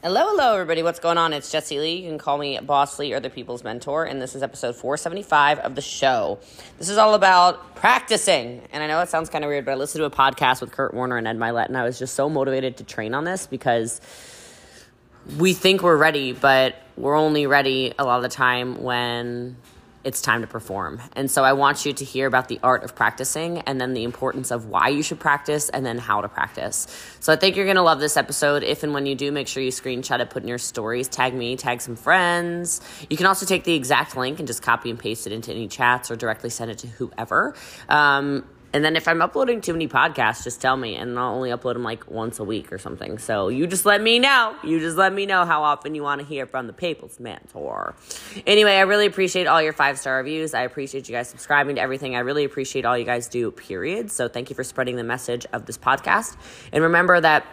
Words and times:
Hello, 0.00 0.28
hello, 0.28 0.52
everybody. 0.52 0.84
What's 0.84 1.00
going 1.00 1.18
on? 1.18 1.32
It's 1.32 1.50
Jesse 1.50 1.80
Lee. 1.80 1.96
You 1.96 2.08
can 2.08 2.18
call 2.18 2.38
me 2.38 2.56
Boss 2.60 3.00
Lee 3.00 3.12
or 3.12 3.18
the 3.18 3.30
People's 3.30 3.64
Mentor, 3.64 4.04
and 4.04 4.22
this 4.22 4.36
is 4.36 4.44
episode 4.44 4.76
475 4.76 5.58
of 5.58 5.74
the 5.74 5.80
show. 5.80 6.38
This 6.78 6.88
is 6.88 6.98
all 6.98 7.14
about 7.14 7.74
practicing. 7.74 8.62
And 8.70 8.80
I 8.80 8.86
know 8.86 9.00
it 9.00 9.08
sounds 9.08 9.28
kind 9.28 9.42
of 9.42 9.48
weird, 9.48 9.64
but 9.64 9.72
I 9.72 9.74
listened 9.74 10.02
to 10.02 10.04
a 10.04 10.10
podcast 10.10 10.60
with 10.60 10.70
Kurt 10.70 10.94
Warner 10.94 11.16
and 11.16 11.26
Ed 11.26 11.36
Mylett, 11.36 11.66
and 11.66 11.76
I 11.76 11.82
was 11.82 11.98
just 11.98 12.14
so 12.14 12.30
motivated 12.30 12.76
to 12.76 12.84
train 12.84 13.12
on 13.12 13.24
this 13.24 13.48
because 13.48 14.00
we 15.36 15.52
think 15.52 15.82
we're 15.82 15.96
ready, 15.96 16.32
but 16.32 16.76
we're 16.96 17.16
only 17.16 17.48
ready 17.48 17.92
a 17.98 18.04
lot 18.04 18.18
of 18.18 18.22
the 18.22 18.28
time 18.28 18.80
when 18.80 19.56
it's 20.04 20.22
time 20.22 20.40
to 20.42 20.46
perform. 20.46 21.00
And 21.14 21.30
so 21.30 21.44
I 21.44 21.52
want 21.52 21.84
you 21.84 21.92
to 21.92 22.04
hear 22.04 22.26
about 22.26 22.48
the 22.48 22.60
art 22.62 22.84
of 22.84 22.94
practicing 22.94 23.58
and 23.60 23.80
then 23.80 23.94
the 23.94 24.04
importance 24.04 24.50
of 24.50 24.66
why 24.66 24.88
you 24.88 25.02
should 25.02 25.20
practice 25.20 25.68
and 25.68 25.84
then 25.84 25.98
how 25.98 26.20
to 26.20 26.28
practice. 26.28 26.86
So 27.20 27.32
I 27.32 27.36
think 27.36 27.56
you're 27.56 27.66
going 27.66 27.76
to 27.76 27.82
love 27.82 28.00
this 28.00 28.16
episode. 28.16 28.62
If 28.62 28.82
and 28.82 28.94
when 28.94 29.06
you 29.06 29.14
do, 29.14 29.32
make 29.32 29.48
sure 29.48 29.62
you 29.62 29.70
screenshot 29.70 30.20
it, 30.20 30.30
put 30.30 30.42
in 30.42 30.48
your 30.48 30.58
stories, 30.58 31.08
tag 31.08 31.34
me, 31.34 31.56
tag 31.56 31.80
some 31.80 31.96
friends. 31.96 32.80
You 33.10 33.16
can 33.16 33.26
also 33.26 33.44
take 33.44 33.64
the 33.64 33.74
exact 33.74 34.16
link 34.16 34.38
and 34.38 34.46
just 34.46 34.62
copy 34.62 34.90
and 34.90 34.98
paste 34.98 35.26
it 35.26 35.32
into 35.32 35.52
any 35.52 35.68
chats 35.68 36.10
or 36.10 36.16
directly 36.16 36.50
send 36.50 36.70
it 36.70 36.78
to 36.78 36.86
whoever. 36.86 37.54
Um, 37.88 38.44
and 38.72 38.84
then 38.84 38.96
if 38.96 39.08
I'm 39.08 39.22
uploading 39.22 39.60
too 39.60 39.72
many 39.72 39.88
podcasts, 39.88 40.44
just 40.44 40.60
tell 40.60 40.76
me, 40.76 40.94
and 40.96 41.18
I'll 41.18 41.34
only 41.34 41.50
upload 41.50 41.74
them 41.74 41.84
like 41.84 42.10
once 42.10 42.38
a 42.38 42.44
week 42.44 42.70
or 42.70 42.78
something. 42.78 43.18
So 43.18 43.48
you 43.48 43.66
just 43.66 43.86
let 43.86 44.02
me 44.02 44.18
know. 44.18 44.54
You 44.62 44.78
just 44.78 44.96
let 44.96 45.12
me 45.12 45.24
know 45.24 45.44
how 45.46 45.62
often 45.62 45.94
you 45.94 46.02
want 46.02 46.20
to 46.20 46.26
hear 46.26 46.46
from 46.46 46.66
the 46.66 46.72
People's 46.74 47.18
Mentor. 47.18 47.94
Anyway, 48.46 48.72
I 48.72 48.82
really 48.82 49.06
appreciate 49.06 49.46
all 49.46 49.62
your 49.62 49.72
five 49.72 49.98
star 49.98 50.18
reviews. 50.18 50.52
I 50.52 50.62
appreciate 50.62 51.08
you 51.08 51.14
guys 51.14 51.28
subscribing 51.28 51.76
to 51.76 51.80
everything. 51.80 52.14
I 52.14 52.20
really 52.20 52.44
appreciate 52.44 52.84
all 52.84 52.96
you 52.96 53.04
guys 53.04 53.28
do, 53.28 53.50
period. 53.50 54.10
So 54.10 54.28
thank 54.28 54.50
you 54.50 54.56
for 54.56 54.64
spreading 54.64 54.96
the 54.96 55.04
message 55.04 55.46
of 55.52 55.64
this 55.66 55.78
podcast. 55.78 56.36
And 56.72 56.82
remember 56.82 57.20
that 57.20 57.46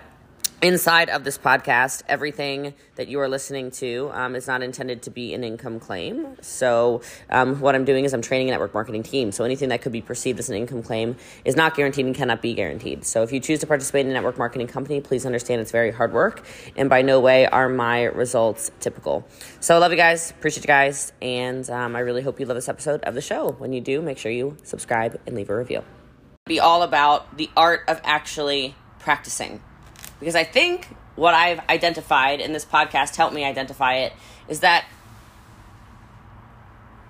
inside 0.62 1.10
of 1.10 1.24
this 1.24 1.38
podcast, 1.38 2.02
everything 2.08 2.74
that 2.96 3.08
you 3.08 3.20
are 3.20 3.28
listening 3.28 3.72
to 3.72 4.10
um, 4.14 4.36
is 4.36 4.48
not 4.48 4.64
intended 4.64 5.02
to 5.04 5.10
be 5.10 5.34
an 5.34 5.44
income 5.44 5.80
claim. 5.80 6.38
So, 6.42 7.02
um, 7.30 7.60
what 7.60 7.76
I'm 7.76 7.86
doing 7.86 8.06
is 8.06 8.14
I'm 8.14 8.22
training 8.22 8.50
a 8.50 8.52
network 8.52 8.74
marketing 8.74 9.04
team. 9.04 9.32
So, 9.32 9.44
anything 9.44 9.70
that 9.70 9.82
could 9.82 9.92
be 9.92 10.02
perceived 10.02 10.40
as 10.40 10.50
an 10.50 10.56
income 10.56 10.82
claim 10.82 11.18
is 11.44 11.56
not 11.56 11.76
guaranteed 11.76 12.06
and 12.06 12.16
cannot 12.16 12.42
be 12.42 12.54
guaranteed. 12.54 13.06
So, 13.06 13.24
if 13.24 13.32
you 13.32 13.40
choose 13.40 13.60
to 13.60 13.68
participate 13.68 14.06
in 14.06 14.12
a 14.12 14.14
network 14.14 14.38
marketing 14.38 14.68
company, 14.68 15.02
please 15.02 15.26
understand 15.26 15.62
it's 15.62 15.72
very 15.72 15.92
hard 15.92 16.14
work, 16.14 16.46
and 16.76 16.90
by 16.90 17.02
no 17.02 17.20
way 17.20 17.46
are 17.48 17.70
my 17.70 18.04
results 18.04 18.72
typical. 18.80 19.28
So, 19.60 19.76
I 19.76 19.80
love 19.80 19.92
you 19.92 19.98
guys, 19.98 20.32
appreciate 20.32 20.64
you 20.64 20.68
guys, 20.68 21.12
and 21.22 21.70
um, 21.70 21.96
I 21.96 22.00
really 22.00 22.22
hope 22.22 22.40
you 22.40 22.46
love 22.46 22.56
this 22.56 22.70
episode 22.70 23.04
of 23.04 23.14
the 23.14 23.22
show. 23.22 23.52
When 23.52 23.74
you 23.74 23.82
do, 23.82 24.02
make 24.02 24.18
sure 24.18 24.32
you 24.32 24.58
subscribe 24.64 25.20
and 25.28 25.36
leave 25.36 25.50
a 25.50 25.58
review. 25.58 25.84
Be 26.46 26.60
all 26.60 26.84
about 26.84 27.38
the 27.38 27.50
art 27.58 27.82
of 27.88 28.00
actually 28.04 28.76
practicing 29.00 29.62
because 30.20 30.36
I 30.36 30.44
think 30.44 30.88
what 31.16 31.34
I've 31.34 31.60
identified 31.70 32.42
in 32.42 32.54
this 32.54 32.66
podcast 32.66 33.16
helped 33.16 33.34
me 33.34 33.44
identify 33.44 33.96
it 33.96 34.14
is 34.48 34.60
that 34.62 34.86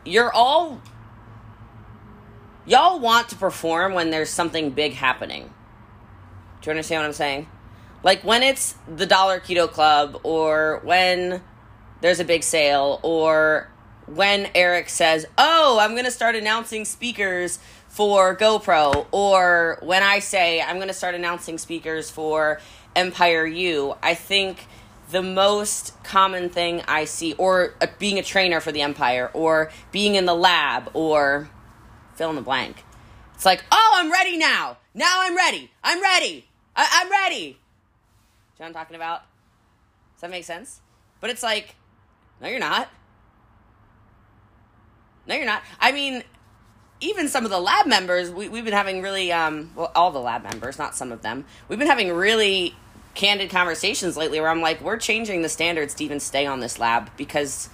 you're 0.06 0.32
all 0.32 0.80
y'all 2.66 3.00
want 3.00 3.30
to 3.30 3.36
perform 3.36 3.94
when 3.94 4.12
there's 4.12 4.30
something 4.30 4.70
big 4.70 4.94
happening. 4.94 5.54
Do 6.62 6.68
you 6.68 6.72
understand 6.72 7.02
what 7.02 7.08
I'm 7.08 7.14
saying? 7.14 7.48
Like 8.04 8.24
when 8.24 8.44
it's 8.44 8.76
the 8.88 9.06
Dollar 9.06 9.40
Keto 9.40 9.70
Club 9.70 10.20
or 10.24 10.80
when 10.84 11.42
there's 12.02 12.20
a 12.20 12.24
big 12.24 12.44
sale 12.44 13.00
or 13.02 13.70
when 14.06 14.50
Eric 14.54 14.90
says, 14.90 15.26
"Oh, 15.38 15.80
I'm 15.82 15.92
going 15.92 16.06
to 16.06 16.12
start 16.12 16.36
announcing 16.36 16.86
speakers 16.86 17.58
for 17.88 18.36
GoPro," 18.36 19.08
or 19.12 19.80
when 19.82 20.04
I 20.04 20.20
say 20.20 20.62
I'm 20.62 20.76
going 20.76 20.88
to 20.88 20.94
start 20.94 21.16
announcing 21.16 21.58
speakers 21.58 22.12
for 22.12 22.60
Empire 22.96 23.46
U, 23.46 23.96
I 24.02 24.14
think 24.14 24.68
the 25.12 25.22
most 25.22 26.02
common 26.04 26.50
thing 26.50 26.82
I 26.88 27.06
see, 27.06 27.34
or 27.34 27.76
uh, 27.82 27.88
being 28.00 28.18
a 28.18 28.24
trainer 28.24 28.60
for 28.60 28.72
the 28.72 28.82
Empire, 28.82 29.30
or 29.34 29.72
being 29.92 30.16
in 30.16 30.26
the 30.26 30.34
lab, 30.34 30.90
or 30.94 31.50
fill 32.16 32.30
in 32.30 32.36
the 32.36 32.42
blank. 32.42 32.84
It's 33.36 33.46
like, 33.46 33.64
oh, 33.72 33.92
I'm 33.96 34.12
ready 34.12 34.38
now. 34.38 34.78
Now 34.94 35.18
I'm 35.20 35.36
ready. 35.36 35.72
I'm 35.84 36.02
ready. 36.02 36.48
I- 36.76 36.90
I'm 37.02 37.12
ready. 37.12 37.52
Do 37.52 37.54
you 37.54 37.56
know 38.62 38.66
I'm 38.68 38.74
talking 38.74 38.96
about? 38.96 39.22
Does 40.14 40.22
that 40.22 40.32
make 40.32 40.46
sense? 40.46 40.82
But 41.20 41.30
it's 41.30 41.44
like, 41.44 41.76
no, 42.42 42.48
you're 42.48 42.60
not. 42.60 42.90
No, 45.28 45.36
you're 45.36 45.46
not. 45.46 45.64
I 45.80 45.92
mean, 45.92 46.24
even 47.02 47.28
some 47.28 47.46
of 47.46 47.52
the 47.52 47.60
lab 47.60 47.88
members, 47.88 48.32
we, 48.32 48.48
we've 48.48 48.64
been 48.64 48.74
having 48.74 49.02
really, 49.02 49.32
um, 49.32 49.72
well, 49.76 49.92
all 49.96 50.12
the 50.12 50.20
lab 50.20 50.44
members, 50.44 50.78
not 50.78 50.96
some 50.96 51.12
of 51.12 51.22
them, 51.22 51.46
we've 51.68 51.80
been 51.80 51.88
having 51.88 52.12
really 52.14 52.76
candid 53.16 53.50
conversations 53.50 54.18
lately 54.18 54.40
where 54.40 54.50
I'm 54.50 54.62
like, 54.62 54.82
we're 54.82 54.98
changing 54.98 55.42
the 55.42 55.50
standards 55.50 55.94
to 55.96 56.04
even 56.04 56.20
stay 56.20 56.46
on 56.46 56.60
this 56.60 56.78
lab 56.78 57.10
because 57.18 57.70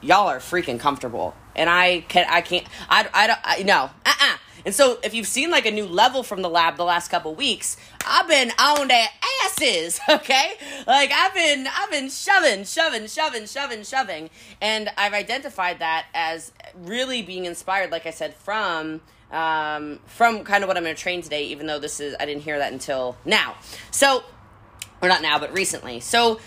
y'all 0.00 0.28
are 0.28 0.38
freaking 0.38 0.78
comfortable. 0.78 1.34
And 1.56 1.68
I 1.68 2.00
can 2.08 2.26
I 2.28 2.40
can't 2.40 2.66
I 2.88 3.08
I 3.12 3.26
don't 3.26 3.38
I, 3.42 3.62
no. 3.62 3.90
Uh-uh. 4.06 4.36
And 4.64 4.74
so 4.74 4.98
if 5.02 5.14
you've 5.14 5.26
seen 5.26 5.50
like 5.50 5.66
a 5.66 5.70
new 5.70 5.86
level 5.86 6.22
from 6.22 6.42
the 6.42 6.50
lab 6.50 6.76
the 6.76 6.84
last 6.84 7.08
couple 7.10 7.34
weeks, 7.34 7.76
I've 8.06 8.28
been 8.28 8.52
on 8.58 8.88
their 8.88 9.06
asses, 9.44 9.98
okay? 10.08 10.52
Like 10.86 11.10
I've 11.10 11.34
been 11.34 11.66
I've 11.66 11.90
been 11.90 12.10
shoving, 12.10 12.64
shoving, 12.64 13.06
shoving, 13.06 13.46
shoving, 13.46 13.82
shoving. 13.82 14.30
And 14.60 14.90
I've 14.96 15.14
identified 15.14 15.78
that 15.78 16.06
as 16.14 16.52
really 16.74 17.22
being 17.22 17.44
inspired, 17.44 17.90
like 17.90 18.06
I 18.06 18.10
said, 18.10 18.34
from 18.34 19.00
um, 19.30 20.00
from 20.06 20.44
kind 20.44 20.64
of 20.64 20.68
what 20.68 20.76
I'm 20.76 20.82
going 20.82 20.94
to 20.94 21.00
train 21.00 21.22
today, 21.22 21.44
even 21.46 21.66
though 21.66 21.78
this 21.78 22.00
is, 22.00 22.14
I 22.18 22.26
didn't 22.26 22.42
hear 22.42 22.58
that 22.58 22.72
until 22.72 23.16
now. 23.24 23.56
So, 23.90 24.24
or 25.02 25.08
not 25.08 25.22
now, 25.22 25.38
but 25.38 25.52
recently. 25.52 26.00
So, 26.00 26.40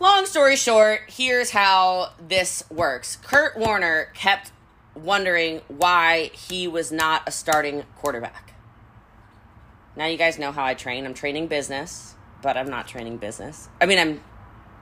long 0.00 0.26
story 0.26 0.56
short, 0.56 1.02
here's 1.08 1.50
how 1.50 2.12
this 2.18 2.64
works 2.70 3.16
Kurt 3.16 3.56
Warner 3.56 4.06
kept 4.14 4.52
wondering 4.94 5.60
why 5.68 6.30
he 6.32 6.66
was 6.66 6.90
not 6.90 7.22
a 7.26 7.30
starting 7.30 7.84
quarterback. 7.96 8.54
Now, 9.94 10.06
you 10.06 10.18
guys 10.18 10.38
know 10.38 10.52
how 10.52 10.64
I 10.64 10.74
train. 10.74 11.06
I'm 11.06 11.14
training 11.14 11.48
business, 11.48 12.14
but 12.42 12.56
I'm 12.56 12.68
not 12.68 12.86
training 12.86 13.16
business. 13.18 13.68
I 13.80 13.86
mean, 13.86 13.98
I'm 13.98 14.22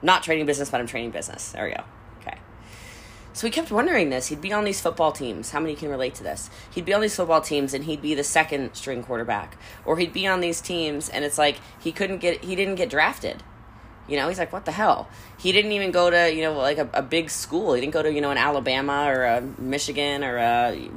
not 0.01 0.23
training 0.23 0.45
business, 0.45 0.69
but 0.69 0.81
I'm 0.81 0.87
training 0.87 1.11
business. 1.11 1.51
There 1.51 1.65
we 1.65 1.71
go. 1.71 1.83
So 3.35 3.45
he 3.45 3.51
kept 3.51 3.69
wondering 3.69 4.11
this. 4.11 4.27
He'd 4.27 4.39
be 4.39 4.53
on 4.53 4.63
these 4.63 4.79
football 4.79 5.11
teams. 5.11 5.51
How 5.51 5.59
many 5.59 5.75
can 5.75 5.89
relate 5.89 6.15
to 6.15 6.23
this? 6.23 6.49
He'd 6.73 6.85
be 6.85 6.93
on 6.93 7.01
these 7.01 7.17
football 7.17 7.41
teams 7.41 7.73
and 7.73 7.83
he'd 7.83 8.01
be 8.01 8.15
the 8.15 8.23
second 8.23 8.73
string 8.75 9.03
quarterback. 9.03 9.57
Or 9.83 9.97
he'd 9.97 10.13
be 10.13 10.25
on 10.25 10.39
these 10.39 10.61
teams 10.61 11.09
and 11.09 11.25
it's 11.25 11.37
like 11.37 11.57
he 11.77 11.91
couldn't 11.91 12.19
get 12.19 12.45
he 12.45 12.55
didn't 12.55 12.75
get 12.75 12.89
drafted. 12.89 13.43
You 14.07 14.15
know, 14.15 14.29
he's 14.29 14.39
like, 14.39 14.53
what 14.53 14.63
the 14.63 14.71
hell? 14.71 15.09
He 15.37 15.51
didn't 15.51 15.73
even 15.73 15.91
go 15.91 16.09
to, 16.09 16.33
you 16.33 16.43
know, 16.43 16.53
like 16.53 16.77
a, 16.77 16.87
a 16.93 17.01
big 17.01 17.29
school. 17.29 17.73
He 17.73 17.81
didn't 17.81 17.93
go 17.93 18.03
to, 18.03 18.13
you 18.13 18.21
know, 18.21 18.31
an 18.31 18.37
Alabama 18.37 19.05
or 19.09 19.25
a 19.25 19.41
Michigan 19.41 20.23
or 20.23 20.37
a 20.37 20.89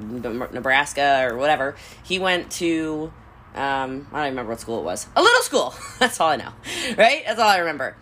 Nebraska 0.52 1.26
or 1.28 1.36
whatever. 1.36 1.74
He 2.04 2.20
went 2.20 2.52
to, 2.52 3.12
um, 3.56 4.06
I 4.12 4.18
don't 4.18 4.26
even 4.26 4.30
remember 4.30 4.50
what 4.50 4.60
school 4.60 4.78
it 4.78 4.84
was. 4.84 5.08
A 5.16 5.22
little 5.22 5.42
school. 5.42 5.74
That's 5.98 6.20
all 6.20 6.28
I 6.28 6.36
know. 6.36 6.52
Right? 6.96 7.24
That's 7.26 7.40
all 7.40 7.48
I 7.48 7.58
remember. 7.58 7.96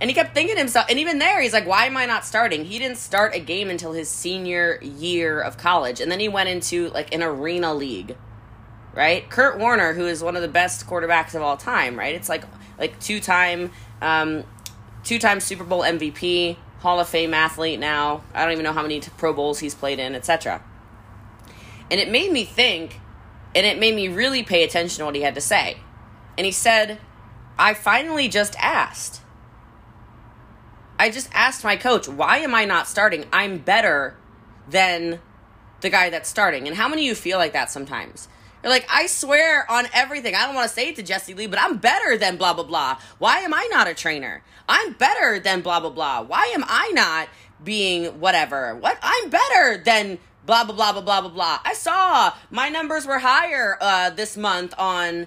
And 0.00 0.10
he 0.10 0.14
kept 0.14 0.34
thinking 0.34 0.56
to 0.56 0.60
himself, 0.60 0.86
and 0.90 0.98
even 0.98 1.18
there, 1.18 1.40
he's 1.40 1.54
like, 1.54 1.66
why 1.66 1.86
am 1.86 1.96
I 1.96 2.04
not 2.04 2.24
starting? 2.24 2.66
He 2.66 2.78
didn't 2.78 2.98
start 2.98 3.34
a 3.34 3.38
game 3.38 3.70
until 3.70 3.92
his 3.92 4.10
senior 4.10 4.78
year 4.82 5.40
of 5.40 5.56
college. 5.56 6.00
And 6.00 6.12
then 6.12 6.20
he 6.20 6.28
went 6.28 6.50
into 6.50 6.90
like 6.90 7.14
an 7.14 7.22
arena 7.22 7.72
league, 7.72 8.16
right? 8.94 9.28
Kurt 9.30 9.58
Warner, 9.58 9.94
who 9.94 10.06
is 10.06 10.22
one 10.22 10.36
of 10.36 10.42
the 10.42 10.48
best 10.48 10.86
quarterbacks 10.86 11.34
of 11.34 11.40
all 11.40 11.56
time, 11.56 11.98
right? 11.98 12.14
It's 12.14 12.28
like, 12.28 12.44
like 12.78 13.00
two 13.00 13.20
time, 13.20 13.70
um, 14.02 14.44
two 15.02 15.18
time 15.18 15.40
Super 15.40 15.64
Bowl 15.64 15.80
MVP, 15.80 16.58
Hall 16.80 17.00
of 17.00 17.08
Fame 17.08 17.32
athlete 17.32 17.80
now. 17.80 18.22
I 18.34 18.42
don't 18.42 18.52
even 18.52 18.64
know 18.64 18.74
how 18.74 18.82
many 18.82 19.00
Pro 19.00 19.32
Bowls 19.32 19.60
he's 19.60 19.74
played 19.74 19.98
in, 19.98 20.14
etc. 20.14 20.62
And 21.90 21.98
it 22.00 22.10
made 22.10 22.30
me 22.30 22.44
think, 22.44 23.00
and 23.54 23.64
it 23.64 23.78
made 23.78 23.94
me 23.94 24.08
really 24.08 24.42
pay 24.42 24.62
attention 24.62 24.98
to 24.98 25.06
what 25.06 25.14
he 25.14 25.22
had 25.22 25.36
to 25.36 25.40
say. 25.40 25.78
And 26.36 26.44
he 26.44 26.52
said, 26.52 26.98
I 27.58 27.72
finally 27.72 28.28
just 28.28 28.54
asked 28.58 29.22
I 30.98 31.10
just 31.10 31.28
asked 31.32 31.62
my 31.64 31.76
coach, 31.76 32.08
why 32.08 32.38
am 32.38 32.54
I 32.54 32.64
not 32.64 32.88
starting? 32.88 33.26
I'm 33.32 33.58
better 33.58 34.16
than 34.68 35.20
the 35.80 35.90
guy 35.90 36.10
that's 36.10 36.28
starting. 36.28 36.66
And 36.66 36.76
how 36.76 36.88
many 36.88 37.02
of 37.02 37.08
you 37.08 37.14
feel 37.14 37.38
like 37.38 37.52
that 37.52 37.70
sometimes? 37.70 38.28
You're 38.62 38.72
like, 38.72 38.86
I 38.90 39.06
swear 39.06 39.70
on 39.70 39.86
everything. 39.92 40.34
I 40.34 40.46
don't 40.46 40.54
want 40.54 40.68
to 40.68 40.74
say 40.74 40.88
it 40.88 40.96
to 40.96 41.02
Jesse 41.02 41.34
Lee, 41.34 41.46
but 41.46 41.60
I'm 41.60 41.76
better 41.76 42.16
than 42.16 42.36
blah, 42.36 42.54
blah, 42.54 42.64
blah. 42.64 42.98
Why 43.18 43.38
am 43.38 43.52
I 43.54 43.68
not 43.70 43.86
a 43.86 43.94
trainer? 43.94 44.42
I'm 44.68 44.94
better 44.94 45.38
than 45.38 45.60
blah, 45.60 45.80
blah, 45.80 45.90
blah. 45.90 46.22
Why 46.22 46.46
am 46.54 46.64
I 46.66 46.90
not 46.94 47.28
being 47.62 48.18
whatever? 48.18 48.74
What? 48.74 48.98
I'm 49.02 49.30
better 49.30 49.78
than 49.78 50.18
blah, 50.46 50.64
blah, 50.64 50.74
blah, 50.74 50.92
blah, 50.92 51.02
blah, 51.02 51.20
blah, 51.20 51.30
blah. 51.30 51.58
I 51.64 51.74
saw 51.74 52.32
my 52.50 52.68
numbers 52.68 53.06
were 53.06 53.18
higher 53.18 53.76
uh, 53.80 54.10
this 54.10 54.36
month 54.36 54.74
on 54.78 55.26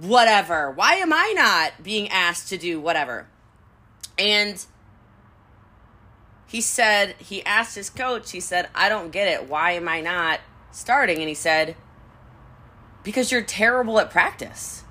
whatever. 0.00 0.70
Why 0.70 0.96
am 0.96 1.12
I 1.12 1.32
not 1.34 1.82
being 1.82 2.08
asked 2.10 2.48
to 2.50 2.58
do 2.58 2.80
whatever? 2.80 3.26
And 4.18 4.64
he 6.46 6.60
said, 6.60 7.16
he 7.18 7.44
asked 7.44 7.74
his 7.74 7.90
coach, 7.90 8.30
he 8.32 8.40
said, 8.40 8.68
I 8.74 8.88
don't 8.88 9.10
get 9.10 9.28
it. 9.28 9.48
Why 9.48 9.72
am 9.72 9.88
I 9.88 10.00
not 10.00 10.40
starting? 10.70 11.18
And 11.18 11.28
he 11.28 11.34
said, 11.34 11.76
because 13.02 13.30
you're 13.30 13.42
terrible 13.42 13.98
at 13.98 14.10
practice. 14.10 14.84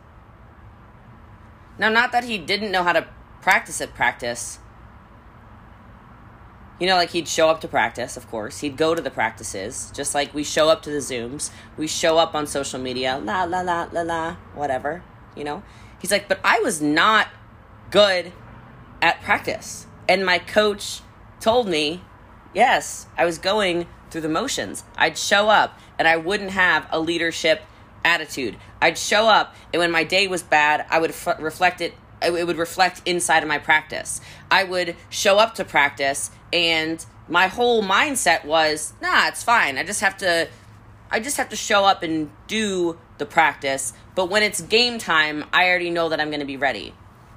Now, 1.78 1.90
not 1.90 2.12
that 2.12 2.24
he 2.24 2.38
didn't 2.38 2.72
know 2.72 2.84
how 2.84 2.94
to 2.94 3.08
practice 3.42 3.82
at 3.82 3.94
practice, 3.94 4.60
you 6.80 6.88
know, 6.88 6.96
like 6.96 7.12
he'd 7.12 7.28
show 7.28 7.50
up 7.50 7.62
to 7.62 7.68
practice, 7.68 8.18
of 8.18 8.30
course. 8.30 8.60
He'd 8.60 8.76
go 8.76 8.96
to 8.96 9.02
the 9.02 9.12
practices, 9.12 9.92
just 9.96 10.14
like 10.14 10.34
we 10.34 10.44
show 10.44 10.70
up 10.70 10.82
to 10.84 10.90
the 10.90 10.98
Zooms. 10.98 11.52
We 11.78 11.88
show 11.88 12.18
up 12.18 12.36
on 12.36 12.48
social 12.48 12.80
media, 12.80 13.18
la, 13.18 13.44
la, 13.44 13.62
la, 13.62 13.88
la, 13.92 14.02
la, 14.02 14.36
whatever, 14.54 15.04
you 15.36 15.46
know? 15.46 15.64
He's 16.00 16.12
like, 16.12 16.28
but 16.28 16.40
I 16.44 16.60
was 16.60 16.82
not 16.82 17.30
good 17.92 18.34
at 19.02 19.22
practice. 19.22 19.88
And 20.08 20.26
my 20.26 20.40
coach 20.40 21.02
told 21.40 21.68
me, 21.68 22.02
yes, 22.54 23.08
I 23.18 23.26
was 23.26 23.38
going 23.38 23.88
through 24.10 24.22
the 24.22 24.30
motions. 24.30 24.84
I'd 24.98 25.18
show 25.18 25.50
up 25.50 25.80
and 25.98 26.08
I 26.08 26.18
wouldn't 26.18 26.52
have 26.52 26.88
a 26.92 27.00
leadership 27.00 27.62
attitude. 28.04 28.58
I'd 28.82 28.98
show 28.98 29.28
up 29.28 29.56
and 29.74 29.80
when 29.80 29.92
my 29.92 30.04
day 30.04 30.28
was 30.28 30.44
bad, 30.44 30.86
I 30.90 31.00
would 31.00 31.12
f- 31.12 31.40
reflect 31.40 31.82
it 31.82 31.94
it 32.22 32.48
would 32.48 32.58
reflect 32.58 33.02
inside 33.06 33.44
of 33.44 33.50
my 33.50 33.60
practice. 33.60 34.22
I 34.50 34.64
would 34.64 34.96
show 35.10 35.38
up 35.38 35.56
to 35.56 35.66
practice 35.66 36.32
and 36.52 37.06
my 37.28 37.48
whole 37.48 37.84
mindset 37.84 38.46
was, 38.46 38.94
nah, 39.02 39.28
it's 39.28 39.44
fine. 39.44 39.78
I 39.78 39.84
just 39.84 40.02
have 40.02 40.18
to 40.18 40.48
I 41.12 41.20
just 41.20 41.38
have 41.38 41.50
to 41.50 41.56
show 41.56 41.86
up 41.86 42.04
and 42.04 42.30
do 42.48 42.98
the 43.18 43.26
practice. 43.26 43.94
But 44.16 44.30
when 44.30 44.44
it's 44.44 44.62
game 44.62 44.98
time, 44.98 45.46
I 45.54 45.70
already 45.70 45.90
know 45.90 46.10
that 46.10 46.20
I'm 46.20 46.30
going 46.30 46.40
to 46.40 46.46
be 46.46 46.58
ready. 46.58 46.94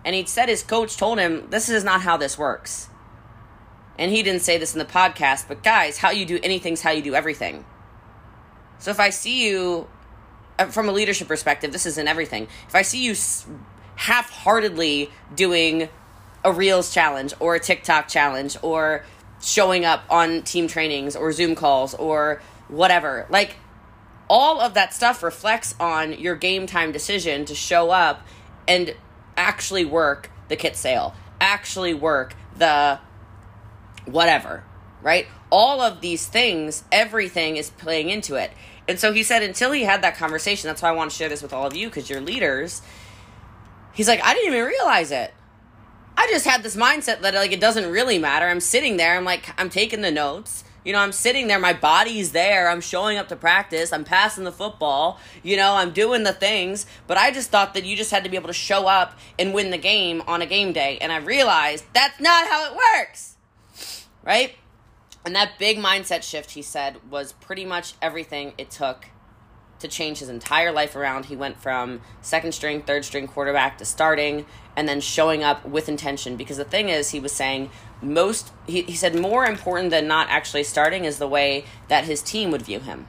And 0.08 0.14
he 0.14 0.24
said 0.24 0.48
his 0.48 0.62
coach 0.62 0.96
told 0.96 1.18
him, 1.18 1.50
this 1.50 1.68
is 1.68 1.84
not 1.84 2.00
how 2.00 2.16
this 2.16 2.38
works. 2.38 2.88
And 3.98 4.10
he 4.10 4.22
didn't 4.22 4.40
say 4.40 4.56
this 4.56 4.72
in 4.72 4.78
the 4.78 4.86
podcast, 4.86 5.46
but 5.48 5.62
guys, 5.62 5.98
how 5.98 6.08
you 6.08 6.24
do 6.24 6.40
anything's 6.42 6.80
how 6.80 6.92
you 6.92 7.02
do 7.02 7.14
everything. 7.14 7.66
So 8.78 8.90
if 8.90 9.00
I 9.00 9.10
see 9.10 9.46
you 9.46 9.86
uh, 10.58 10.64
from 10.68 10.88
a 10.88 10.92
leadership 10.92 11.28
perspective, 11.28 11.72
this 11.72 11.84
isn't 11.84 12.08
everything. 12.08 12.48
If 12.66 12.74
I 12.74 12.80
see 12.80 13.04
you 13.04 13.14
half 13.96 14.30
heartedly 14.30 15.10
doing 15.34 15.90
a 16.42 16.54
Reels 16.54 16.94
challenge 16.94 17.34
or 17.38 17.56
a 17.56 17.60
TikTok 17.60 18.08
challenge 18.08 18.56
or 18.62 19.04
showing 19.42 19.84
up 19.84 20.04
on 20.08 20.40
team 20.40 20.68
trainings 20.68 21.16
or 21.16 21.32
Zoom 21.32 21.54
calls 21.54 21.92
or 21.92 22.40
whatever, 22.68 23.26
like 23.28 23.56
all 24.30 24.58
of 24.58 24.72
that 24.72 24.94
stuff 24.94 25.22
reflects 25.22 25.74
on 25.78 26.14
your 26.14 26.34
game 26.34 26.66
time 26.66 26.92
decision 26.92 27.44
to 27.44 27.54
show 27.54 27.90
up 27.90 28.26
and 28.66 28.94
actually 29.38 29.84
work 29.84 30.30
the 30.48 30.56
kit 30.56 30.76
sale, 30.76 31.14
actually 31.40 31.94
work 31.94 32.34
the 32.56 32.98
whatever, 34.04 34.64
right? 35.02 35.26
All 35.50 35.80
of 35.80 36.00
these 36.00 36.26
things, 36.26 36.84
everything 36.92 37.56
is 37.56 37.70
playing 37.70 38.10
into 38.10 38.34
it. 38.34 38.50
And 38.86 38.98
so 38.98 39.12
he 39.12 39.22
said, 39.22 39.42
until 39.42 39.72
he 39.72 39.84
had 39.84 40.02
that 40.02 40.16
conversation, 40.16 40.68
that's 40.68 40.82
why 40.82 40.88
I 40.88 40.92
want 40.92 41.10
to 41.10 41.16
share 41.16 41.28
this 41.28 41.42
with 41.42 41.52
all 41.52 41.66
of 41.66 41.76
you 41.76 41.88
because 41.88 42.10
you're 42.10 42.20
leaders. 42.20 42.82
He's 43.92 44.08
like, 44.08 44.22
I 44.22 44.34
didn't 44.34 44.52
even 44.52 44.66
realize 44.66 45.10
it. 45.10 45.32
I 46.16 46.26
just 46.30 46.46
had 46.46 46.62
this 46.62 46.74
mindset 46.74 47.20
that 47.20 47.34
like 47.34 47.52
it 47.52 47.60
doesn't 47.60 47.90
really 47.90 48.18
matter. 48.18 48.46
I'm 48.46 48.60
sitting 48.60 48.96
there, 48.96 49.16
I'm 49.16 49.24
like, 49.24 49.48
I'm 49.60 49.70
taking 49.70 50.00
the 50.00 50.10
notes. 50.10 50.64
You 50.84 50.92
know, 50.92 51.00
I'm 51.00 51.12
sitting 51.12 51.48
there, 51.48 51.58
my 51.58 51.72
body's 51.72 52.32
there, 52.32 52.68
I'm 52.68 52.80
showing 52.80 53.18
up 53.18 53.28
to 53.28 53.36
practice, 53.36 53.92
I'm 53.92 54.04
passing 54.04 54.44
the 54.44 54.52
football, 54.52 55.18
you 55.42 55.56
know, 55.56 55.74
I'm 55.74 55.90
doing 55.90 56.22
the 56.22 56.32
things, 56.32 56.86
but 57.06 57.18
I 57.18 57.30
just 57.30 57.50
thought 57.50 57.74
that 57.74 57.84
you 57.84 57.96
just 57.96 58.10
had 58.10 58.24
to 58.24 58.30
be 58.30 58.36
able 58.36 58.46
to 58.46 58.52
show 58.52 58.86
up 58.86 59.18
and 59.38 59.52
win 59.52 59.70
the 59.70 59.78
game 59.78 60.22
on 60.26 60.40
a 60.40 60.46
game 60.46 60.72
day. 60.72 60.98
And 61.00 61.12
I 61.12 61.18
realized 61.18 61.84
that's 61.92 62.20
not 62.20 62.46
how 62.46 62.72
it 62.72 62.76
works 62.76 63.34
right? 64.28 64.56
And 65.24 65.34
that 65.34 65.58
big 65.58 65.78
mindset 65.78 66.22
shift, 66.22 66.52
he 66.52 66.62
said, 66.62 66.96
was 67.10 67.32
pretty 67.32 67.64
much 67.64 67.94
everything 68.00 68.52
it 68.58 68.70
took 68.70 69.06
to 69.80 69.88
change 69.88 70.18
his 70.18 70.28
entire 70.28 70.72
life 70.72 70.96
around. 70.96 71.26
He 71.26 71.36
went 71.36 71.60
from 71.60 72.00
second 72.20 72.52
string, 72.52 72.82
third 72.82 73.04
string 73.04 73.26
quarterback 73.26 73.78
to 73.78 73.84
starting 73.84 74.46
and 74.76 74.88
then 74.88 75.00
showing 75.00 75.42
up 75.42 75.64
with 75.66 75.88
intention. 75.88 76.36
Because 76.36 76.56
the 76.56 76.64
thing 76.64 76.88
is, 76.88 77.10
he 77.10 77.20
was 77.20 77.32
saying, 77.32 77.70
most, 78.02 78.52
he, 78.66 78.82
he 78.82 78.94
said, 78.94 79.18
more 79.18 79.44
important 79.44 79.90
than 79.90 80.06
not 80.06 80.28
actually 80.30 80.64
starting 80.64 81.04
is 81.04 81.18
the 81.18 81.28
way 81.28 81.64
that 81.88 82.04
his 82.04 82.22
team 82.22 82.50
would 82.50 82.62
view 82.62 82.80
him. 82.80 83.08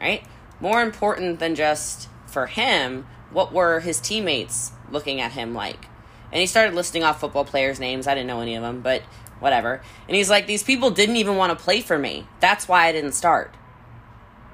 Right? 0.00 0.24
More 0.60 0.82
important 0.82 1.38
than 1.38 1.54
just 1.54 2.08
for 2.26 2.46
him, 2.46 3.06
what 3.30 3.52
were 3.52 3.80
his 3.80 4.00
teammates 4.00 4.72
looking 4.90 5.20
at 5.20 5.32
him 5.32 5.54
like? 5.54 5.86
And 6.30 6.40
he 6.40 6.46
started 6.46 6.74
listing 6.74 7.02
off 7.02 7.20
football 7.20 7.44
players' 7.44 7.80
names. 7.80 8.06
I 8.06 8.14
didn't 8.14 8.26
know 8.26 8.40
any 8.40 8.54
of 8.54 8.62
them, 8.62 8.80
but 8.80 9.02
whatever. 9.40 9.80
And 10.06 10.16
he's 10.16 10.30
like, 10.30 10.46
These 10.46 10.62
people 10.62 10.90
didn't 10.90 11.16
even 11.16 11.36
want 11.36 11.56
to 11.56 11.62
play 11.62 11.80
for 11.80 11.98
me. 11.98 12.26
That's 12.40 12.68
why 12.68 12.86
I 12.86 12.92
didn't 12.92 13.12
start. 13.12 13.54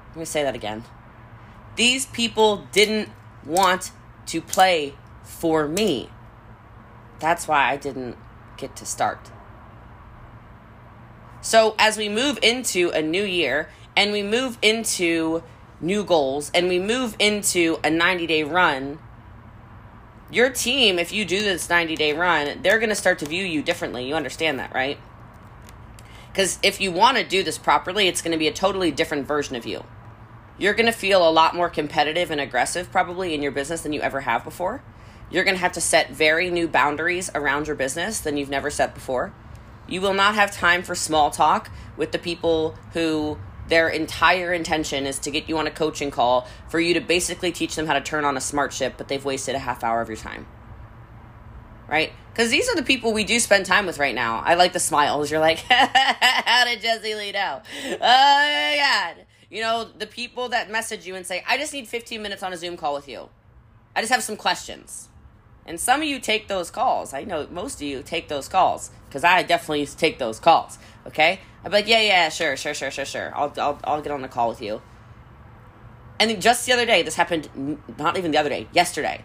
Let 0.09 0.17
me 0.17 0.25
say 0.25 0.43
that 0.43 0.55
again. 0.55 0.83
These 1.75 2.05
people 2.05 2.65
didn't 2.71 3.09
want 3.45 3.91
to 4.27 4.41
play 4.41 4.95
for 5.23 5.67
me. 5.67 6.09
That's 7.19 7.47
why 7.47 7.71
I 7.71 7.77
didn't 7.77 8.17
get 8.57 8.75
to 8.77 8.85
start. 8.85 9.31
So, 11.41 11.75
as 11.77 11.97
we 11.97 12.09
move 12.09 12.39
into 12.41 12.89
a 12.89 13.01
new 13.01 13.23
year 13.23 13.69
and 13.95 14.11
we 14.11 14.23
move 14.23 14.57
into 14.61 15.43
new 15.79 16.03
goals 16.03 16.49
and 16.55 16.67
we 16.67 16.79
move 16.79 17.15
into 17.19 17.77
a 17.83 17.89
90 17.89 18.25
day 18.25 18.43
run, 18.43 18.99
your 20.31 20.49
team, 20.49 20.97
if 20.97 21.11
you 21.11 21.25
do 21.25 21.41
this 21.41 21.69
90 21.69 21.95
day 21.95 22.13
run, 22.13 22.61
they're 22.61 22.79
going 22.79 22.89
to 22.89 22.95
start 22.95 23.19
to 23.19 23.25
view 23.25 23.43
you 23.45 23.61
differently. 23.61 24.07
You 24.07 24.15
understand 24.15 24.59
that, 24.59 24.73
right? 24.73 24.97
Because 26.31 26.59
if 26.63 26.81
you 26.81 26.91
want 26.91 27.17
to 27.17 27.23
do 27.23 27.43
this 27.43 27.57
properly, 27.57 28.07
it's 28.07 28.21
going 28.21 28.33
to 28.33 28.37
be 28.37 28.47
a 28.47 28.53
totally 28.53 28.91
different 28.91 29.27
version 29.27 29.55
of 29.55 29.65
you. 29.65 29.85
You're 30.57 30.73
going 30.73 30.85
to 30.85 30.91
feel 30.91 31.27
a 31.27 31.31
lot 31.31 31.55
more 31.55 31.69
competitive 31.69 32.31
and 32.31 32.41
aggressive 32.41 32.91
probably 32.91 33.33
in 33.33 33.41
your 33.41 33.51
business 33.51 33.81
than 33.81 33.93
you 33.93 34.01
ever 34.01 34.21
have 34.21 34.43
before. 34.43 34.83
You're 35.29 35.43
going 35.43 35.55
to 35.55 35.61
have 35.61 35.71
to 35.73 35.81
set 35.81 36.11
very 36.11 36.49
new 36.49 36.67
boundaries 36.67 37.29
around 37.33 37.67
your 37.67 37.75
business 37.75 38.19
than 38.19 38.37
you've 38.37 38.49
never 38.49 38.69
set 38.69 38.93
before. 38.93 39.33
You 39.87 40.01
will 40.01 40.13
not 40.13 40.35
have 40.35 40.51
time 40.51 40.83
for 40.83 40.95
small 40.95 41.31
talk 41.31 41.69
with 41.97 42.11
the 42.11 42.19
people 42.19 42.75
who 42.93 43.37
their 43.67 43.89
entire 43.89 44.53
intention 44.53 45.05
is 45.05 45.19
to 45.19 45.31
get 45.31 45.49
you 45.49 45.57
on 45.57 45.67
a 45.67 45.71
coaching 45.71 46.11
call 46.11 46.47
for 46.69 46.79
you 46.79 46.93
to 46.93 47.01
basically 47.01 47.51
teach 47.51 47.75
them 47.75 47.87
how 47.87 47.93
to 47.93 48.01
turn 48.01 48.25
on 48.25 48.37
a 48.37 48.41
smart 48.41 48.73
ship, 48.73 48.95
but 48.97 49.07
they've 49.07 49.23
wasted 49.23 49.55
a 49.55 49.59
half 49.59 49.83
hour 49.83 50.01
of 50.01 50.07
your 50.07 50.17
time. 50.17 50.47
Right? 51.87 52.11
Because 52.31 52.49
these 52.49 52.67
are 52.69 52.75
the 52.75 52.83
people 52.83 53.13
we 53.13 53.23
do 53.23 53.39
spend 53.39 53.65
time 53.65 53.85
with 53.85 53.99
right 53.99 54.15
now. 54.15 54.41
I 54.43 54.55
like 54.55 54.73
the 54.73 54.79
smiles. 54.79 55.31
You're 55.31 55.39
like, 55.39 55.59
how 55.69 56.65
did 56.65 56.81
Jesse 56.81 57.15
Lee 57.15 57.31
know? 57.31 57.61
Oh 57.85 57.97
my 57.99 58.77
God. 58.77 59.25
You 59.49 59.61
know, 59.61 59.85
the 59.97 60.07
people 60.07 60.49
that 60.49 60.69
message 60.69 61.05
you 61.05 61.15
and 61.15 61.25
say, 61.25 61.43
I 61.47 61.57
just 61.57 61.73
need 61.73 61.87
15 61.87 62.21
minutes 62.21 62.43
on 62.43 62.51
a 62.53 62.57
Zoom 62.57 62.75
call 62.75 62.93
with 62.93 63.07
you. 63.07 63.29
I 63.95 64.01
just 64.01 64.11
have 64.11 64.23
some 64.23 64.35
questions. 64.35 65.09
And 65.65 65.79
some 65.79 66.01
of 66.01 66.07
you 66.07 66.19
take 66.19 66.47
those 66.47 66.69
calls. 66.69 67.13
I 67.13 67.23
know 67.23 67.47
most 67.49 67.75
of 67.75 67.81
you 67.81 68.03
take 68.03 68.27
those 68.27 68.47
calls 68.47 68.91
because 69.07 69.23
I 69.23 69.41
definitely 69.43 69.85
take 69.87 70.19
those 70.19 70.39
calls. 70.39 70.77
Okay? 71.07 71.39
I'd 71.63 71.69
be 71.69 71.77
like, 71.77 71.87
yeah, 71.87 72.01
yeah, 72.01 72.29
sure, 72.29 72.55
sure, 72.55 72.73
sure, 72.73 72.91
sure, 72.91 73.05
sure. 73.05 73.31
I'll, 73.35 73.51
I'll, 73.57 73.79
I'll 73.83 74.01
get 74.01 74.11
on 74.11 74.21
the 74.21 74.27
call 74.27 74.49
with 74.49 74.61
you. 74.61 74.81
And 76.19 76.41
just 76.41 76.65
the 76.65 76.73
other 76.73 76.85
day, 76.85 77.01
this 77.01 77.15
happened, 77.15 77.79
not 77.97 78.17
even 78.17 78.31
the 78.31 78.37
other 78.37 78.49
day, 78.49 78.67
yesterday. 78.71 79.23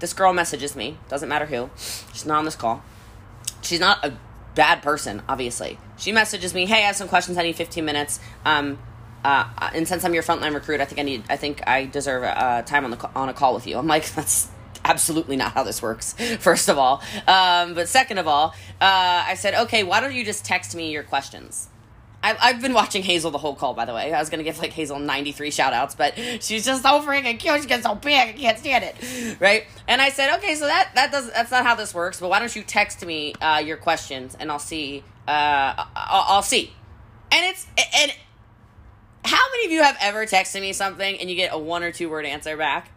This 0.00 0.12
girl 0.12 0.32
messages 0.32 0.74
me, 0.74 0.98
doesn't 1.08 1.28
matter 1.28 1.46
who. 1.46 1.70
She's 1.76 2.26
not 2.26 2.38
on 2.38 2.44
this 2.44 2.56
call. 2.56 2.82
She's 3.62 3.80
not 3.80 4.04
a 4.04 4.16
bad 4.54 4.82
person, 4.82 5.22
obviously. 5.28 5.78
She 5.96 6.12
messages 6.12 6.54
me, 6.54 6.66
hey, 6.66 6.78
I 6.78 6.86
have 6.86 6.96
some 6.96 7.08
questions. 7.08 7.38
I 7.38 7.42
need 7.42 7.56
15 7.56 7.84
minutes. 7.84 8.20
Um, 8.44 8.78
uh, 9.24 9.48
and 9.72 9.86
since 9.86 10.04
I'm 10.04 10.12
your 10.12 10.22
frontline 10.22 10.54
recruit, 10.54 10.80
I 10.80 10.84
think 10.84 10.98
I 10.98 11.02
need, 11.02 11.24
I 11.28 11.36
think 11.36 11.66
I 11.66 11.86
deserve 11.86 12.24
a, 12.24 12.62
time 12.66 12.84
on 12.84 12.90
the 12.90 13.10
on 13.14 13.28
a 13.28 13.34
call 13.34 13.54
with 13.54 13.66
you. 13.66 13.78
I'm 13.78 13.86
like, 13.86 14.10
that's 14.14 14.48
absolutely 14.84 15.36
not 15.36 15.52
how 15.52 15.62
this 15.62 15.82
works, 15.82 16.12
first 16.38 16.68
of 16.68 16.78
all. 16.78 17.02
Um, 17.26 17.74
but 17.74 17.88
second 17.88 18.18
of 18.18 18.28
all, 18.28 18.54
uh, 18.80 19.24
I 19.26 19.34
said, 19.34 19.54
okay, 19.64 19.82
why 19.82 20.00
don't 20.00 20.14
you 20.14 20.24
just 20.24 20.44
text 20.44 20.74
me 20.74 20.90
your 20.90 21.02
questions? 21.02 21.68
I've 22.26 22.62
been 22.62 22.72
watching 22.72 23.02
Hazel 23.02 23.30
the 23.30 23.38
whole 23.38 23.54
call, 23.54 23.74
by 23.74 23.84
the 23.84 23.92
way. 23.92 24.10
I 24.10 24.18
was 24.18 24.30
going 24.30 24.38
to 24.38 24.44
give 24.44 24.58
like 24.58 24.72
Hazel 24.72 24.98
93 24.98 25.50
shout 25.50 25.74
outs, 25.74 25.94
but 25.94 26.14
she's 26.40 26.64
just 26.64 26.82
so 26.82 27.02
freaking 27.02 27.38
cute. 27.38 27.60
She 27.60 27.68
gets 27.68 27.82
so 27.82 27.94
big. 27.96 28.14
I 28.14 28.32
can't 28.32 28.58
stand 28.58 28.82
it. 28.82 29.38
Right? 29.40 29.66
And 29.86 30.00
I 30.00 30.08
said, 30.08 30.38
okay, 30.38 30.54
so 30.54 30.66
that, 30.66 30.92
that 30.94 31.12
does, 31.12 31.30
that's 31.30 31.50
not 31.50 31.66
how 31.66 31.74
this 31.74 31.92
works, 31.92 32.20
but 32.20 32.30
why 32.30 32.38
don't 32.38 32.54
you 32.56 32.62
text 32.62 33.04
me 33.04 33.34
uh, 33.42 33.58
your 33.58 33.76
questions 33.76 34.34
and 34.40 34.50
I'll 34.50 34.58
see. 34.58 35.04
Uh, 35.28 35.84
I'll, 35.94 36.24
I'll 36.36 36.42
see. 36.42 36.72
And 37.30 37.44
it's, 37.44 37.66
and 37.94 38.12
how 39.24 39.42
many 39.52 39.66
of 39.66 39.72
you 39.72 39.82
have 39.82 39.98
ever 40.00 40.24
texted 40.24 40.62
me 40.62 40.72
something 40.72 41.18
and 41.20 41.28
you 41.28 41.36
get 41.36 41.52
a 41.52 41.58
one 41.58 41.82
or 41.82 41.92
two 41.92 42.08
word 42.08 42.24
answer 42.24 42.56
back? 42.56 42.90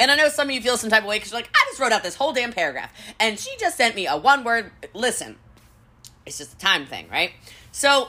And 0.00 0.10
I 0.10 0.16
know 0.16 0.30
some 0.30 0.48
of 0.48 0.54
you 0.54 0.62
feel 0.62 0.78
some 0.78 0.88
type 0.88 1.02
of 1.02 1.08
way 1.08 1.16
because 1.16 1.30
you're 1.30 1.38
like, 1.40 1.50
I 1.54 1.62
just 1.68 1.78
wrote 1.78 1.92
out 1.92 2.02
this 2.02 2.14
whole 2.14 2.32
damn 2.32 2.54
paragraph. 2.54 2.90
And 3.20 3.38
she 3.38 3.54
just 3.58 3.76
sent 3.76 3.94
me 3.94 4.06
a 4.06 4.16
one 4.16 4.44
word, 4.44 4.72
listen. 4.94 5.36
It's 6.24 6.38
just 6.38 6.54
a 6.54 6.56
time 6.56 6.86
thing, 6.86 7.06
right? 7.10 7.32
So 7.70 8.08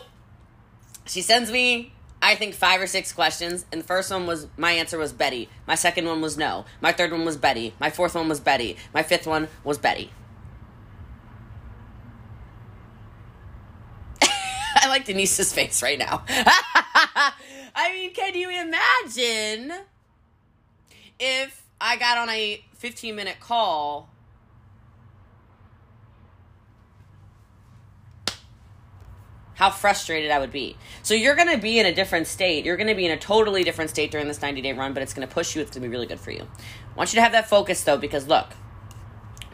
she 1.05 1.21
sends 1.21 1.51
me, 1.51 1.91
I 2.21 2.35
think, 2.35 2.53
five 2.55 2.81
or 2.81 2.87
six 2.87 3.11
questions. 3.11 3.65
And 3.73 3.81
the 3.81 3.85
first 3.85 4.09
one 4.09 4.25
was, 4.25 4.47
my 4.55 4.71
answer 4.71 4.97
was 4.97 5.11
Betty. 5.11 5.49
My 5.67 5.75
second 5.75 6.05
one 6.05 6.21
was 6.21 6.37
no. 6.37 6.63
My 6.79 6.93
third 6.93 7.11
one 7.11 7.25
was 7.25 7.35
Betty. 7.35 7.73
My 7.77 7.89
fourth 7.89 8.15
one 8.15 8.29
was 8.29 8.39
Betty. 8.39 8.77
My 8.93 9.03
fifth 9.03 9.27
one 9.27 9.49
was 9.65 9.77
Betty. 9.77 10.11
I 14.23 14.87
like 14.87 15.03
Denise's 15.03 15.51
face 15.51 15.83
right 15.83 15.99
now. 15.99 16.23
I 16.29 17.91
mean, 17.91 18.13
can 18.13 18.33
you 18.33 18.49
imagine 18.49 19.73
if 21.19 21.60
I 21.81 21.97
got 21.97 22.17
on 22.17 22.29
a 22.29 22.63
15 22.75 23.15
minute 23.15 23.39
call 23.39 24.09
how 29.55 29.69
frustrated 29.69 30.31
I 30.31 30.39
would 30.39 30.51
be. 30.51 30.75
So 31.03 31.13
you're 31.13 31.35
going 31.35 31.49
to 31.49 31.57
be 31.57 31.79
in 31.79 31.85
a 31.85 31.93
different 31.93 32.25
state. 32.25 32.65
You're 32.65 32.77
going 32.77 32.87
to 32.87 32.95
be 32.95 33.05
in 33.05 33.11
a 33.11 33.17
totally 33.17 33.63
different 33.63 33.91
state 33.91 34.09
during 34.09 34.27
this 34.27 34.41
90 34.41 34.61
day 34.61 34.73
run, 34.73 34.93
but 34.93 35.03
it's 35.03 35.13
going 35.13 35.27
to 35.27 35.31
push 35.31 35.55
you. 35.55 35.61
It's 35.61 35.71
going 35.71 35.83
to 35.83 35.87
be 35.87 35.91
really 35.91 36.07
good 36.07 36.19
for 36.19 36.31
you. 36.31 36.41
I 36.41 36.97
want 36.97 37.13
you 37.13 37.17
to 37.17 37.21
have 37.21 37.33
that 37.33 37.47
focus 37.47 37.83
though, 37.83 37.97
because 37.97 38.27
look, 38.27 38.47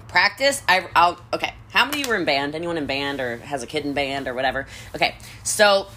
practice. 0.07 0.61
I, 0.67 0.87
I'll, 0.95 1.19
okay. 1.33 1.53
How 1.71 1.83
many 1.85 1.99
of 1.99 2.07
you 2.07 2.11
were 2.11 2.17
in 2.17 2.23
band? 2.23 2.55
Anyone 2.55 2.77
in 2.77 2.85
band 2.85 3.19
or 3.19 3.37
has 3.37 3.63
a 3.63 3.67
kid 3.67 3.85
in 3.85 3.93
band 3.93 4.29
or 4.29 4.33
whatever? 4.33 4.67
Okay. 4.95 5.17
So 5.43 5.87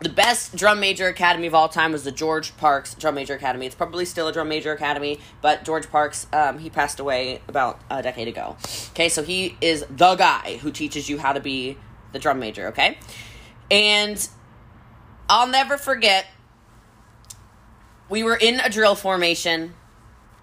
the 0.00 0.08
best 0.08 0.56
drum 0.56 0.80
major 0.80 1.06
academy 1.08 1.46
of 1.46 1.54
all 1.54 1.68
time 1.68 1.92
was 1.92 2.04
the 2.04 2.12
George 2.12 2.56
Parks 2.56 2.94
Drum 2.94 3.14
Major 3.14 3.34
Academy. 3.34 3.66
It's 3.66 3.74
probably 3.74 4.04
still 4.04 4.28
a 4.28 4.32
drum 4.32 4.48
major 4.48 4.72
academy, 4.72 5.20
but 5.40 5.64
George 5.64 5.88
Parks, 5.90 6.26
um, 6.32 6.58
he 6.58 6.68
passed 6.68 7.00
away 7.00 7.40
about 7.48 7.80
a 7.90 8.02
decade 8.02 8.28
ago. 8.28 8.56
Okay, 8.90 9.08
so 9.08 9.22
he 9.22 9.56
is 9.60 9.84
the 9.88 10.14
guy 10.16 10.58
who 10.58 10.70
teaches 10.70 11.08
you 11.08 11.18
how 11.18 11.32
to 11.32 11.40
be 11.40 11.78
the 12.12 12.18
drum 12.18 12.38
major, 12.38 12.68
okay? 12.68 12.98
And 13.70 14.28
I'll 15.28 15.48
never 15.48 15.78
forget, 15.78 16.26
we 18.08 18.22
were 18.22 18.36
in 18.36 18.60
a 18.60 18.68
drill 18.68 18.94
formation 18.94 19.74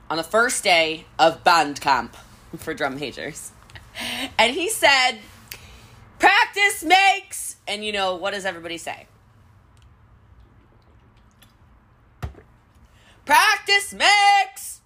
on 0.09 0.17
the 0.17 0.23
first 0.23 0.63
day 0.63 1.05
of 1.19 1.43
band 1.43 1.81
camp 1.81 2.17
for 2.57 2.73
drum 2.73 2.99
majors. 2.99 3.51
And 4.39 4.53
he 4.55 4.69
said, 4.69 5.19
practice 6.19 6.83
makes, 6.83 7.57
and 7.67 7.83
you 7.83 7.91
know, 7.91 8.15
what 8.15 8.33
does 8.33 8.45
everybody 8.45 8.77
say? 8.77 9.07
Practice 13.71 13.93
makes! 13.93 14.81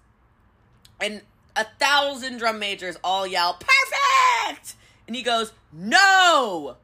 And 1.02 1.22
a 1.56 1.66
thousand 1.80 2.38
drum 2.38 2.60
majors 2.60 2.98
all 3.04 3.26
yell, 3.26 3.58
perfect! 3.60 4.76
And 5.08 5.16
he 5.16 5.24
goes, 5.24 5.54
no! 5.74 6.78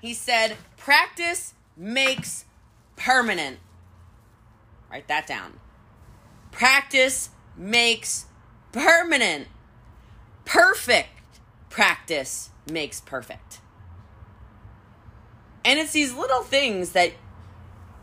He 0.00 0.14
said, 0.14 0.56
practice 0.76 1.52
makes 1.76 2.46
permanent. 2.96 3.58
Write 4.90 5.08
that 5.08 5.26
down. 5.26 5.60
Practice 6.50 7.30
makes 7.56 8.26
permanent. 8.72 9.48
Perfect 10.46 11.40
practice 11.68 12.50
makes 12.70 13.02
perfect. 13.02 13.60
And 15.62 15.78
it's 15.78 15.92
these 15.92 16.14
little 16.14 16.42
things 16.42 16.92
that 16.92 17.12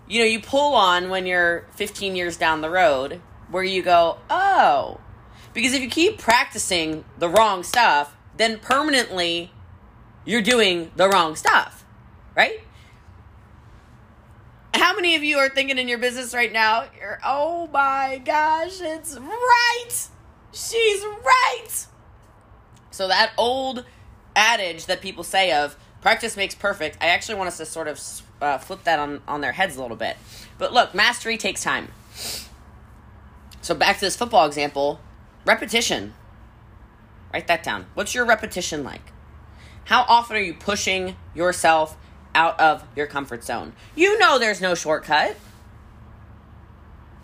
you 0.08 0.20
know 0.20 0.26
you 0.26 0.40
pull 0.40 0.76
on 0.76 1.10
when 1.10 1.26
you're 1.26 1.66
15 1.76 2.16
years 2.16 2.38
down 2.38 2.62
the 2.62 2.70
road 2.70 3.22
where 3.50 3.64
you 3.64 3.82
go, 3.82 4.18
"Oh, 4.30 5.00
because 5.54 5.74
if 5.74 5.82
you 5.82 5.90
keep 5.90 6.18
practicing 6.18 7.06
the 7.20 7.30
wrong 7.30 7.64
stuff, 7.64 8.16
then 8.38 8.60
permanently 8.60 9.52
you're 10.26 10.42
doing 10.42 10.92
the 10.96 11.08
wrong 11.08 11.36
stuff, 11.36 11.86
right? 12.36 12.62
How 14.74 14.96
many 14.96 15.16
of 15.16 15.24
you 15.24 15.38
are 15.38 15.50
thinking 15.50 15.78
in 15.78 15.88
your 15.88 16.00
business 16.00 16.34
right 16.34 16.52
now, 16.52 16.86
you're, 17.00 17.20
oh 17.24 17.68
my 17.72 18.22
gosh, 18.26 18.82
it's 18.82 19.18
right. 19.18 19.90
She's 20.52 21.04
right. 21.04 21.88
So 22.90 23.08
that 23.08 23.32
old 23.38 23.86
adage 24.36 24.88
that 24.88 25.02
people 25.02 25.24
say 25.24 25.52
of 25.52 25.78
practice 26.04 26.36
makes 26.36 26.54
perfect, 26.54 26.98
I 27.02 27.08
actually 27.08 27.36
want 27.36 27.48
us 27.48 27.58
to 27.58 27.66
sort 27.66 27.88
of 27.88 28.00
uh, 28.42 28.58
flip 28.58 28.84
that 28.84 29.00
on, 29.00 29.22
on 29.26 29.40
their 29.40 29.54
heads 29.54 29.78
a 29.78 29.82
little 29.82 29.96
bit. 29.96 30.18
But 30.58 30.74
look, 30.74 30.94
mastery 30.94 31.38
takes 31.38 31.64
time. 31.64 31.88
So 33.62 33.74
back 33.74 33.96
to 33.96 34.02
this 34.02 34.18
football 34.18 34.46
example, 34.46 35.00
repetition. 35.46 36.14
Write 37.34 37.48
that 37.48 37.64
down. 37.64 37.86
What's 37.94 38.14
your 38.14 38.26
repetition 38.26 38.84
like? 38.84 39.14
How 39.86 40.02
often 40.10 40.36
are 40.36 40.42
you 40.42 40.54
pushing 40.54 41.16
yourself 41.34 41.96
out 42.36 42.60
of 42.60 42.84
your 42.98 43.08
comfort 43.08 43.46
zone? 43.46 43.72
You 43.96 44.20
know 44.20 44.38
there's 44.38 44.60
no 44.60 44.76
shortcut. 44.76 45.38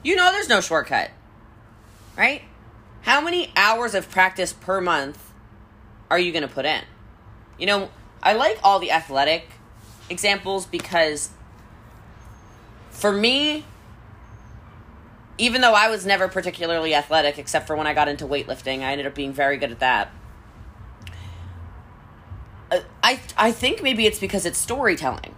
You 0.04 0.16
know 0.16 0.32
there's 0.32 0.48
no 0.48 0.62
shortcut. 0.62 1.12
Right? 2.18 2.44
How 3.02 3.20
many 3.20 3.52
hours 3.58 3.94
of 3.94 4.10
practice 4.10 4.54
per 4.54 4.80
month 4.80 5.34
are 6.10 6.18
you 6.18 6.32
going 6.32 6.48
to 6.48 6.54
put 6.54 6.66
in? 6.66 6.82
You 7.58 7.66
know, 7.66 7.90
I 8.22 8.34
like 8.34 8.60
all 8.64 8.80
the 8.80 8.92
athletic 8.92 9.48
examples 10.10 10.66
because 10.66 11.30
for 12.90 13.12
me, 13.12 13.66
even 15.38 15.62
though 15.62 15.74
I 15.74 15.90
was 15.90 16.06
never 16.06 16.28
particularly 16.28 16.94
athletic, 16.94 17.40
except 17.40 17.66
for 17.66 17.76
when 17.76 17.88
I 17.88 17.94
got 17.94 18.08
into 18.08 18.26
weightlifting, 18.26 18.82
I 18.82 18.92
ended 18.92 19.08
up 19.08 19.16
being 19.16 19.32
very 19.32 19.58
good 19.58 19.72
at 19.72 19.80
that. 19.80 20.12
Uh, 22.72 22.82
I 23.02 23.20
I 23.38 23.52
think 23.52 23.82
maybe 23.82 24.06
it's 24.06 24.20
because 24.20 24.46
it's 24.46 24.60
storytelling. 24.60 25.34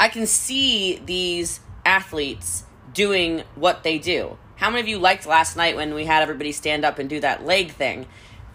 I 0.00 0.08
can 0.08 0.26
see 0.26 1.00
these 1.04 1.60
athletes 1.86 2.64
doing 2.92 3.44
what 3.54 3.84
they 3.84 3.98
do. 3.98 4.36
How 4.56 4.70
many 4.70 4.80
of 4.80 4.88
you 4.88 4.98
liked 4.98 5.24
last 5.24 5.56
night 5.56 5.76
when 5.76 5.94
we 5.94 6.04
had 6.04 6.22
everybody 6.22 6.50
stand 6.50 6.84
up 6.84 6.98
and 6.98 7.08
do 7.08 7.20
that 7.20 7.46
leg 7.46 7.70
thing? 7.70 8.06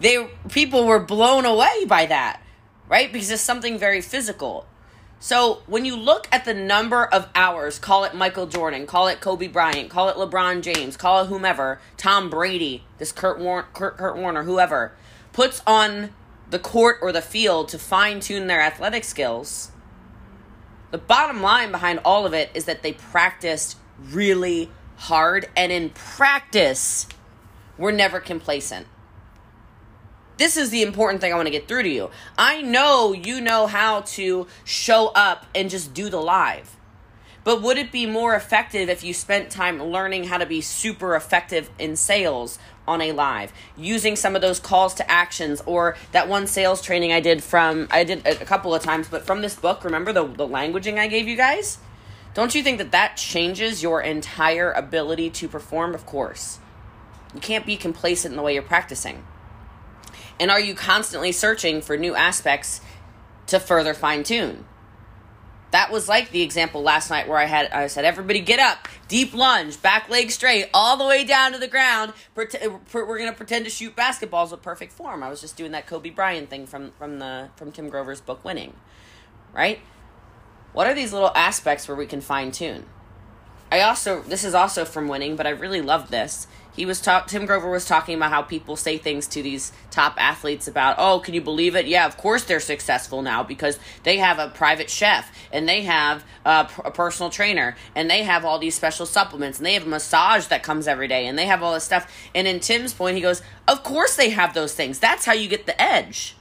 They 0.02 0.28
people 0.50 0.86
were 0.86 1.00
blown 1.00 1.46
away 1.46 1.86
by 1.86 2.06
that, 2.08 2.42
right? 2.88 3.12
Because 3.12 3.32
it's 3.32 3.42
something 3.42 3.78
very 3.78 4.02
physical. 4.02 4.66
So 5.20 5.62
when 5.68 5.86
you 5.86 5.96
look 5.96 6.28
at 6.32 6.44
the 6.44 6.54
number 6.54 7.06
of 7.06 7.30
hours, 7.34 7.80
call 7.80 8.04
it 8.04 8.14
Michael 8.14 8.46
Jordan, 8.46 8.86
call 8.86 9.08
it 9.08 9.22
Kobe 9.22 9.48
Bryant, 9.48 9.90
call 9.90 10.10
it 10.10 10.18
LeBron 10.18 10.62
James, 10.62 10.98
call 10.98 11.24
it 11.24 11.28
whomever, 11.28 11.80
Tom 11.96 12.30
Brady, 12.30 12.84
this 12.98 13.14
Kurt, 13.14 13.40
War- 13.40 13.68
Kurt, 13.74 13.98
Kurt 13.98 14.18
Warner, 14.18 14.44
whoever, 14.44 14.94
puts 15.32 15.62
on 15.66 16.10
the 16.50 16.60
court 16.60 16.98
or 17.02 17.12
the 17.12 17.22
field 17.22 17.70
to 17.70 17.80
fine 17.80 18.20
tune 18.20 18.48
their 18.48 18.62
athletic 18.62 19.04
skills, 19.04 19.72
the 20.92 21.00
bottom 21.00 21.42
line 21.42 21.72
behind 21.72 22.00
all 22.06 22.28
of 22.28 22.36
it 22.36 22.52
is 22.54 22.66
that 22.66 22.84
they 22.84 22.94
practiced 22.94 23.78
really 24.12 24.70
hard, 24.98 25.50
and 25.56 25.72
in 25.72 25.90
practice, 25.90 27.08
we're 27.80 27.92
never 27.92 28.20
complacent. 28.20 28.86
This 30.44 30.58
is 30.58 30.72
the 30.72 30.82
important 30.82 31.22
thing 31.22 31.32
I 31.32 31.38
want 31.38 31.46
to 31.46 31.54
get 31.54 31.70
through 31.70 31.84
to 31.84 31.90
you. 31.90 32.12
I 32.38 32.62
know 32.62 33.14
you 33.14 33.40
know 33.40 33.66
how 33.66 34.02
to 34.02 34.46
show 34.66 35.08
up 35.16 35.46
and 35.56 35.70
just 35.70 35.94
do 35.94 36.10
the 36.10 36.20
live. 36.20 36.76
But 37.46 37.62
would 37.62 37.78
it 37.78 37.94
be 37.94 38.06
more 38.06 38.36
effective 38.36 38.90
if 38.90 39.06
you 39.06 39.14
spent 39.14 39.52
time 39.52 39.82
learning 39.82 40.26
how 40.26 40.38
to 40.38 40.46
be 40.46 40.60
super 40.60 41.16
effective 41.16 41.70
in 41.80 41.96
sales 41.96 42.60
on 42.86 43.00
a 43.00 43.14
live, 43.14 43.54
using 43.78 44.18
some 44.18 44.36
of 44.36 44.42
those 44.42 44.60
calls 44.60 44.94
to 44.96 45.10
actions 45.10 45.62
or 45.66 45.96
that 46.12 46.28
one 46.28 46.46
sales 46.46 46.82
training 46.82 47.14
I 47.14 47.22
did 47.22 47.42
from 47.42 47.88
I 47.90 48.04
did 48.04 48.28
a 48.28 48.36
couple 48.44 48.76
of 48.76 48.84
times, 48.84 49.08
but 49.08 49.26
from 49.26 49.40
this 49.40 49.56
book, 49.56 49.86
remember 49.86 50.12
the 50.12 50.28
the 50.28 50.46
languaging 50.46 51.00
I 51.00 51.08
gave 51.08 51.26
you 51.26 51.38
guys? 51.38 51.78
Don't 52.34 52.54
you 52.54 52.62
think 52.62 52.80
that 52.80 52.92
that 52.92 53.16
changes 53.16 53.82
your 53.82 54.02
entire 54.02 54.74
ability 54.74 55.30
to 55.30 55.48
perform? 55.48 55.96
Of 55.96 56.06
course. 56.06 56.60
You 57.34 57.40
can't 57.40 57.66
be 57.66 57.78
complacent 57.78 58.34
in 58.34 58.36
the 58.36 58.44
way 58.44 58.56
you're 58.56 58.62
practicing. 58.62 59.24
And 60.40 60.52
are 60.52 60.60
you 60.60 60.74
constantly 60.74 61.32
searching 61.32 61.82
for 61.82 61.98
new 61.98 62.16
aspects 62.16 62.82
to 63.48 63.60
further 63.60 63.94
fine 63.94 64.24
tune? 64.24 64.66
That 65.72 65.92
was 65.92 66.08
like 66.08 66.30
the 66.30 66.44
example 66.44 66.84
last 66.84 67.10
night 67.10 67.28
where 67.28 67.40
I 67.40 67.46
had 67.46 67.72
I 67.72 67.88
said 67.88 68.06
everybody 68.06 68.42
get 68.42 68.60
up, 68.60 68.88
deep 69.08 69.34
lunge, 69.34 69.82
back 69.82 70.08
leg 70.08 70.30
straight, 70.30 70.70
all 70.72 70.98
the 70.98 71.06
way 71.06 71.24
down 71.24 71.52
to 71.54 71.58
the 71.58 71.68
ground. 71.68 72.14
We're 72.36 72.46
to 72.46 73.34
pretend 73.36 73.66
to 73.66 73.72
shoot 73.72 73.96
basketballs 73.96 74.52
with 74.52 74.62
perfect 74.62 74.94
form. 74.94 75.24
I 75.24 75.30
was 75.30 75.42
just 75.42 75.58
doing 75.58 75.72
that 75.72 75.88
Kobe 75.88 76.12
Bryant 76.12 76.52
thing 76.52 76.68
from 76.68 76.92
from 76.92 77.18
the 77.18 77.50
from 77.56 77.72
Tim 77.72 77.90
Grover's 77.90 78.22
book 78.22 78.46
Winning. 78.46 78.76
Right? 79.52 79.80
What 80.74 80.86
are 80.86 80.94
these 80.94 81.12
little 81.12 81.32
aspects 81.36 81.88
where 81.88 81.98
we 81.98 82.06
can 82.06 82.22
fine 82.22 82.52
tune? 82.52 82.86
I 83.72 83.82
also 83.82 84.22
this 84.22 84.44
is 84.44 84.54
also 84.54 84.86
from 84.86 85.08
Winning, 85.08 85.36
but 85.36 85.48
I 85.48 85.52
really 85.52 85.82
love 85.82 86.12
this 86.12 86.46
he 86.76 86.86
was 86.86 87.00
talk 87.00 87.28
Tim 87.28 87.46
Grover 87.46 87.70
was 87.70 87.86
talking 87.86 88.16
about 88.16 88.32
how 88.32 88.42
people 88.42 88.76
say 88.76 88.98
things 88.98 89.28
to 89.28 89.44
these 89.44 89.72
top 89.92 90.16
athletes 90.18 90.68
about, 90.68 90.96
"Oh, 90.98 91.20
can 91.20 91.34
you 91.34 91.42
believe 91.42 91.76
it? 91.76 91.86
Yeah, 91.86 92.06
of 92.06 92.18
course 92.18 92.44
they're 92.44 92.60
successful 92.60 93.22
now 93.22 93.44
because 93.44 93.78
they 94.04 94.18
have 94.18 94.40
a 94.40 94.50
private 94.50 94.90
chef 94.90 95.32
and 95.52 95.70
they 95.70 95.84
have 95.84 96.24
a, 96.46 96.68
a 96.84 96.92
personal 96.92 97.30
trainer 97.30 97.76
and 97.96 98.10
they 98.10 98.24
have 98.24 98.44
all 98.44 98.58
these 98.58 98.76
special 98.76 99.06
supplements 99.06 99.60
and 99.60 99.66
they 99.66 99.76
have 99.76 99.86
a 99.86 99.90
massage 99.90 100.48
that 100.48 100.64
comes 100.64 100.88
every 100.88 101.08
day 101.08 101.28
and 101.28 101.38
they 101.38 101.46
have 101.46 101.62
all 101.62 101.74
this 101.74 101.84
stuff." 101.84 102.12
And 102.34 102.48
in 102.48 102.60
Tim's 102.60 102.94
point, 102.94 103.16
he 103.16 103.22
goes, 103.22 103.44
"Of 103.68 103.84
course 103.84 104.16
they 104.16 104.32
have 104.32 104.54
those 104.54 104.74
things. 104.74 104.98
That's 105.00 105.26
how 105.26 105.34
you 105.34 105.48
get 105.48 105.66
the 105.66 105.80
edge." 105.80 106.36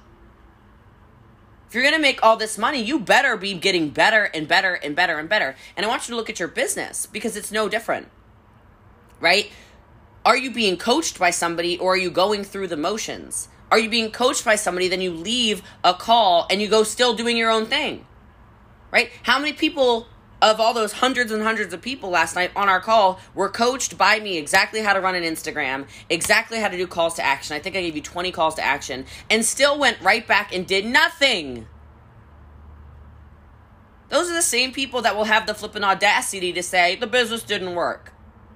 If 1.68 1.76
you're 1.76 1.84
going 1.84 1.94
to 1.94 2.00
make 2.02 2.22
all 2.22 2.36
this 2.36 2.58
money, 2.58 2.82
you 2.82 2.98
better 2.98 3.34
be 3.34 3.54
getting 3.54 3.88
better 3.88 4.24
and 4.24 4.46
better 4.46 4.74
and 4.74 4.94
better 4.94 5.18
and 5.18 5.26
better. 5.26 5.56
And 5.74 5.86
I 5.86 5.88
want 5.88 6.06
you 6.06 6.12
to 6.12 6.16
look 6.16 6.28
at 6.28 6.38
your 6.38 6.48
business 6.48 7.06
because 7.06 7.34
it's 7.34 7.50
no 7.50 7.66
different. 7.66 8.08
Right? 9.20 9.50
Are 10.24 10.36
you 10.36 10.52
being 10.52 10.76
coached 10.76 11.18
by 11.18 11.30
somebody 11.30 11.78
or 11.78 11.94
are 11.94 11.96
you 11.96 12.10
going 12.10 12.44
through 12.44 12.68
the 12.68 12.76
motions? 12.76 13.48
Are 13.70 13.78
you 13.78 13.88
being 13.88 14.10
coached 14.10 14.44
by 14.44 14.56
somebody, 14.56 14.88
then 14.88 15.00
you 15.00 15.12
leave 15.12 15.62
a 15.82 15.94
call 15.94 16.46
and 16.50 16.60
you 16.60 16.68
go 16.68 16.82
still 16.82 17.14
doing 17.14 17.36
your 17.36 17.50
own 17.50 17.66
thing? 17.66 18.06
Right? 18.90 19.10
How 19.22 19.38
many 19.38 19.52
people 19.52 20.06
of 20.42 20.58
all 20.58 20.74
those 20.74 20.92
hundreds 20.92 21.30
and 21.30 21.42
hundreds 21.42 21.72
of 21.72 21.80
people 21.80 22.10
last 22.10 22.34
night 22.34 22.50
on 22.56 22.68
our 22.68 22.80
call 22.80 23.20
were 23.32 23.48
coached 23.48 23.96
by 23.96 24.18
me 24.18 24.36
exactly 24.36 24.80
how 24.80 24.92
to 24.92 25.00
run 25.00 25.14
an 25.14 25.22
Instagram, 25.22 25.86
exactly 26.10 26.58
how 26.58 26.68
to 26.68 26.76
do 26.76 26.86
calls 26.86 27.14
to 27.14 27.24
action. 27.24 27.54
I 27.54 27.60
think 27.60 27.76
I 27.76 27.80
gave 27.80 27.94
you 27.94 28.02
20 28.02 28.32
calls 28.32 28.56
to 28.56 28.62
action 28.62 29.06
and 29.30 29.44
still 29.44 29.78
went 29.78 30.00
right 30.00 30.26
back 30.26 30.52
and 30.52 30.66
did 30.66 30.84
nothing. 30.84 31.68
Those 34.08 34.28
are 34.28 34.34
the 34.34 34.42
same 34.42 34.72
people 34.72 35.00
that 35.02 35.16
will 35.16 35.24
have 35.24 35.46
the 35.46 35.54
flipping 35.54 35.84
audacity 35.84 36.52
to 36.52 36.62
say 36.62 36.96
the 36.96 37.06
business 37.06 37.44
didn't 37.44 37.74
work. 37.74 38.12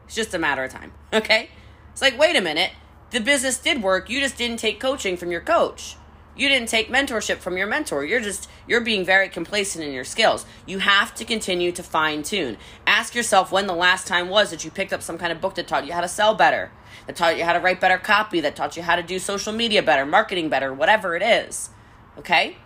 It's 0.06 0.14
just 0.16 0.34
a 0.34 0.38
matter 0.38 0.64
of 0.64 0.72
time. 0.72 0.92
Okay? 1.12 1.48
It's 1.96 2.02
like, 2.02 2.18
wait 2.18 2.36
a 2.36 2.42
minute. 2.42 2.72
The 3.08 3.20
business 3.20 3.56
did 3.56 3.82
work. 3.82 4.10
You 4.10 4.20
just 4.20 4.36
didn't 4.36 4.58
take 4.58 4.78
coaching 4.78 5.16
from 5.16 5.30
your 5.30 5.40
coach. 5.40 5.96
You 6.36 6.46
didn't 6.46 6.68
take 6.68 6.90
mentorship 6.90 7.38
from 7.38 7.56
your 7.56 7.66
mentor. 7.66 8.04
You're 8.04 8.20
just 8.20 8.50
you're 8.68 8.82
being 8.82 9.02
very 9.02 9.30
complacent 9.30 9.82
in 9.82 9.94
your 9.94 10.04
skills. 10.04 10.44
You 10.66 10.80
have 10.80 11.14
to 11.14 11.24
continue 11.24 11.72
to 11.72 11.82
fine 11.82 12.22
tune. 12.22 12.58
Ask 12.86 13.14
yourself 13.14 13.50
when 13.50 13.66
the 13.66 13.72
last 13.72 14.06
time 14.06 14.28
was 14.28 14.50
that 14.50 14.62
you 14.62 14.70
picked 14.70 14.92
up 14.92 15.00
some 15.00 15.16
kind 15.16 15.32
of 15.32 15.40
book 15.40 15.54
that 15.54 15.68
taught 15.68 15.86
you 15.86 15.94
how 15.94 16.02
to 16.02 16.08
sell 16.08 16.34
better, 16.34 16.70
that 17.06 17.16
taught 17.16 17.38
you 17.38 17.44
how 17.44 17.54
to 17.54 17.60
write 17.60 17.80
better 17.80 17.96
copy, 17.96 18.40
that 18.40 18.54
taught 18.54 18.76
you 18.76 18.82
how 18.82 18.96
to 18.96 19.02
do 19.02 19.18
social 19.18 19.54
media 19.54 19.82
better, 19.82 20.04
marketing 20.04 20.50
better, 20.50 20.74
whatever 20.74 21.16
it 21.16 21.22
is. 21.22 21.70
Okay? 22.18 22.58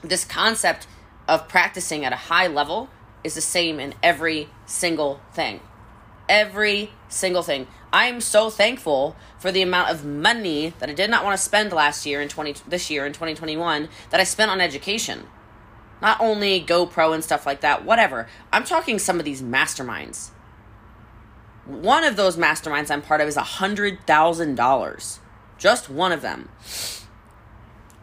This 0.00 0.24
concept 0.24 0.86
of 1.28 1.46
practicing 1.46 2.06
at 2.06 2.14
a 2.14 2.16
high 2.32 2.46
level 2.46 2.88
is 3.22 3.34
the 3.34 3.42
same 3.42 3.78
in 3.78 3.92
every 4.02 4.48
single 4.64 5.20
thing. 5.34 5.60
Every 6.26 6.92
single 7.08 7.42
thing. 7.42 7.66
I 7.92 8.06
am 8.06 8.20
so 8.20 8.50
thankful 8.50 9.16
for 9.38 9.52
the 9.52 9.62
amount 9.62 9.90
of 9.90 10.04
money 10.04 10.74
that 10.78 10.90
I 10.90 10.92
did 10.92 11.10
not 11.10 11.24
want 11.24 11.36
to 11.36 11.42
spend 11.42 11.72
last 11.72 12.04
year 12.06 12.20
in 12.20 12.28
20 12.28 12.56
this 12.68 12.90
year 12.90 13.06
in 13.06 13.12
2021 13.12 13.88
that 14.10 14.20
I 14.20 14.24
spent 14.24 14.50
on 14.50 14.60
education. 14.60 15.26
Not 16.02 16.20
only 16.20 16.60
GoPro 16.60 17.14
and 17.14 17.24
stuff 17.24 17.46
like 17.46 17.62
that, 17.62 17.84
whatever. 17.84 18.28
I'm 18.52 18.64
talking 18.64 18.98
some 18.98 19.18
of 19.18 19.24
these 19.24 19.40
masterminds. 19.40 20.30
One 21.64 22.04
of 22.04 22.16
those 22.16 22.36
masterminds 22.36 22.90
I'm 22.90 23.02
part 23.02 23.20
of 23.20 23.28
is 23.28 23.36
a 23.36 23.42
$100,000. 23.42 25.18
Just 25.58 25.88
one 25.88 26.12
of 26.12 26.22
them. 26.22 26.48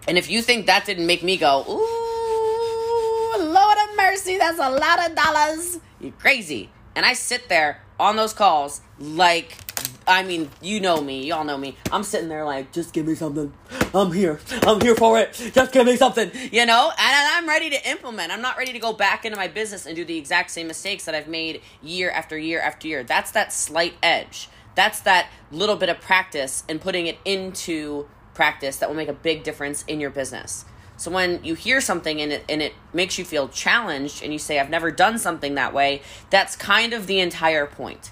And 0.08 0.18
if 0.18 0.30
you 0.30 0.42
think 0.42 0.66
that 0.66 0.86
didn't 0.86 1.06
make 1.06 1.24
me 1.24 1.38
go, 1.38 1.64
ooh, 1.70 3.38
Lord 3.38 3.78
of 3.78 3.96
mercy, 3.96 4.38
that's 4.38 4.60
a 4.60 4.70
lot 4.70 5.10
of 5.10 5.16
dollars, 5.16 5.80
you're 6.00 6.12
crazy. 6.14 6.72
And 6.96 7.06
I 7.06 7.14
sit 7.14 7.48
there 7.48 7.83
on 8.00 8.16
those 8.16 8.34
calls 8.34 8.82
like 9.00 9.58
I 10.06 10.24
mean, 10.24 10.50
you 10.62 10.80
know 10.80 11.02
me, 11.02 11.26
y'all 11.26 11.44
know 11.44 11.58
me. 11.58 11.78
I'm 11.92 12.04
sitting 12.04 12.28
there 12.28 12.44
like, 12.46 12.72
just 12.72 12.94
give 12.94 13.08
me 13.08 13.16
something. 13.16 13.54
I'm 13.94 14.12
here. 14.12 14.40
I'm 14.64 14.82
here 14.82 14.96
for 14.96 15.20
it. 15.20 15.34
Just 15.54 15.72
give 15.72 15.86
me 15.86 15.96
something. 15.96 16.30
You 16.52 16.66
know? 16.66 16.92
And 16.92 16.98
I'm 17.00 17.48
ready 17.48 17.70
to 17.70 17.90
implement. 17.90 18.32
I'm 18.32 18.42
not 18.42 18.58
ready 18.58 18.74
to 18.74 18.80
go 18.80 18.94
back 18.94 19.26
into 19.26 19.38
my 19.38 19.48
business 19.48 19.86
and 19.86 19.96
do 19.96 20.04
the 20.04 20.18
exact 20.18 20.52
same 20.52 20.68
mistakes 20.68 21.06
that 21.06 21.16
I've 21.16 21.28
made 21.28 21.62
year 21.82 22.12
after 22.12 22.38
year 22.38 22.60
after 22.60 22.88
year. 22.88 23.04
That's 23.04 23.32
that 23.32 23.54
slight 23.54 23.94
edge. 24.04 24.50
That's 24.76 25.00
that 25.02 25.30
little 25.52 25.76
bit 25.76 25.90
of 25.90 26.02
practice 26.02 26.64
and 26.68 26.82
putting 26.82 27.08
it 27.08 27.20
into 27.24 28.08
practice 28.34 28.78
that 28.78 28.90
will 28.90 28.96
make 28.96 29.10
a 29.10 29.14
big 29.14 29.44
difference 29.44 29.84
in 29.84 30.00
your 30.00 30.10
business. 30.10 30.66
So 30.98 31.12
when 31.12 31.44
you 31.44 31.56
hear 31.56 31.82
something 31.82 32.22
and 32.22 32.32
it 32.32 32.46
and 32.48 32.62
it 32.62 32.74
makes 32.94 33.18
you 33.18 33.26
feel 33.26 33.48
challenged 33.50 34.24
and 34.24 34.32
you 34.32 34.40
say 34.40 34.60
I've 34.60 34.70
never 34.70 34.92
done 34.92 35.18
something 35.18 35.56
that 35.56 35.74
way, 35.74 36.02
that's 36.30 36.56
kind 36.56 36.94
of 36.94 37.08
the 37.08 37.20
entire 37.20 37.66
point. 37.66 38.12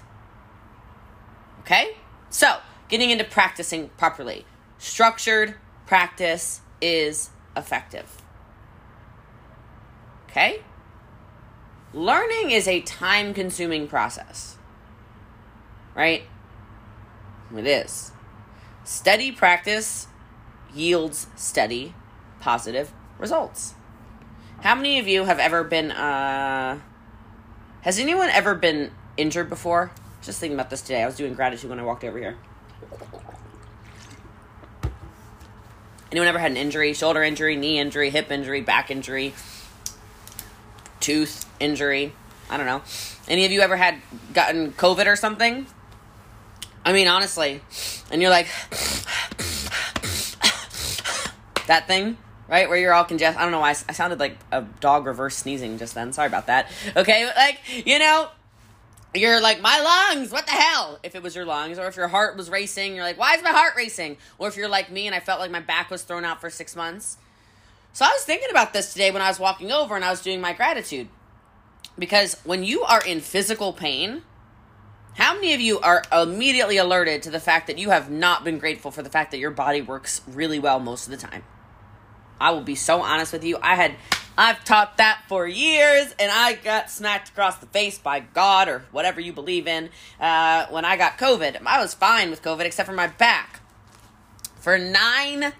Okay? 1.60 1.96
So, 2.28 2.58
getting 2.88 3.10
into 3.10 3.24
practicing 3.24 3.90
properly. 3.90 4.44
Structured 4.78 5.54
practice 5.86 6.60
is 6.80 7.30
effective. 7.56 8.20
Okay? 10.28 10.62
Learning 11.94 12.50
is 12.50 12.66
a 12.66 12.80
time 12.80 13.32
consuming 13.32 13.86
process. 13.86 14.56
Right? 15.94 16.24
It 17.56 17.66
is. 17.66 18.12
Steady 18.82 19.30
practice 19.30 20.08
yields 20.74 21.26
steady 21.36 21.94
positive 22.42 22.92
results. 23.18 23.74
How 24.62 24.74
many 24.74 24.98
of 24.98 25.06
you 25.06 25.24
have 25.24 25.38
ever 25.38 25.62
been 25.64 25.92
uh 25.92 26.80
has 27.82 27.98
anyone 27.98 28.28
ever 28.28 28.54
been 28.54 28.90
injured 29.16 29.48
before? 29.48 29.92
Just 30.22 30.38
thinking 30.40 30.56
about 30.56 30.70
this 30.70 30.82
today. 30.82 31.02
I 31.02 31.06
was 31.06 31.16
doing 31.16 31.34
gratitude 31.34 31.70
when 31.70 31.80
I 31.80 31.84
walked 31.84 32.04
over 32.04 32.18
here. 32.18 32.36
Anyone 36.10 36.28
ever 36.28 36.38
had 36.38 36.50
an 36.50 36.56
injury? 36.56 36.92
Shoulder 36.92 37.22
injury, 37.22 37.56
knee 37.56 37.78
injury, 37.78 38.10
hip 38.10 38.30
injury, 38.30 38.60
back 38.60 38.90
injury, 38.90 39.34
tooth 41.00 41.50
injury? 41.58 42.12
I 42.50 42.56
don't 42.56 42.66
know. 42.66 42.82
Any 43.28 43.46
of 43.46 43.50
you 43.50 43.62
ever 43.62 43.76
had 43.76 44.00
gotten 44.34 44.72
COVID 44.72 45.06
or 45.06 45.16
something? 45.16 45.66
I 46.84 46.92
mean, 46.92 47.08
honestly, 47.08 47.62
and 48.10 48.20
you're 48.20 48.30
like, 48.30 48.46
that 51.66 51.86
thing, 51.86 52.18
right? 52.52 52.68
Where 52.68 52.76
you're 52.76 52.92
all 52.92 53.04
congested. 53.04 53.40
I 53.40 53.44
don't 53.44 53.50
know 53.50 53.60
why 53.60 53.70
I, 53.70 53.72
sounded 53.72 54.20
like 54.20 54.36
a 54.52 54.60
dog 54.80 55.06
reverse 55.06 55.36
sneezing 55.36 55.78
just 55.78 55.94
then. 55.94 56.12
Sorry 56.12 56.26
about 56.26 56.48
that. 56.48 56.70
Okay, 56.94 57.24
like, 57.34 57.58
you 57.86 57.98
know, 57.98 58.28
you're 59.14 59.40
like, 59.40 59.62
my 59.62 59.80
lungs, 59.80 60.30
what 60.30 60.44
the 60.44 60.52
hell? 60.52 60.98
If 61.02 61.14
it 61.14 61.22
was 61.22 61.34
your 61.34 61.46
lungs, 61.46 61.78
or 61.78 61.86
if 61.86 61.96
your 61.96 62.08
heart 62.08 62.36
was 62.36 62.50
racing, 62.50 62.94
you're 62.94 63.04
like, 63.04 63.18
why 63.18 63.36
is 63.36 63.42
my 63.42 63.52
heart 63.52 63.72
racing? 63.74 64.18
Or 64.36 64.48
if 64.48 64.58
you're 64.58 64.68
like 64.68 64.92
me 64.92 65.06
and 65.06 65.14
I 65.14 65.20
felt 65.20 65.40
like 65.40 65.50
my 65.50 65.60
back 65.60 65.90
was 65.90 66.02
thrown 66.02 66.26
out 66.26 66.42
for 66.42 66.50
six 66.50 66.76
months. 66.76 67.16
So 67.94 68.04
I 68.04 68.10
was 68.10 68.22
thinking 68.22 68.50
about 68.50 68.74
this 68.74 68.92
today 68.92 69.10
when 69.10 69.22
I 69.22 69.28
was 69.28 69.40
walking 69.40 69.72
over 69.72 69.96
and 69.96 70.04
I 70.04 70.10
was 70.10 70.20
doing 70.20 70.42
my 70.42 70.52
gratitude. 70.52 71.08
Because 71.98 72.36
when 72.44 72.64
you 72.64 72.82
are 72.82 73.02
in 73.02 73.20
physical 73.20 73.72
pain, 73.72 74.24
how 75.14 75.32
many 75.34 75.54
of 75.54 75.60
you 75.62 75.80
are 75.80 76.02
immediately 76.12 76.76
alerted 76.76 77.22
to 77.22 77.30
the 77.30 77.40
fact 77.40 77.66
that 77.68 77.78
you 77.78 77.88
have 77.88 78.10
not 78.10 78.44
been 78.44 78.58
grateful 78.58 78.90
for 78.90 79.02
the 79.02 79.10
fact 79.10 79.30
that 79.30 79.38
your 79.38 79.50
body 79.50 79.80
works 79.80 80.20
really 80.26 80.58
well 80.58 80.78
most 80.78 81.06
of 81.06 81.10
the 81.10 81.16
time? 81.16 81.44
I 82.42 82.50
will 82.50 82.62
be 82.62 82.74
so 82.74 83.00
honest 83.02 83.32
with 83.32 83.44
you. 83.44 83.58
I 83.62 83.76
had 83.76 83.94
I've 84.36 84.64
taught 84.64 84.96
that 84.96 85.22
for 85.28 85.46
years, 85.46 86.14
and 86.18 86.32
I 86.32 86.54
got 86.54 86.90
smacked 86.90 87.28
across 87.28 87.58
the 87.58 87.66
face 87.66 87.98
by 87.98 88.20
God 88.20 88.68
or 88.68 88.84
whatever 88.90 89.20
you 89.20 89.32
believe 89.32 89.66
in 89.66 89.90
uh, 90.18 90.66
when 90.70 90.84
I 90.84 90.96
got 90.96 91.18
COVID. 91.18 91.60
I 91.66 91.80
was 91.80 91.92
fine 91.94 92.30
with 92.30 92.42
COVID 92.42 92.64
except 92.64 92.88
for 92.88 92.94
my 92.94 93.08
back. 93.08 93.60
For 94.56 94.78
nine, 94.78 95.52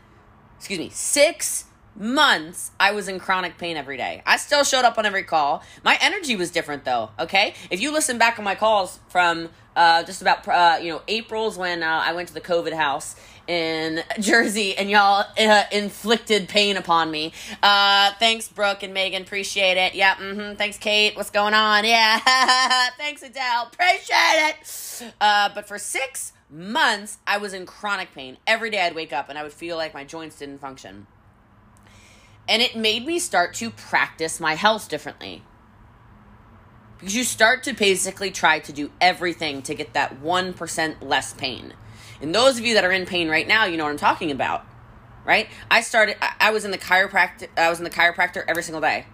excuse 0.57 0.79
me, 0.79 0.89
six 0.91 1.67
months, 1.95 2.71
I 2.81 2.93
was 2.93 3.09
in 3.09 3.19
chronic 3.19 3.59
pain 3.59 3.77
every 3.77 3.97
day. 3.97 4.23
I 4.25 4.37
still 4.39 4.65
showed 4.65 4.85
up 4.85 4.97
on 4.97 5.05
every 5.05 5.25
call. 5.25 5.63
My 5.85 5.99
energy 6.01 6.37
was 6.37 6.51
different 6.51 6.85
though, 6.85 7.11
okay? 7.19 7.55
If 7.71 7.81
you 7.81 7.93
listen 7.93 8.17
back 8.17 8.39
on 8.39 8.45
my 8.45 8.55
calls 8.55 9.01
from 9.09 9.51
uh, 9.77 10.03
just 10.05 10.23
about, 10.23 10.47
uh, 10.49 10.79
you 10.81 10.93
know, 10.93 11.03
April's 11.09 11.59
when 11.59 11.83
uh, 11.83 12.03
I 12.05 12.13
went 12.13 12.29
to 12.29 12.35
the 12.35 12.41
COVID 12.41 12.73
house 12.73 13.17
in 13.47 14.03
Jersey 14.21 14.77
and 14.77 14.91
y'all 14.91 15.25
uh, 15.39 15.65
inflicted 15.73 16.49
pain 16.49 16.77
upon 16.77 17.11
me. 17.11 17.33
Uh, 17.63 18.13
thanks, 18.19 18.49
Brooke 18.49 18.83
and 18.83 18.95
Megan. 18.95 19.23
Appreciate 19.23 19.77
it. 19.77 19.95
Yeah, 19.95 20.15
mm-hmm. 20.15 20.55
Thanks, 20.55 20.79
Kate. 20.79 21.17
What's 21.17 21.31
going 21.31 21.55
on? 21.55 21.85
Yeah. 21.85 22.19
thanks, 22.97 23.23
Adele. 23.23 23.71
Appreciate 23.73 24.55
it. 24.55 25.13
Uh, 25.21 25.51
but 25.55 25.67
for 25.67 25.79
six 25.79 26.33
months, 26.51 27.19
I 27.27 27.39
was 27.39 27.55
in 27.55 27.67
chronic 27.67 28.13
pain. 28.15 28.37
Every 28.47 28.71
day 28.71 28.81
I'd 28.81 28.95
wake 28.95 29.13
up 29.13 29.29
and 29.29 29.39
I 29.39 29.43
would 29.43 29.53
feel 29.53 29.77
like 29.77 29.95
my 29.95 30.05
joints 30.05 30.39
didn't 30.39 30.59
function. 30.59 31.07
And 32.49 32.61
it 32.61 32.77
made 32.77 33.07
me 33.07 33.19
start 33.19 33.55
to 33.55 33.71
practice 33.71 34.41
my 34.41 34.55
health 34.55 34.89
differently. 34.89 35.43
Because 36.99 37.17
you 37.17 37.25
start 37.25 37.65
to 37.65 37.73
basically 37.73 38.31
try 38.31 38.61
to 38.61 38.73
do 38.73 38.91
everything 39.01 39.63
to 39.63 39.75
get 39.75 39.93
that 39.95 40.23
1% 40.23 41.03
less 41.03 41.33
pain. 41.33 41.75
And 42.23 42.35
those 42.35 42.59
of 42.59 42.65
you 42.65 42.75
that 42.75 42.85
are 42.85 42.93
in 42.93 43.05
pain 43.05 43.29
right 43.29 43.47
now, 43.47 43.65
you 43.65 43.77
know 43.77 43.85
what 43.85 43.91
I'm 43.91 43.99
talking 43.99 44.31
about, 44.31 44.65
right? 45.25 45.49
I 45.71 45.81
started. 45.81 46.17
I 46.41 46.53
was 46.53 46.65
in 46.65 46.71
the 46.71 46.79
chiropractor. 46.79 47.49
I 47.57 47.69
was 47.69 47.79
in 47.79 47.85
the 47.85 47.91
chiropractor 47.91 48.45
every 48.47 48.63
single 48.63 48.81
day. 48.81 49.07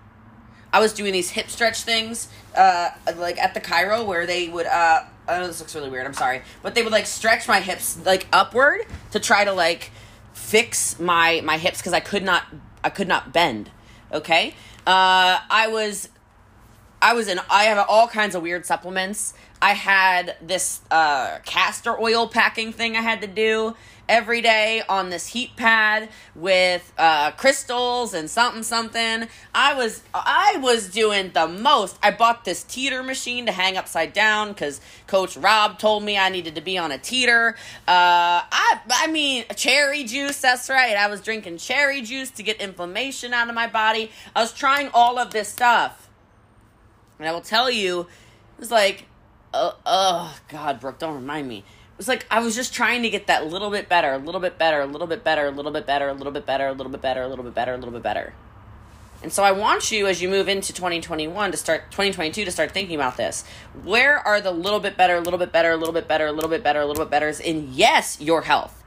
I 0.73 0.81
was 0.81 0.93
doing 0.93 1.15
these 1.15 1.31
hip 1.31 1.49
stretch 1.49 1.83
things, 1.83 2.29
uh, 2.55 2.91
like 3.17 3.39
at 3.39 3.55
the 3.55 3.61
chiro 3.61 4.05
where 4.07 4.27
they 4.27 4.49
would. 4.49 4.67
Uh, 4.67 5.05
I 5.27 5.39
know 5.39 5.47
this 5.47 5.61
looks 5.61 5.75
really 5.75 5.89
weird. 5.89 6.07
I'm 6.07 6.13
sorry, 6.13 6.43
but 6.63 6.75
they 6.75 6.83
would 6.83 6.93
like 6.93 7.07
stretch 7.07 7.49
my 7.49 7.61
hips 7.61 7.99
like 8.05 8.27
upward 8.33 8.83
to 9.13 9.21
try 9.21 9.45
to 9.45 9.53
like 9.53 9.91
fix 10.35 11.01
my 11.01 11.41
my 11.43 11.57
hips 11.57 11.79
because 11.79 11.95
I 11.95 12.01
could 12.01 12.23
not 12.23 12.45
I 12.85 12.91
could 12.91 13.09
not 13.09 13.33
bend. 13.33 13.71
Okay, 14.13 14.55
uh, 14.87 15.41
I 15.51 15.69
was 15.71 16.11
I 17.01 17.15
was 17.15 17.29
in. 17.29 17.41
I 17.51 17.65
have 17.65 17.85
all 17.89 18.09
kinds 18.09 18.35
of 18.35 18.43
weird 18.43 18.67
supplements. 18.67 19.35
I 19.61 19.73
had 19.73 20.37
this 20.41 20.81
uh, 20.91 21.39
castor 21.45 21.99
oil 21.99 22.29
packing 22.29 22.73
thing 22.73 22.97
I 22.97 23.01
had 23.01 23.21
to 23.23 23.27
do 23.27 23.75
every 24.09 24.41
day 24.41 24.83
on 24.89 25.11
this 25.11 25.29
heat 25.29 25.55
pad 25.57 26.09
with 26.35 26.93
uh, 26.97 27.31
crystals 27.33 28.15
and 28.15 28.31
something 28.31 28.63
something. 28.63 29.29
I 29.55 29.75
was 29.75 30.03
I 30.15 30.59
was 30.61 30.89
doing 30.89 31.31
the 31.35 31.47
most. 31.47 31.99
I 32.03 32.11
bought 32.11 32.45
this 32.45 32.63
teeter 32.63 33.03
machine 33.03 33.47
to 33.47 33.53
hang 33.53 33.77
upside 33.77 34.13
down 34.13 34.49
because 34.49 34.81
Coach 35.07 35.37
Rob 35.37 35.79
told 35.79 36.03
me 36.03 36.17
I 36.17 36.29
needed 36.31 36.55
to 36.55 36.61
be 36.61 36.79
on 36.79 36.91
a 36.91 36.99
teeter. 36.99 37.57
Uh, 37.87 38.43
I 38.51 38.81
I 38.91 39.07
mean 39.09 39.45
cherry 39.57 40.05
juice. 40.05 40.41
That's 40.41 40.69
right. 40.69 40.97
I 40.97 41.09
was 41.09 41.21
drinking 41.21 41.59
cherry 41.59 42.01
juice 42.03 42.31
to 42.33 42.43
get 42.43 42.61
inflammation 42.61 43.35
out 43.35 43.49
of 43.49 43.55
my 43.55 43.67
body. 43.67 44.11
I 44.35 44.41
was 44.41 44.53
trying 44.53 44.91
all 44.95 45.19
of 45.19 45.33
this 45.33 45.49
stuff, 45.49 46.08
and 47.19 47.29
I 47.29 47.33
will 47.33 47.41
tell 47.41 47.71
you, 47.71 48.01
it 48.01 48.61
was 48.61 48.71
like, 48.71 49.07
oh, 49.55 49.77
oh 49.85 50.39
God, 50.49 50.81
Brooke, 50.81 50.99
don't 50.99 51.15
remind 51.15 51.49
me 51.49 51.59
It 51.59 51.65
was 51.99 52.09
like 52.09 52.27
I 52.31 52.41
was 52.41 52.55
just 52.55 52.73
trying 52.75 53.03
to 53.03 53.11
get 53.11 53.27
that 53.27 53.47
little 53.47 53.71
bit 53.71 53.89
better, 53.89 54.13
a 54.13 54.19
little 54.19 54.41
bit 54.41 54.59
better, 54.59 54.81
a 54.81 54.87
little 54.87 55.07
bit 55.07 55.25
better, 55.25 55.47
a 55.47 55.51
little 55.51 55.73
bit 55.73 55.87
better, 55.87 56.09
a 56.09 56.15
little 56.15 56.33
bit 56.33 56.47
better, 56.47 56.69
a 56.69 56.73
little 56.73 56.91
bit 56.93 57.03
better, 57.03 57.23
a 57.23 57.29
little 57.29 57.45
bit 57.45 57.55
better, 57.55 57.73
a 57.73 57.77
little 57.77 57.93
bit 57.93 58.03
better. 58.03 58.35
And 59.21 59.33
so 59.33 59.43
I 59.43 59.51
want 59.51 59.91
you 59.91 60.07
as 60.07 60.23
you 60.23 60.29
move 60.29 60.49
into 60.49 60.73
2021 60.73 61.51
to 61.51 61.57
start 61.57 61.91
2022 61.91 62.45
to 62.45 62.53
start 62.53 62.71
thinking 62.71 62.95
about 62.95 63.17
this. 63.17 63.45
Where 63.83 64.17
are 64.19 64.41
the 64.41 64.53
little 64.53 64.79
bit 64.79 64.97
better, 64.97 65.17
a 65.17 65.21
little 65.21 65.39
bit 65.41 65.51
better, 65.51 65.73
a 65.73 65.77
little 65.77 65.93
bit 65.93 66.07
better, 66.07 66.27
a 66.27 66.33
little 66.33 66.49
bit 66.51 66.63
better, 66.63 66.81
a 66.81 66.87
little 66.87 67.05
bit 67.05 67.11
better 67.11 67.29
is 67.29 67.41
in 67.41 67.71
yes, 67.73 68.21
your 68.21 68.43
health. 68.43 68.85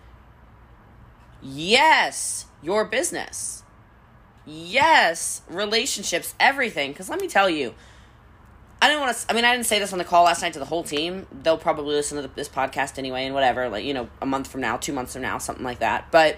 Yes, 1.41 2.45
your 2.61 2.85
business. 2.85 3.63
Yes, 4.45 5.41
relationships, 5.49 6.33
everything. 6.39 6.93
Cuz 6.93 7.09
let 7.09 7.19
me 7.19 7.27
tell 7.27 7.49
you, 7.49 7.73
I 8.81 8.87
didn't 8.87 9.01
want 9.01 9.15
to. 9.15 9.25
I 9.29 9.33
mean, 9.33 9.45
I 9.45 9.53
didn't 9.53 9.67
say 9.67 9.77
this 9.77 9.93
on 9.93 9.99
the 9.99 10.05
call 10.05 10.23
last 10.23 10.41
night 10.41 10.53
to 10.53 10.59
the 10.59 10.65
whole 10.65 10.83
team. 10.83 11.27
They'll 11.43 11.57
probably 11.57 11.93
listen 11.93 12.15
to 12.15 12.23
the, 12.23 12.29
this 12.33 12.49
podcast 12.49 12.97
anyway, 12.97 13.25
and 13.25 13.35
whatever. 13.35 13.69
Like 13.69 13.85
you 13.85 13.93
know, 13.93 14.09
a 14.21 14.25
month 14.25 14.47
from 14.47 14.61
now, 14.61 14.77
two 14.77 14.91
months 14.91 15.13
from 15.13 15.21
now, 15.21 15.37
something 15.37 15.63
like 15.63 15.79
that. 15.79 16.11
But 16.11 16.37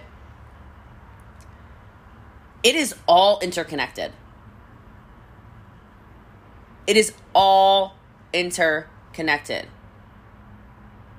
it 2.64 2.76
is 2.76 2.96
all 3.08 3.40
interconnected. 3.40 4.12
It 6.86 6.98
is 6.98 7.14
all 7.34 7.96
interconnected. 8.34 9.68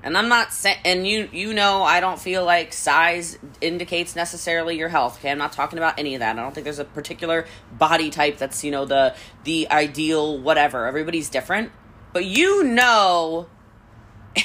And 0.04 0.18
I'm 0.18 0.28
not 0.28 0.52
saying, 0.52 0.76
and 0.84 1.08
you 1.08 1.30
you 1.32 1.54
know, 1.54 1.82
I 1.82 2.00
don't 2.00 2.20
feel 2.20 2.44
like 2.44 2.74
size 2.74 3.38
indicates 3.62 4.14
necessarily 4.14 4.76
your 4.76 4.90
health. 4.90 5.16
Okay, 5.18 5.30
I'm 5.30 5.38
not 5.38 5.52
talking 5.52 5.78
about 5.78 5.98
any 5.98 6.14
of 6.14 6.20
that. 6.20 6.38
I 6.38 6.42
don't 6.42 6.54
think 6.54 6.64
there's 6.64 6.78
a 6.78 6.84
particular 6.84 7.46
body 7.72 8.10
type 8.10 8.36
that's 8.36 8.62
you 8.62 8.70
know 8.70 8.84
the 8.84 9.14
the 9.44 9.66
ideal 9.70 10.38
whatever. 10.38 10.86
Everybody's 10.86 11.30
different, 11.30 11.72
but 12.12 12.26
you 12.26 12.62
know. 12.64 13.48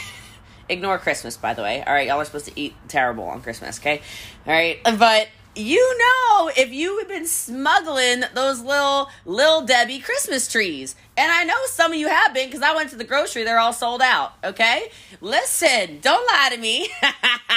ignore 0.69 0.97
Christmas, 0.97 1.35
by 1.35 1.53
the 1.53 1.61
way. 1.61 1.83
All 1.85 1.93
right, 1.93 2.07
y'all 2.07 2.21
are 2.21 2.25
supposed 2.25 2.45
to 2.45 2.57
eat 2.57 2.73
terrible 2.87 3.25
on 3.25 3.41
Christmas. 3.41 3.79
Okay, 3.79 4.01
all 4.47 4.53
right, 4.53 4.79
but 4.83 5.27
you 5.55 5.97
know 5.97 6.51
if 6.55 6.71
you 6.71 6.99
have 6.99 7.07
been 7.07 7.25
smuggling 7.25 8.23
those 8.33 8.61
little 8.61 9.09
little 9.25 9.61
Debbie 9.61 9.99
Christmas 9.99 10.51
trees. 10.51 10.95
And 11.17 11.31
I 11.31 11.43
know 11.43 11.57
some 11.67 11.91
of 11.91 11.97
you 11.97 12.07
have 12.07 12.33
been 12.33 12.47
because 12.47 12.61
I 12.61 12.75
went 12.75 12.89
to 12.91 12.95
the 12.95 13.03
grocery, 13.03 13.43
they're 13.43 13.59
all 13.59 13.73
sold 13.73 14.01
out. 14.01 14.33
Okay? 14.43 14.91
Listen, 15.21 15.99
don't 16.01 16.25
lie 16.31 16.49
to 16.53 16.57
me. 16.59 16.89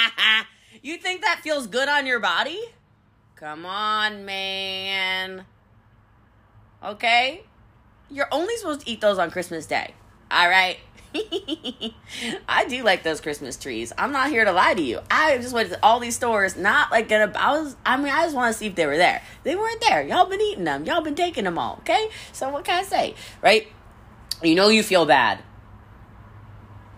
you 0.81 0.97
think 0.97 1.21
that 1.21 1.41
feels 1.43 1.67
good 1.67 1.87
on 1.87 2.05
your 2.05 2.19
body? 2.19 2.61
Come 3.35 3.65
on, 3.65 4.25
man. 4.25 5.45
Okay? 6.83 7.43
You're 8.09 8.29
only 8.31 8.55
supposed 8.57 8.81
to 8.81 8.89
eat 8.89 9.01
those 9.01 9.17
on 9.17 9.31
Christmas 9.31 9.65
Day. 9.65 9.93
All 10.29 10.49
right? 10.49 10.77
I 12.47 12.65
do 12.67 12.83
like 12.83 13.03
those 13.03 13.21
Christmas 13.21 13.57
trees. 13.57 13.93
I'm 13.97 14.11
not 14.11 14.29
here 14.29 14.45
to 14.45 14.51
lie 14.51 14.73
to 14.73 14.81
you. 14.81 14.99
I 15.11 15.37
just 15.37 15.53
went 15.53 15.69
to 15.69 15.79
all 15.83 15.99
these 15.99 16.15
stores, 16.15 16.55
not 16.55 16.91
like 16.91 17.09
gonna. 17.09 17.31
I 17.35 17.59
was. 17.59 17.75
I 17.85 17.97
mean, 17.97 18.13
I 18.13 18.23
just 18.23 18.35
want 18.35 18.53
to 18.53 18.57
see 18.57 18.67
if 18.67 18.75
they 18.75 18.85
were 18.85 18.97
there. 18.97 19.21
They 19.43 19.55
weren't 19.55 19.81
there. 19.81 20.01
Y'all 20.01 20.25
been 20.25 20.41
eating 20.41 20.63
them. 20.63 20.85
Y'all 20.85 21.01
been 21.01 21.15
taking 21.15 21.43
them 21.43 21.57
all. 21.57 21.77
Okay. 21.81 22.09
So 22.31 22.49
what 22.49 22.65
can 22.65 22.79
I 22.79 22.83
say? 22.83 23.15
Right? 23.41 23.67
You 24.41 24.55
know 24.55 24.69
you 24.69 24.83
feel 24.83 25.05
bad 25.05 25.39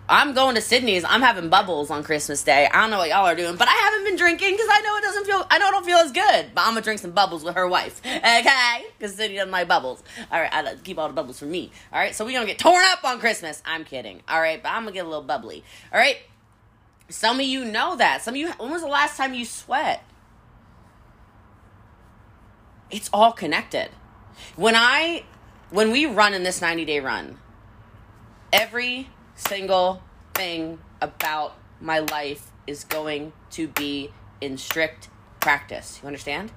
I'm 0.08 0.34
going 0.34 0.54
to 0.56 0.62
Sydney's. 0.62 1.04
I'm 1.04 1.22
having 1.22 1.50
bubbles 1.50 1.90
on 1.90 2.04
Christmas 2.04 2.44
Day. 2.44 2.68
I 2.72 2.82
don't 2.82 2.92
know 2.92 3.00
what 3.00 3.10
y'all 3.10 3.26
are 3.26 3.36
doing, 3.36 3.56
but 3.56 3.68
I 3.68 3.72
haven't 3.72 4.04
been 4.04 4.16
drinking 4.16 4.52
because 4.52 4.68
I 4.72 4.82
know 4.82 4.98
it 4.98 5.02
doesn't 5.02 5.26
feel. 5.26 5.48
I 5.50 5.58
know 5.58 5.70
it 5.70 5.72
don't 5.72 5.86
feel 5.86 5.98
as 5.98 6.12
good. 6.12 6.52
But 6.54 6.62
I'm 6.62 6.72
gonna 6.72 6.82
drink 6.82 7.00
some 7.00 7.12
bubbles 7.12 7.44
with 7.44 7.56
her 7.56 7.68
wife, 7.68 8.02
okay? 8.06 8.86
Because 8.98 9.16
Sydney 9.16 9.38
doesn't 9.38 9.52
like 9.52 9.68
bubbles. 9.68 10.04
All 10.32 10.40
right, 10.40 10.54
I 10.54 10.76
keep 10.84 11.00
all 11.00 11.08
the 11.08 11.14
bubbles 11.14 11.40
for 11.40 11.46
me. 11.46 11.72
All 11.92 12.00
right, 12.00 12.14
so 12.14 12.24
we 12.24 12.34
gonna 12.34 12.46
get 12.46 12.60
torn 12.60 12.84
up 12.90 13.04
on 13.04 13.20
Christmas. 13.20 13.64
I'm 13.66 13.84
kidding. 13.84 14.22
All 14.28 14.40
right, 14.40 14.62
but 14.62 14.70
I'm 14.70 14.84
gonna 14.84 14.92
get 14.92 15.06
a 15.06 15.10
little 15.10 15.24
bubbly. 15.24 15.64
All 15.92 16.00
right. 16.00 16.18
Some 17.10 17.40
of 17.40 17.46
you 17.46 17.66
know 17.66 17.96
that. 17.96 18.22
Some 18.22 18.36
of 18.36 18.40
you. 18.40 18.52
When 18.54 18.72
was 18.72 18.82
the 18.82 18.88
last 18.88 19.18
time 19.18 19.34
you 19.34 19.46
sweat? 19.46 20.04
It's 22.92 23.10
all 23.12 23.32
connected. 23.32 23.90
When 24.56 24.76
I, 24.76 25.24
when 25.70 25.92
we 25.92 26.06
run 26.06 26.34
in 26.34 26.44
this 26.44 26.62
90 26.62 26.86
day 26.86 27.00
run, 27.00 27.40
every 28.54 29.10
single 29.36 30.02
thing 30.34 30.80
about 31.02 31.56
my 31.80 32.00
life 32.00 32.52
is 32.68 32.84
going 32.84 33.34
to 33.52 33.68
be 33.68 34.12
in 34.42 34.58
strict 34.58 35.10
practice. 35.40 36.00
You 36.02 36.08
understand? 36.08 36.52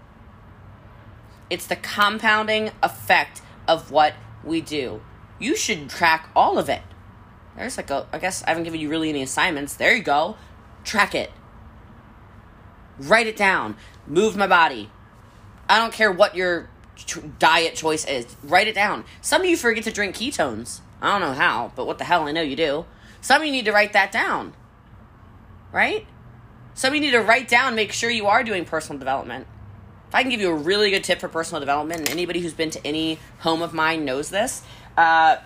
It's 1.51 1.67
the 1.67 1.77
compounding 1.77 2.71
effect 2.83 3.43
of 3.67 3.91
what 3.91 4.15
we 4.45 4.61
do. 4.61 5.03
You 5.39 5.57
should 5.57 5.89
track 5.89 6.31
all 6.35 6.59
of 6.59 6.69
it. 6.69 6.83
There's 7.57 7.77
like 7.77 7.91
a, 7.91 8.07
I 8.13 8.19
guess 8.19 8.43
I 8.45 8.51
haven't 8.51 8.65
given 8.65 8.81
you 8.81 8.89
really 8.89 9.09
any 9.09 9.23
assignments. 9.23 9.75
There 9.75 9.95
you 9.95 10.03
go. 10.03 10.37
Track 10.85 11.15
it. 11.15 11.31
Write 12.99 13.27
it 13.27 13.37
down. 13.37 13.77
Move 14.07 14.37
my 14.37 14.47
body. 14.47 14.91
I 15.69 15.79
don't 15.79 15.93
care 15.93 16.11
what 16.11 16.35
your 16.35 16.71
diet 17.39 17.75
choice 17.75 18.05
is. 18.05 18.27
Write 18.43 18.69
it 18.69 18.75
down. 18.75 19.05
Some 19.21 19.43
of 19.43 19.49
you 19.49 19.57
forget 19.57 19.85
to 19.85 19.93
drink 19.93 20.17
ketones. 20.17 20.81
I 21.01 21.13
don't 21.13 21.21
know 21.21 21.35
how, 21.35 21.73
but 21.77 21.87
what 21.87 21.99
the 21.99 22.05
hell, 22.05 22.27
I 22.27 22.33
know 22.33 22.43
you 22.43 22.57
do. 22.57 22.85
Some 23.21 23.41
of 23.43 23.47
you 23.47 23.53
need 23.53 23.67
to 23.67 23.73
write 23.73 23.93
that 23.93 24.11
down. 24.11 24.55
Right? 25.73 26.07
Some 26.75 26.91
of 26.91 26.95
you 26.95 27.01
need 27.01 27.13
to 27.13 27.21
write 27.21 27.49
down, 27.49 27.75
make 27.75 27.93
sure 27.93 28.11
you 28.11 28.27
are 28.27 28.43
doing 28.43 28.65
personal 28.65 28.99
development. 28.99 29.47
If 30.09 30.15
I 30.15 30.23
can 30.23 30.31
give 30.31 30.41
you 30.41 30.51
a 30.51 30.55
really 30.55 30.91
good 30.91 31.05
tip 31.05 31.21
for 31.21 31.29
personal 31.29 31.61
development, 31.61 32.01
and 32.01 32.11
anybody 32.11 32.41
who's 32.41 32.55
been 32.55 32.71
to 32.71 32.87
any 32.87 33.19
home 33.41 33.63
of 33.63 33.75
mine 33.75 34.05
knows 34.05 34.31
this, 34.31 34.63
uh, 34.97 35.37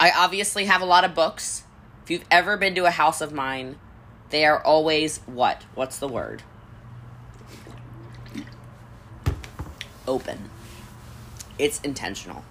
I 0.00 0.10
obviously 0.10 0.64
have 0.64 0.82
a 0.82 0.84
lot 0.84 1.04
of 1.04 1.14
books. 1.14 1.62
If 2.02 2.10
you've 2.10 2.24
ever 2.30 2.56
been 2.56 2.74
to 2.74 2.84
a 2.86 2.90
house 2.90 3.20
of 3.20 3.32
mine, 3.32 3.76
they 4.30 4.44
are 4.44 4.62
always 4.62 5.18
what? 5.26 5.62
What's 5.74 5.98
the 5.98 6.08
word? 6.08 6.42
Open. 10.06 10.50
It's 11.56 11.80
intentional 11.82 12.44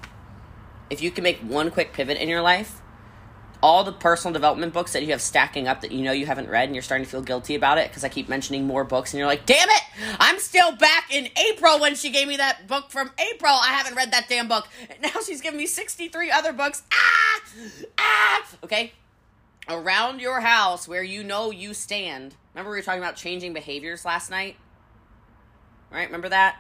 if 0.94 1.02
you 1.02 1.12
can 1.12 1.24
make 1.24 1.40
one 1.40 1.72
quick 1.72 1.92
pivot 1.92 2.18
in 2.18 2.30
your 2.30 2.42
life, 2.42 2.80
all 3.64 3.84
the 3.84 3.92
personal 3.92 4.32
development 4.34 4.74
books 4.74 4.94
that 4.94 5.04
you 5.04 5.10
have 5.10 5.22
stacking 5.22 5.68
up 5.68 5.82
that 5.82 5.92
you 5.92 6.04
know 6.04 6.12
you 6.12 6.26
haven't 6.26 6.50
read 6.50 6.66
and 6.66 6.76
you're 6.76 6.84
starting 6.84 7.04
to 7.06 7.10
feel 7.10 7.22
guilty 7.22 7.56
about 7.56 7.78
it 7.78 7.90
because 7.90 8.04
I 8.04 8.10
keep 8.10 8.30
mentioning 8.30 8.68
more 8.68 8.84
books 8.84 9.14
and 9.14 9.18
you're 9.18 9.28
like, 9.28 9.46
damn 9.46 9.70
it, 9.70 9.84
I'm 10.20 10.38
still 10.38 10.76
back 10.76 11.12
in 11.12 11.30
April 11.50 11.80
when 11.80 11.96
she 11.96 12.12
gave 12.12 12.28
me 12.28 12.38
that 12.38 12.68
book 12.68 12.92
from 12.92 13.10
April. 13.18 13.54
I 13.54 13.70
haven't 13.70 13.96
read 13.96 14.12
that 14.12 14.28
damn 14.30 14.48
book. 14.48 14.68
Now 15.02 15.20
she's 15.26 15.42
giving 15.42 15.58
me 15.58 15.66
63 15.66 16.30
other 16.30 16.54
books. 16.54 16.84
Ah! 16.94 17.42
Ah! 17.98 18.48
Okay? 18.64 18.94
Around 19.68 20.20
your 20.20 20.42
house 20.42 20.88
where 20.88 21.04
you 21.04 21.24
know 21.24 21.50
you 21.50 21.74
stand. 21.74 22.36
Remember 22.54 22.70
we 22.70 22.78
were 22.78 22.84
talking 22.84 23.02
about 23.02 23.16
changing 23.16 23.54
behaviors 23.54 24.06
last 24.06 24.30
night? 24.30 24.58
Right? 25.90 26.06
Remember 26.06 26.30
that? 26.30 26.58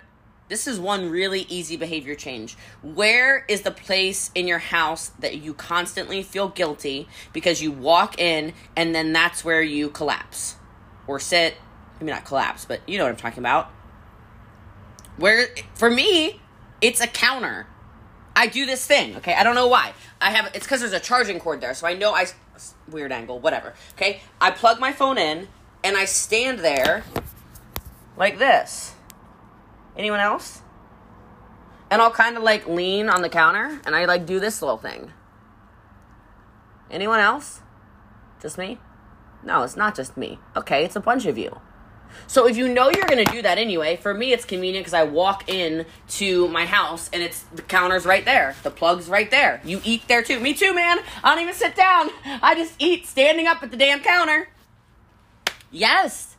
This 0.49 0.67
is 0.67 0.79
one 0.79 1.09
really 1.09 1.45
easy 1.49 1.77
behavior 1.77 2.15
change. 2.15 2.57
Where 2.81 3.45
is 3.47 3.61
the 3.61 3.71
place 3.71 4.29
in 4.35 4.47
your 4.47 4.59
house 4.59 5.09
that 5.19 5.37
you 5.37 5.53
constantly 5.53 6.21
feel 6.21 6.49
guilty 6.49 7.07
because 7.31 7.61
you 7.61 7.71
walk 7.71 8.19
in 8.19 8.53
and 8.75 8.93
then 8.93 9.13
that's 9.13 9.45
where 9.45 9.61
you 9.61 9.89
collapse 9.89 10.55
or 11.07 11.19
sit? 11.19 11.55
Maybe 11.99 12.11
not 12.11 12.25
collapse, 12.25 12.65
but 12.65 12.81
you 12.87 12.97
know 12.97 13.05
what 13.05 13.11
I'm 13.11 13.17
talking 13.17 13.39
about. 13.39 13.71
Where, 15.17 15.47
for 15.75 15.89
me, 15.89 16.41
it's 16.81 16.99
a 16.99 17.07
counter. 17.07 17.67
I 18.35 18.47
do 18.47 18.65
this 18.65 18.85
thing, 18.85 19.15
okay? 19.17 19.35
I 19.35 19.43
don't 19.43 19.55
know 19.55 19.67
why. 19.67 19.93
I 20.19 20.31
have 20.31 20.51
it's 20.53 20.65
because 20.65 20.81
there's 20.81 20.93
a 20.93 20.99
charging 20.99 21.39
cord 21.39 21.61
there, 21.61 21.73
so 21.73 21.87
I 21.87 21.93
know 21.93 22.13
I 22.13 22.25
weird 22.89 23.11
angle, 23.11 23.39
whatever. 23.39 23.73
Okay, 23.93 24.21
I 24.41 24.51
plug 24.51 24.79
my 24.79 24.91
phone 24.91 25.17
in 25.17 25.47
and 25.83 25.95
I 25.95 26.05
stand 26.05 26.59
there 26.59 27.03
like 28.17 28.39
this 28.39 28.92
Anyone 29.95 30.19
else? 30.19 30.61
And 31.89 32.01
I'll 32.01 32.11
kind 32.11 32.37
of 32.37 32.43
like 32.43 32.67
lean 32.67 33.09
on 33.09 33.21
the 33.21 33.29
counter 33.29 33.79
and 33.85 33.95
I 33.95 34.05
like 34.05 34.25
do 34.25 34.39
this 34.39 34.61
little 34.61 34.77
thing. 34.77 35.11
Anyone 36.89 37.19
else? 37.19 37.61
Just 38.41 38.57
me? 38.57 38.79
No, 39.43 39.63
it's 39.63 39.75
not 39.75 39.95
just 39.95 40.17
me. 40.17 40.39
Okay, 40.55 40.83
it's 40.85 40.95
a 40.95 40.99
bunch 40.99 41.25
of 41.25 41.37
you. 41.37 41.59
So 42.27 42.47
if 42.47 42.57
you 42.57 42.67
know 42.67 42.89
you're 42.89 43.05
going 43.05 43.23
to 43.23 43.31
do 43.31 43.41
that 43.41 43.57
anyway, 43.57 43.95
for 43.95 44.13
me 44.13 44.33
it's 44.33 44.45
convenient 44.45 44.85
because 44.85 44.93
I 44.93 45.03
walk 45.03 45.49
in 45.49 45.85
to 46.09 46.47
my 46.47 46.65
house 46.65 47.09
and 47.11 47.21
it's 47.21 47.41
the 47.53 47.61
counter's 47.61 48.05
right 48.05 48.23
there, 48.23 48.55
the 48.63 48.71
plug's 48.71 49.07
right 49.07 49.29
there. 49.29 49.61
You 49.63 49.81
eat 49.83 50.07
there 50.07 50.23
too. 50.23 50.39
Me 50.39 50.53
too, 50.53 50.73
man. 50.73 50.99
I 51.23 51.33
don't 51.33 51.41
even 51.41 51.53
sit 51.53 51.75
down. 51.75 52.09
I 52.25 52.55
just 52.55 52.75
eat 52.79 53.07
standing 53.07 53.47
up 53.47 53.63
at 53.63 53.71
the 53.71 53.77
damn 53.77 54.01
counter. 54.01 54.49
Yes. 55.71 56.32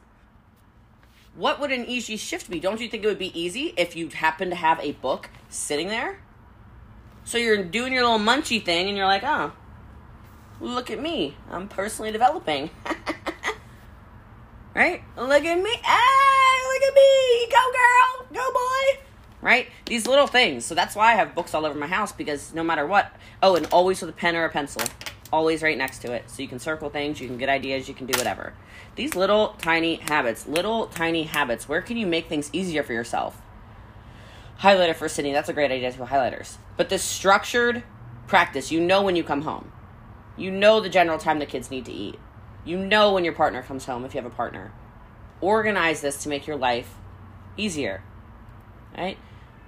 What 1.36 1.60
would 1.60 1.72
an 1.72 1.86
easy 1.86 2.16
shift 2.16 2.48
be? 2.48 2.60
Don't 2.60 2.80
you 2.80 2.88
think 2.88 3.02
it 3.02 3.06
would 3.08 3.18
be 3.18 3.38
easy 3.38 3.74
if 3.76 3.96
you 3.96 4.08
happen 4.08 4.50
to 4.50 4.56
have 4.56 4.78
a 4.80 4.92
book 4.92 5.30
sitting 5.48 5.88
there? 5.88 6.20
So 7.24 7.38
you're 7.38 7.64
doing 7.64 7.92
your 7.92 8.04
little 8.04 8.18
munchy 8.18 8.64
thing 8.64 8.88
and 8.88 8.96
you're 8.96 9.06
like, 9.06 9.24
oh, 9.24 9.52
look 10.60 10.90
at 10.90 11.00
me. 11.00 11.36
I'm 11.50 11.68
personally 11.68 12.12
developing. 12.12 12.70
right? 14.74 15.02
Look 15.16 15.44
at 15.44 15.58
me. 15.58 15.70
Hey, 15.70 16.60
look 16.72 16.82
at 16.82 16.94
me. 16.94 17.48
Go, 17.50 17.72
girl. 17.72 18.26
Go, 18.32 18.52
boy. 18.52 19.00
Right? 19.40 19.68
These 19.86 20.06
little 20.06 20.28
things. 20.28 20.64
So 20.64 20.74
that's 20.74 20.94
why 20.94 21.12
I 21.12 21.14
have 21.16 21.34
books 21.34 21.52
all 21.52 21.66
over 21.66 21.78
my 21.78 21.88
house 21.88 22.12
because 22.12 22.54
no 22.54 22.62
matter 22.62 22.86
what. 22.86 23.12
Oh, 23.42 23.56
and 23.56 23.66
always 23.72 24.00
with 24.00 24.10
a 24.10 24.14
pen 24.14 24.36
or 24.36 24.44
a 24.44 24.50
pencil. 24.50 24.82
Always 25.32 25.62
right 25.62 25.76
next 25.76 26.00
to 26.00 26.12
it. 26.12 26.30
So 26.30 26.42
you 26.42 26.48
can 26.48 26.58
circle 26.58 26.90
things, 26.90 27.20
you 27.20 27.26
can 27.26 27.38
get 27.38 27.48
ideas, 27.48 27.88
you 27.88 27.94
can 27.94 28.06
do 28.06 28.16
whatever. 28.16 28.54
These 28.96 29.16
little 29.16 29.56
tiny 29.58 29.96
habits, 29.96 30.46
little 30.46 30.86
tiny 30.86 31.24
habits. 31.24 31.68
Where 31.68 31.82
can 31.82 31.96
you 31.96 32.06
make 32.06 32.28
things 32.28 32.50
easier 32.52 32.82
for 32.82 32.92
yourself? 32.92 33.40
Highlighter 34.60 34.94
for 34.94 35.08
Sydney. 35.08 35.32
That's 35.32 35.48
a 35.48 35.52
great 35.52 35.72
idea 35.72 35.90
to 35.92 35.98
highlighters. 35.98 36.56
But 36.76 36.88
this 36.88 37.02
structured 37.02 37.82
practice, 38.26 38.70
you 38.70 38.80
know 38.80 39.02
when 39.02 39.16
you 39.16 39.24
come 39.24 39.42
home. 39.42 39.72
You 40.36 40.50
know 40.50 40.80
the 40.80 40.88
general 40.88 41.18
time 41.18 41.38
the 41.38 41.46
kids 41.46 41.70
need 41.70 41.84
to 41.86 41.92
eat. 41.92 42.18
You 42.64 42.78
know 42.78 43.12
when 43.12 43.24
your 43.24 43.34
partner 43.34 43.62
comes 43.62 43.84
home 43.84 44.04
if 44.04 44.14
you 44.14 44.22
have 44.22 44.30
a 44.30 44.34
partner. 44.34 44.72
Organize 45.40 46.00
this 46.00 46.22
to 46.22 46.28
make 46.28 46.46
your 46.46 46.56
life 46.56 46.94
easier. 47.56 48.02
Right? 48.96 49.18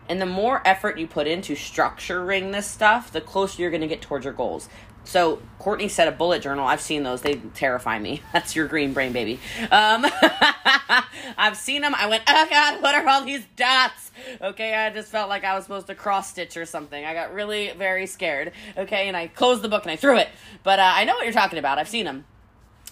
And 0.09 0.21
the 0.21 0.27
more 0.27 0.63
effort 0.65 0.99
you 0.99 1.07
put 1.07 1.27
into 1.27 1.55
structuring 1.55 2.53
this 2.53 2.67
stuff, 2.67 3.11
the 3.11 3.21
closer 3.21 3.61
you're 3.61 3.71
going 3.71 3.81
to 3.81 3.89
get 3.89 4.03
towards 4.03 4.25
your 4.25 4.35
goals. 4.35 4.69
So 5.07 5.41
Courtney 5.61 5.87
said 5.89 6.09
a 6.09 6.13
bullet 6.13 6.43
journal. 6.43 6.67
I've 6.67 6.81
seen 6.81 7.05
those. 7.05 7.23
They 7.23 7.37
terrify 7.55 7.99
me. 7.99 8.23
That's 8.33 8.57
your 8.57 8.67
green 8.67 8.93
brain, 8.93 9.13
baby. 9.13 9.39
Um, 9.71 10.05
I've 11.39 11.57
seen 11.57 11.83
them. 11.83 11.95
I 11.95 12.09
went, 12.09 12.25
oh 12.27 12.47
God, 12.51 12.83
what 12.83 12.95
are 12.95 13.07
all 13.09 13.25
these 13.25 13.45
dots? 13.55 14.11
Okay, 14.43 14.75
I 14.75 14.91
just 14.91 15.09
felt 15.09 15.29
like 15.29 15.45
I 15.45 15.55
was 15.55 15.63
supposed 15.63 15.87
to 15.87 15.95
cross 15.95 16.31
stitch 16.31 16.57
or 16.57 16.67
something. 16.67 17.05
I 17.05 17.15
got 17.15 17.33
really 17.33 17.73
very 17.79 18.07
scared. 18.07 18.53
Okay, 18.77 19.07
and 19.07 19.17
I 19.17 19.29
closed 19.29 19.63
the 19.63 19.69
book 19.69 19.85
and 19.85 19.93
I 19.93 19.97
threw 19.97 20.19
it. 20.19 20.29
But 20.65 20.81
uh, 20.81 20.93
I 20.95 21.05
know 21.05 21.15
what 21.15 21.25
you're 21.25 21.33
talking 21.33 21.61
about. 21.61 21.79
I've 21.79 21.89
seen 21.89 22.05
them. 22.05 22.25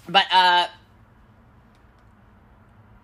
But 0.08 0.26
uh, 0.32 0.68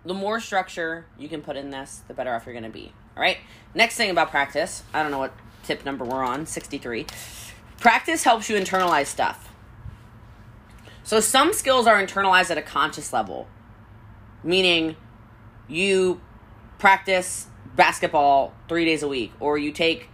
the 0.04 0.14
more 0.14 0.38
structure 0.38 1.06
you 1.18 1.28
can 1.28 1.42
put 1.42 1.56
in 1.56 1.70
this, 1.70 2.02
the 2.06 2.14
better 2.14 2.32
off 2.32 2.46
you're 2.46 2.52
going 2.52 2.62
to 2.62 2.70
be. 2.70 2.92
All 3.16 3.22
right. 3.22 3.38
Next 3.74 3.96
thing 3.96 4.10
about 4.10 4.30
practice. 4.30 4.84
I 4.94 5.02
don't 5.02 5.10
know 5.10 5.18
what 5.18 5.34
tip 5.64 5.84
number 5.84 6.04
we're 6.04 6.24
on. 6.24 6.46
Sixty 6.46 6.78
three 6.78 7.06
Practice 7.80 8.24
helps 8.24 8.50
you 8.50 8.56
internalize 8.56 9.06
stuff. 9.06 9.48
So 11.02 11.18
some 11.18 11.54
skills 11.54 11.86
are 11.86 12.00
internalized 12.00 12.50
at 12.50 12.58
a 12.58 12.62
conscious 12.62 13.12
level, 13.12 13.48
meaning 14.44 14.96
you 15.66 16.20
practice 16.78 17.46
basketball 17.74 18.52
three 18.68 18.84
days 18.84 19.02
a 19.02 19.08
week, 19.08 19.32
or 19.40 19.56
you 19.56 19.72
take 19.72 20.10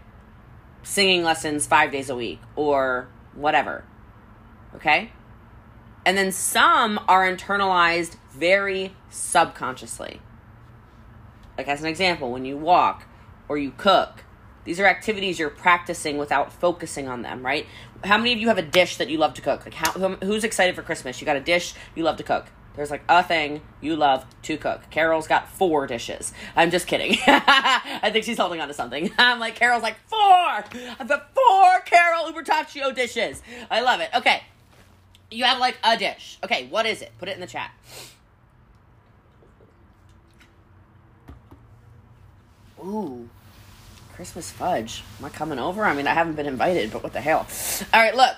singing 0.84 1.24
lessons 1.24 1.66
five 1.66 1.90
days 1.90 2.08
a 2.08 2.14
week, 2.14 2.40
or 2.54 3.08
whatever. 3.34 3.84
Okay? 4.76 5.10
And 6.04 6.16
then 6.16 6.30
some 6.30 7.00
are 7.08 7.28
internalized 7.28 8.16
very 8.30 8.94
subconsciously. 9.10 10.20
Like, 11.58 11.66
as 11.66 11.80
an 11.80 11.86
example, 11.86 12.30
when 12.30 12.44
you 12.44 12.56
walk 12.56 13.06
or 13.48 13.58
you 13.58 13.72
cook 13.76 14.22
these 14.66 14.78
are 14.80 14.84
activities 14.86 15.38
you're 15.38 15.48
practicing 15.48 16.18
without 16.18 16.52
focusing 16.52 17.08
on 17.08 17.22
them, 17.22 17.44
right? 17.44 17.66
How 18.04 18.18
many 18.18 18.32
of 18.32 18.38
you 18.38 18.48
have 18.48 18.58
a 18.58 18.62
dish 18.62 18.96
that 18.98 19.08
you 19.08 19.16
love 19.16 19.32
to 19.34 19.40
cook? 19.40 19.64
Like, 19.64 19.74
how, 19.74 19.92
who's 19.92 20.44
excited 20.44 20.74
for 20.74 20.82
Christmas? 20.82 21.20
You 21.20 21.24
got 21.24 21.36
a 21.36 21.40
dish 21.40 21.72
you 21.94 22.02
love 22.02 22.18
to 22.18 22.22
cook. 22.22 22.46
There's 22.74 22.90
like 22.90 23.04
a 23.08 23.22
thing 23.22 23.62
you 23.80 23.96
love 23.96 24.26
to 24.42 24.58
cook. 24.58 24.90
Carol's 24.90 25.26
got 25.26 25.48
four 25.48 25.86
dishes. 25.86 26.34
I'm 26.54 26.70
just 26.70 26.86
kidding. 26.86 27.16
I 27.26 28.10
think 28.12 28.26
she's 28.26 28.36
holding 28.36 28.60
on 28.60 28.68
to 28.68 28.74
something. 28.74 29.10
I'm 29.18 29.40
like, 29.40 29.54
Carol's 29.54 29.82
like, 29.82 29.96
four! 30.08 30.20
I've 30.20 31.08
got 31.08 31.34
four 31.34 31.80
Carol 31.86 32.30
Ubertaccio 32.30 32.94
dishes. 32.94 33.42
I 33.70 33.80
love 33.80 34.00
it. 34.00 34.10
Okay. 34.14 34.42
You 35.30 35.44
have 35.44 35.58
like 35.58 35.78
a 35.82 35.96
dish. 35.96 36.38
Okay, 36.44 36.66
what 36.68 36.84
is 36.84 37.00
it? 37.00 37.12
Put 37.18 37.28
it 37.28 37.32
in 37.34 37.40
the 37.40 37.46
chat. 37.46 37.70
Ooh. 42.78 43.28
Christmas 44.16 44.50
fudge. 44.50 45.04
Am 45.18 45.26
I 45.26 45.28
coming 45.28 45.58
over? 45.58 45.84
I 45.84 45.94
mean, 45.94 46.06
I 46.06 46.14
haven't 46.14 46.36
been 46.36 46.46
invited, 46.46 46.90
but 46.90 47.02
what 47.02 47.12
the 47.12 47.20
hell? 47.20 47.46
All 47.92 48.00
right, 48.00 48.16
look. 48.16 48.34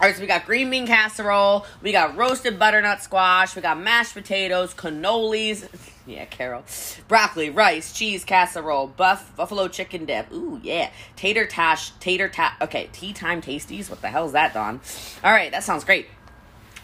All 0.00 0.08
right, 0.08 0.14
so 0.14 0.20
we 0.20 0.28
got 0.28 0.46
green 0.46 0.70
bean 0.70 0.86
casserole, 0.86 1.66
we 1.80 1.92
got 1.92 2.16
roasted 2.16 2.58
butternut 2.58 3.02
squash, 3.02 3.54
we 3.54 3.62
got 3.62 3.78
mashed 3.78 4.14
potatoes, 4.14 4.74
cannolis. 4.74 5.68
Yeah, 6.04 6.24
Carol. 6.24 6.64
Broccoli, 7.06 7.50
rice, 7.50 7.92
cheese 7.92 8.24
casserole, 8.24 8.88
buff 8.88 9.36
buffalo 9.36 9.68
chicken 9.68 10.04
dip. 10.04 10.32
Ooh, 10.32 10.58
yeah. 10.60 10.90
Tater 11.14 11.46
tash, 11.46 11.90
tater 12.00 12.28
tat. 12.28 12.56
Okay, 12.60 12.88
tea 12.92 13.12
time 13.12 13.40
tasties. 13.40 13.88
What 13.88 14.00
the 14.00 14.08
hell 14.08 14.26
is 14.26 14.32
that, 14.32 14.52
Don? 14.52 14.80
All 15.22 15.30
right, 15.30 15.52
that 15.52 15.62
sounds 15.62 15.84
great. 15.84 16.08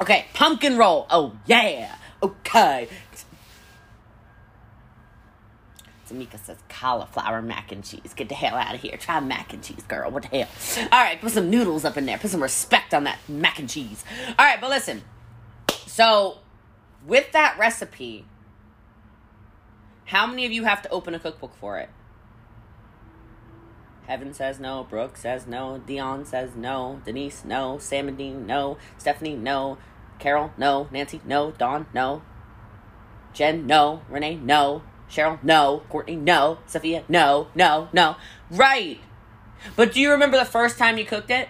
Okay, 0.01 0.25
pumpkin 0.35 0.79
roll. 0.79 1.09
Oh 1.11 1.37
yeah. 1.47 1.97
Okay, 2.23 2.89
Tamika 6.09 6.39
says 6.39 6.59
cauliflower 6.69 7.43
mac 7.43 7.73
and 7.73 7.85
cheese. 7.85 8.15
Get 8.15 8.29
the 8.29 8.35
hell 8.35 8.57
out 8.57 8.75
of 8.75 8.81
here. 8.81 8.97
Try 8.97 9.21
mac 9.21 9.53
and 9.53 9.63
cheese, 9.63 9.83
girl. 9.89 10.11
What 10.11 10.31
the 10.31 10.45
hell? 10.45 10.89
All 10.93 11.03
right, 11.03 11.21
put 11.21 11.33
some 11.33 11.51
noodles 11.51 11.85
up 11.85 11.97
in 11.97 12.07
there. 12.07 12.19
Put 12.19 12.31
some 12.31 12.43
respect 12.43 12.95
on 12.95 13.05
that 13.05 13.19
mac 13.29 13.59
and 13.59 13.69
cheese. 13.69 14.05
All 14.39 14.45
right, 14.45 14.61
but 14.61 14.71
listen. 14.71 15.03
So, 15.87 16.39
with 17.07 17.33
that 17.33 17.57
recipe, 17.59 18.25
how 20.07 20.27
many 20.27 20.47
of 20.47 20.53
you 20.53 20.65
have 20.65 20.83
to 20.83 20.89
open 20.91 21.15
a 21.15 21.19
cookbook 21.19 21.55
for 21.55 21.79
it? 21.79 21.91
Heaven 24.07 24.33
says 24.33 24.59
no. 24.59 24.85
Brooke 24.85 25.19
says 25.19 25.47
no. 25.47 25.83
Dion 25.87 26.25
says 26.25 26.57
no. 26.57 27.03
Denise, 27.05 27.45
no. 27.45 27.77
Sam 27.79 28.09
and 28.09 28.17
Dean, 28.17 28.47
no. 28.47 28.79
Stephanie, 28.97 29.37
no. 29.37 29.77
Carol, 30.19 30.51
no. 30.57 30.89
Nancy, 30.91 31.21
no. 31.27 31.51
Dawn, 31.51 31.87
no. 31.93 32.23
Jen, 33.35 33.67
no. 33.67 34.01
Renee, 34.09 34.37
no. 34.37 34.83
Cheryl, 35.11 35.43
no. 35.43 35.83
Courtney, 35.89 36.17
no. 36.17 36.59
Sophia, 36.67 37.05
no, 37.09 37.49
no, 37.55 37.89
no. 37.93 38.17
Right. 38.51 39.01
But 39.77 39.93
do 39.93 40.01
you 40.01 40.11
remember 40.11 40.37
the 40.39 40.45
first 40.45 40.79
time 40.79 40.99
you 40.99 41.05
cooked 41.05 41.31
it? 41.31 41.49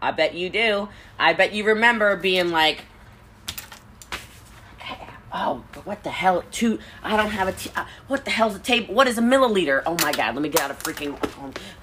I 0.00 0.10
bet 0.10 0.34
you 0.34 0.50
do. 0.50 0.88
I 1.18 1.32
bet 1.32 1.52
you 1.52 1.64
remember 1.64 2.16
being 2.16 2.50
like, 2.50 2.84
oh, 5.32 5.62
what 5.84 6.02
the 6.02 6.10
hell? 6.10 6.42
Two, 6.50 6.78
I 7.02 7.16
don't 7.16 7.30
have 7.30 7.48
a, 7.48 7.52
t- 7.52 7.70
uh, 7.76 7.84
what 8.08 8.24
the 8.24 8.30
hell's 8.30 8.56
a 8.56 8.58
table? 8.58 8.94
What 8.94 9.06
is 9.06 9.18
a 9.18 9.22
milliliter? 9.22 9.82
Oh 9.86 9.96
my 10.02 10.12
God, 10.12 10.34
let 10.34 10.42
me 10.42 10.48
get 10.48 10.60
out 10.62 10.70
of 10.70 10.78
freaking, 10.80 11.16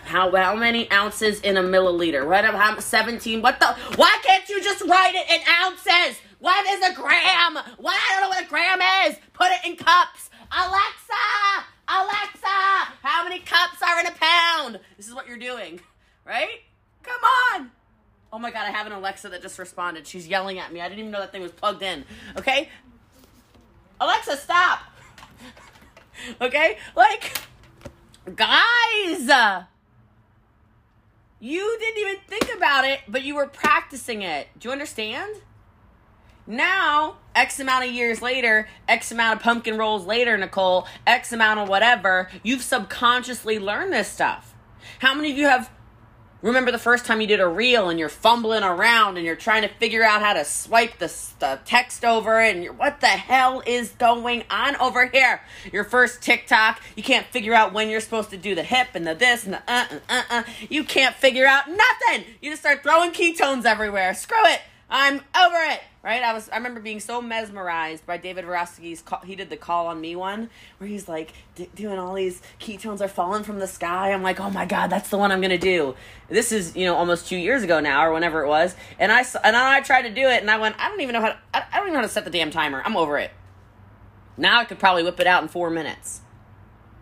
how, 0.09 0.35
how 0.35 0.55
many 0.55 0.91
ounces 0.91 1.39
in 1.41 1.55
a 1.55 1.61
milliliter? 1.61 2.27
What, 2.27 2.43
how, 2.43 2.79
17, 2.79 3.41
what 3.41 3.59
the, 3.59 3.67
why 3.95 4.17
can't 4.23 4.49
you 4.49 4.61
just 4.61 4.83
write 4.85 5.13
it 5.13 5.29
in 5.29 5.41
ounces? 5.61 6.19
What 6.39 6.65
is 6.67 6.91
a 6.91 6.95
gram? 6.95 7.55
What, 7.77 7.95
I 7.95 8.13
don't 8.13 8.21
know 8.23 8.29
what 8.29 8.43
a 8.43 8.47
gram 8.47 8.79
is. 9.07 9.17
Put 9.33 9.51
it 9.51 9.59
in 9.65 9.75
cups. 9.75 10.31
Alexa, 10.51 11.65
Alexa, 11.87 12.47
how 13.03 13.23
many 13.23 13.39
cups 13.39 13.81
are 13.83 13.99
in 13.99 14.07
a 14.07 14.11
pound? 14.11 14.79
This 14.97 15.07
is 15.07 15.13
what 15.13 15.27
you're 15.27 15.37
doing, 15.37 15.79
right? 16.25 16.61
Come 17.03 17.21
on. 17.53 17.71
Oh 18.33 18.39
my 18.39 18.49
god, 18.51 18.65
I 18.67 18.71
have 18.71 18.87
an 18.87 18.93
Alexa 18.93 19.29
that 19.29 19.43
just 19.43 19.59
responded. 19.59 20.07
She's 20.07 20.27
yelling 20.27 20.57
at 20.57 20.73
me. 20.73 20.81
I 20.81 20.87
didn't 20.89 20.99
even 20.99 21.11
know 21.11 21.19
that 21.19 21.31
thing 21.31 21.43
was 21.43 21.51
plugged 21.51 21.83
in. 21.83 22.03
Okay? 22.35 22.69
Alexa, 24.01 24.37
stop. 24.37 24.79
okay? 26.41 26.77
Like, 26.95 27.33
guys, 28.35 29.29
you 31.39 31.77
didn't 31.79 32.01
even 32.01 32.15
think 32.27 32.55
about 32.55 32.85
it, 32.85 32.99
but 33.07 33.23
you 33.23 33.35
were 33.35 33.47
practicing 33.47 34.21
it. 34.21 34.47
Do 34.59 34.67
you 34.67 34.71
understand? 34.71 35.35
Now, 36.45 37.17
X 37.35 37.59
amount 37.59 37.85
of 37.85 37.91
years 37.91 38.21
later, 38.21 38.67
X 38.87 39.11
amount 39.11 39.37
of 39.37 39.43
pumpkin 39.43 39.77
rolls 39.77 40.05
later, 40.05 40.37
Nicole, 40.37 40.87
X 41.05 41.31
amount 41.31 41.59
of 41.59 41.69
whatever, 41.69 42.29
you've 42.43 42.63
subconsciously 42.63 43.59
learned 43.59 43.93
this 43.93 44.07
stuff. 44.07 44.55
How 44.99 45.13
many 45.13 45.31
of 45.31 45.37
you 45.37 45.45
have 45.45 45.69
Remember 46.41 46.71
the 46.71 46.77
first 46.77 47.05
time 47.05 47.19
you 47.19 47.27
did 47.27 47.41
a 47.41 47.47
reel 47.47 47.89
and 47.89 47.99
you're 47.99 48.07
fumbling 48.07 48.63
around 48.63 49.17
and 49.17 49.25
you're 49.25 49.35
trying 49.35 49.63
to 49.63 49.67
figure 49.67 50.03
out 50.03 50.21
how 50.21 50.31
to 50.31 50.45
swipe 50.45 50.97
the, 50.97 51.13
the 51.39 51.59
text 51.65 52.05
over 52.05 52.39
and 52.39 52.77
what 52.77 53.01
the 53.01 53.07
hell 53.07 53.61
is 53.65 53.89
going 53.91 54.45
on 54.49 54.77
over 54.77 55.07
here? 55.07 55.41
Your 55.73 55.83
first 55.83 56.21
TikTok, 56.21 56.81
you 56.95 57.03
can't 57.03 57.25
figure 57.27 57.53
out 57.53 57.73
when 57.73 57.89
you're 57.89 57.99
supposed 57.99 58.29
to 58.29 58.37
do 58.37 58.55
the 58.55 58.63
hip 58.63 58.87
and 58.93 59.05
the 59.05 59.15
this 59.15 59.43
and 59.43 59.55
the 59.55 59.61
uh 59.67 59.85
uh 59.91 59.99
uh 60.07 60.23
uh. 60.29 60.43
You 60.69 60.85
can't 60.85 61.13
figure 61.13 61.45
out 61.45 61.67
nothing. 61.67 62.25
You 62.41 62.51
just 62.51 62.61
start 62.61 62.83
throwing 62.83 63.11
ketones 63.11 63.65
everywhere. 63.65 64.13
Screw 64.13 64.45
it. 64.45 64.61
I'm 64.89 65.15
over 65.15 65.57
it. 65.69 65.81
Right? 66.01 66.23
I 66.23 66.33
was. 66.33 66.49
I 66.49 66.55
remember 66.55 66.79
being 66.79 67.01
so 67.01 67.21
mesmerized 67.21 68.05
by 68.05 68.17
David 68.17 68.45
Verosky's. 68.45 69.01
Call, 69.01 69.19
he 69.19 69.35
did 69.35 69.49
the 69.49 69.57
call 69.57 69.87
on 69.87 69.99
me 69.99 70.15
one 70.15 70.49
where 70.77 70.89
he's 70.89 71.09
like 71.09 71.33
doing 71.75 71.99
all 71.99 72.13
these 72.13 72.41
ketones 72.59 73.01
are 73.01 73.09
falling 73.09 73.43
from 73.43 73.59
the 73.59 73.67
sky. 73.67 74.13
I'm 74.13 74.23
like, 74.23 74.39
oh 74.39 74.49
my 74.49 74.65
god, 74.65 74.89
that's 74.89 75.09
the 75.09 75.17
one 75.17 75.31
I'm 75.31 75.41
gonna 75.41 75.57
do. 75.57 75.95
This 76.29 76.53
is 76.53 76.75
you 76.75 76.85
know 76.85 76.95
almost 76.95 77.27
two 77.27 77.35
years 77.35 77.63
ago 77.63 77.81
now 77.81 78.05
or 78.05 78.13
whenever 78.13 78.43
it 78.43 78.47
was, 78.47 78.75
and 78.97 79.11
I 79.11 79.25
and 79.43 79.57
I 79.57 79.81
tried 79.81 80.03
to 80.03 80.09
do 80.09 80.21
it, 80.21 80.41
and 80.41 80.49
I 80.49 80.57
went, 80.57 80.77
I 80.79 80.87
don't 80.87 81.01
even 81.01 81.13
know 81.13 81.21
how. 81.21 81.29
To, 81.29 81.37
I, 81.53 81.65
I 81.69 81.77
don't 81.77 81.87
even 81.87 81.93
know 81.93 81.99
how 81.99 82.07
to 82.07 82.13
set 82.13 82.23
the 82.23 82.31
damn 82.31 82.49
timer. 82.49 82.81
I'm 82.83 82.95
over 82.95 83.17
it. 83.17 83.31
Now 84.37 84.59
I 84.61 84.65
could 84.65 84.79
probably 84.79 85.03
whip 85.03 85.19
it 85.19 85.27
out 85.27 85.43
in 85.43 85.49
four 85.49 85.69
minutes, 85.69 86.21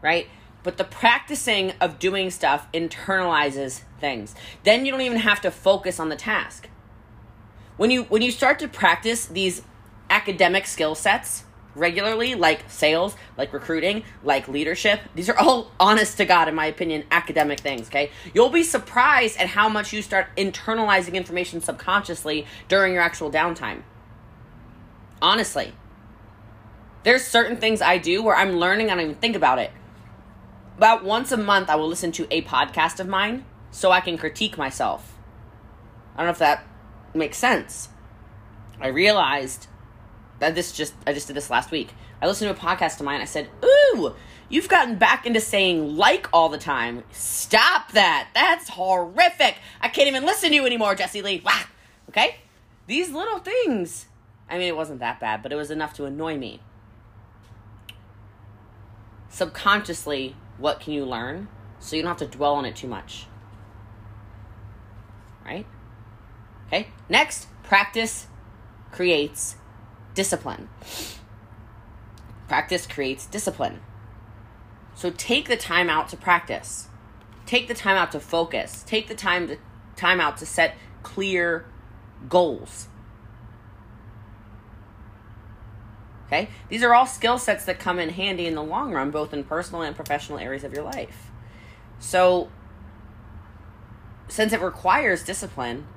right? 0.01 0.27
But 0.63 0.77
the 0.77 0.83
practicing 0.83 1.73
of 1.79 1.99
doing 1.99 2.31
stuff 2.31 2.69
internalizes 2.71 3.83
things. 4.01 4.33
Then 4.63 4.87
you 4.87 4.91
don't 4.91 5.01
even 5.01 5.19
have 5.19 5.39
to 5.41 5.51
focus 5.51 5.99
on 5.99 6.09
the 6.09 6.15
task 6.15 6.67
when 7.77 7.91
you 7.91 8.03
when 8.03 8.21
you 8.21 8.31
start 8.31 8.59
to 8.59 8.67
practice 8.67 9.25
these 9.27 9.61
academic 10.09 10.65
skill 10.65 10.95
sets 10.95 11.43
regularly 11.77 12.33
like 12.35 12.63
sales 12.69 13.15
like 13.37 13.53
recruiting 13.53 14.03
like 14.23 14.47
leadership 14.47 14.99
these 15.15 15.29
are 15.29 15.37
all 15.37 15.71
honest 15.79 16.17
to 16.17 16.25
god 16.25 16.47
in 16.47 16.55
my 16.55 16.65
opinion 16.65 17.03
academic 17.11 17.59
things 17.59 17.87
okay? 17.87 18.11
You'll 18.33 18.49
be 18.49 18.63
surprised 18.63 19.37
at 19.37 19.47
how 19.47 19.69
much 19.69 19.93
you 19.93 20.01
start 20.01 20.27
internalizing 20.35 21.13
information 21.13 21.61
subconsciously 21.61 22.45
during 22.67 22.93
your 22.93 23.01
actual 23.01 23.31
downtime. 23.31 23.83
Honestly. 25.21 25.73
There's 27.03 27.23
certain 27.23 27.57
things 27.57 27.81
i 27.81 27.97
do 27.97 28.23
where 28.23 28.35
i'm 28.35 28.57
learning 28.57 28.89
i 28.89 28.95
don't 28.95 29.03
even 29.03 29.15
think 29.15 29.35
about 29.35 29.59
it. 29.59 29.71
About 30.77 31.03
once 31.03 31.31
a 31.31 31.37
month 31.37 31.69
i 31.69 31.75
will 31.75 31.87
listen 31.87 32.11
to 32.13 32.27
a 32.31 32.41
podcast 32.41 32.99
of 32.99 33.07
mine 33.07 33.45
so 33.71 33.91
i 33.91 34.01
can 34.01 34.17
critique 34.17 34.57
myself. 34.57 35.15
I 36.15 36.21
don't 36.21 36.27
know 36.27 36.31
if 36.31 36.39
that 36.39 36.65
makes 37.13 37.37
sense. 37.37 37.89
I 38.79 38.87
realized 38.87 39.67
that 40.39 40.55
this 40.55 40.71
just 40.71 40.93
I 41.05 41.13
just 41.13 41.27
did 41.27 41.35
this 41.35 41.49
last 41.49 41.71
week. 41.71 41.93
I 42.21 42.27
listened 42.27 42.53
to 42.53 42.61
a 42.61 42.65
podcast 42.65 42.99
of 42.99 43.05
mine. 43.05 43.21
I 43.21 43.25
said, 43.25 43.49
"Ooh, 43.63 44.13
you've 44.49 44.69
gotten 44.69 44.97
back 44.97 45.25
into 45.25 45.41
saying 45.41 45.95
like 45.95 46.27
all 46.33 46.49
the 46.49 46.57
time. 46.57 47.03
Stop 47.11 47.91
that. 47.93 48.29
That's 48.33 48.69
horrific. 48.69 49.55
I 49.81 49.89
can't 49.89 50.07
even 50.07 50.25
listen 50.25 50.49
to 50.49 50.55
you 50.55 50.65
anymore, 50.65 50.95
Jesse 50.95 51.21
Lee." 51.21 51.41
Wow. 51.43 51.63
Okay? 52.09 52.37
These 52.87 53.11
little 53.11 53.39
things. 53.39 54.05
I 54.49 54.57
mean, 54.57 54.67
it 54.67 54.75
wasn't 54.75 54.99
that 54.99 55.19
bad, 55.19 55.43
but 55.43 55.51
it 55.51 55.55
was 55.55 55.71
enough 55.71 55.93
to 55.95 56.05
annoy 56.05 56.37
me. 56.37 56.61
Subconsciously, 59.29 60.35
what 60.57 60.79
can 60.79 60.93
you 60.93 61.05
learn 61.05 61.49
so 61.79 61.95
you 61.95 62.01
don't 62.01 62.09
have 62.09 62.29
to 62.29 62.37
dwell 62.37 62.55
on 62.55 62.65
it 62.65 62.75
too 62.75 62.87
much? 62.87 63.27
Right? 65.45 65.67
Okay? 66.67 66.87
Next, 67.09 67.47
practice 67.63 68.27
creates 68.91 69.55
discipline. 70.13 70.69
Practice 72.47 72.87
creates 72.87 73.25
discipline. 73.25 73.81
So 74.95 75.11
take 75.11 75.47
the 75.47 75.57
time 75.57 75.89
out 75.89 76.09
to 76.09 76.17
practice. 76.17 76.87
Take 77.45 77.67
the 77.67 77.73
time 77.73 77.97
out 77.97 78.11
to 78.13 78.19
focus. 78.19 78.83
Take 78.87 79.07
the 79.07 79.15
time 79.15 79.47
to 79.47 79.57
time 79.95 80.19
out 80.19 80.37
to 80.37 80.45
set 80.45 80.75
clear 81.03 81.65
goals. 82.29 82.87
Okay? 86.27 86.49
These 86.69 86.83
are 86.83 86.93
all 86.93 87.05
skill 87.05 87.37
sets 87.37 87.65
that 87.65 87.79
come 87.79 87.99
in 87.99 88.09
handy 88.09 88.47
in 88.47 88.55
the 88.55 88.63
long 88.63 88.91
run, 88.91 89.11
both 89.11 89.33
in 89.33 89.43
personal 89.43 89.81
and 89.81 89.95
professional 89.95 90.39
areas 90.39 90.63
of 90.63 90.73
your 90.73 90.83
life. 90.83 91.31
So, 91.99 92.49
since 94.27 94.51
it 94.51 94.61
requires 94.61 95.23
discipline, 95.23 95.87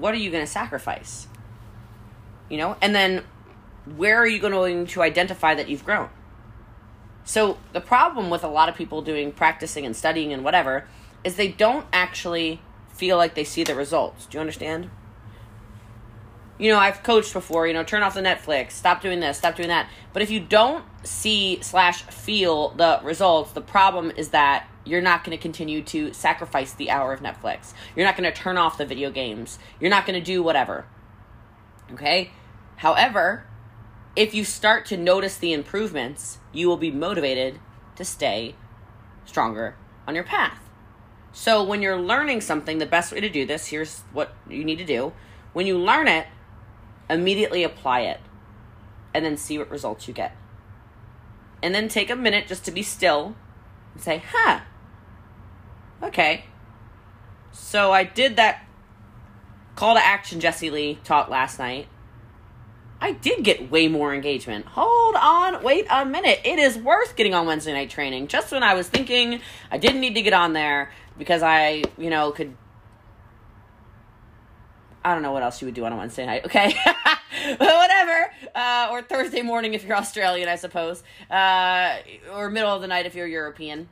what 0.00 0.14
are 0.14 0.18
you 0.18 0.30
going 0.30 0.44
to 0.44 0.50
sacrifice? 0.50 1.28
You 2.48 2.58
know, 2.58 2.76
and 2.80 2.94
then 2.94 3.24
where 3.96 4.18
are 4.18 4.26
you 4.26 4.38
going 4.38 4.86
to 4.86 5.02
identify 5.02 5.54
that 5.54 5.68
you've 5.68 5.84
grown? 5.84 6.08
So 7.24 7.58
the 7.72 7.80
problem 7.80 8.30
with 8.30 8.42
a 8.42 8.48
lot 8.48 8.68
of 8.68 8.74
people 8.74 9.02
doing 9.02 9.30
practicing 9.30 9.86
and 9.86 9.94
studying 9.94 10.32
and 10.32 10.42
whatever 10.42 10.86
is 11.22 11.36
they 11.36 11.48
don't 11.48 11.86
actually 11.92 12.60
feel 12.88 13.16
like 13.16 13.34
they 13.34 13.44
see 13.44 13.62
the 13.62 13.74
results. 13.74 14.26
Do 14.26 14.36
you 14.36 14.40
understand? 14.40 14.90
You 16.60 16.70
know, 16.70 16.78
I've 16.78 17.02
coached 17.02 17.32
before, 17.32 17.66
you 17.66 17.72
know, 17.72 17.82
turn 17.82 18.02
off 18.02 18.12
the 18.12 18.20
Netflix, 18.20 18.72
stop 18.72 19.00
doing 19.00 19.18
this, 19.18 19.38
stop 19.38 19.56
doing 19.56 19.68
that. 19.68 19.88
But 20.12 20.20
if 20.20 20.30
you 20.30 20.40
don't 20.40 20.84
see 21.04 21.58
slash 21.62 22.02
feel 22.02 22.68
the 22.68 23.00
results, 23.02 23.52
the 23.52 23.62
problem 23.62 24.12
is 24.14 24.28
that 24.28 24.68
you're 24.84 25.00
not 25.00 25.24
going 25.24 25.34
to 25.36 25.40
continue 25.40 25.82
to 25.84 26.12
sacrifice 26.12 26.74
the 26.74 26.90
hour 26.90 27.14
of 27.14 27.20
Netflix. 27.20 27.72
You're 27.96 28.04
not 28.04 28.14
going 28.14 28.30
to 28.30 28.38
turn 28.38 28.58
off 28.58 28.76
the 28.76 28.84
video 28.84 29.10
games. 29.10 29.58
You're 29.80 29.90
not 29.90 30.04
going 30.04 30.20
to 30.20 30.24
do 30.24 30.42
whatever. 30.42 30.84
Okay? 31.92 32.30
However, 32.76 33.46
if 34.14 34.34
you 34.34 34.44
start 34.44 34.84
to 34.86 34.98
notice 34.98 35.38
the 35.38 35.54
improvements, 35.54 36.40
you 36.52 36.68
will 36.68 36.76
be 36.76 36.90
motivated 36.90 37.58
to 37.96 38.04
stay 38.04 38.54
stronger 39.24 39.76
on 40.06 40.14
your 40.14 40.24
path. 40.24 40.58
So, 41.32 41.62
when 41.62 41.80
you're 41.80 42.00
learning 42.00 42.42
something, 42.42 42.76
the 42.78 42.86
best 42.86 43.12
way 43.12 43.20
to 43.20 43.30
do 43.30 43.46
this, 43.46 43.68
here's 43.68 44.00
what 44.12 44.34
you 44.48 44.64
need 44.64 44.78
to 44.78 44.84
do. 44.84 45.14
When 45.52 45.66
you 45.66 45.78
learn 45.78 46.08
it, 46.08 46.26
immediately 47.10 47.64
apply 47.64 48.00
it 48.00 48.20
and 49.12 49.24
then 49.24 49.36
see 49.36 49.58
what 49.58 49.70
results 49.70 50.08
you 50.08 50.14
get. 50.14 50.36
And 51.62 51.74
then 51.74 51.88
take 51.88 52.08
a 52.10 52.16
minute 52.16 52.46
just 52.46 52.64
to 52.64 52.70
be 52.70 52.82
still 52.82 53.34
and 53.94 54.02
say, 54.02 54.22
huh, 54.32 54.60
Okay. 56.02 56.44
So 57.52 57.92
I 57.92 58.04
did 58.04 58.36
that 58.36 58.64
call 59.76 59.94
to 59.94 60.04
action 60.04 60.40
Jesse 60.40 60.70
Lee 60.70 60.98
taught 61.04 61.30
last 61.30 61.58
night. 61.58 61.88
I 63.02 63.12
did 63.12 63.44
get 63.44 63.70
way 63.70 63.88
more 63.88 64.14
engagement. 64.14 64.66
Hold 64.66 65.14
on, 65.14 65.62
wait 65.62 65.86
a 65.88 66.04
minute. 66.04 66.40
It 66.44 66.58
is 66.58 66.76
worth 66.76 67.16
getting 67.16 67.32
on 67.32 67.46
Wednesday 67.46 67.72
night 67.72 67.88
training. 67.88 68.28
Just 68.28 68.52
when 68.52 68.62
I 68.62 68.74
was 68.74 68.88
thinking 68.88 69.40
I 69.70 69.78
didn't 69.78 70.00
need 70.00 70.14
to 70.14 70.22
get 70.22 70.34
on 70.34 70.52
there 70.52 70.92
because 71.18 71.42
I, 71.42 71.84
you 71.96 72.10
know, 72.10 72.30
could. 72.30 72.56
I 75.04 75.14
don't 75.14 75.22
know 75.22 75.32
what 75.32 75.42
else 75.42 75.60
you 75.62 75.66
would 75.66 75.74
do 75.74 75.84
on 75.84 75.92
a 75.92 75.96
Wednesday 75.96 76.26
night, 76.26 76.44
okay? 76.44 76.74
Whatever. 77.56 78.32
Uh, 78.54 78.88
or 78.90 79.02
Thursday 79.02 79.42
morning 79.42 79.74
if 79.74 79.84
you're 79.84 79.96
Australian, 79.96 80.48
I 80.48 80.56
suppose. 80.56 81.02
Uh, 81.30 81.96
or 82.32 82.50
middle 82.50 82.74
of 82.74 82.82
the 82.82 82.88
night 82.88 83.06
if 83.06 83.14
you're 83.14 83.26
European 83.26 83.88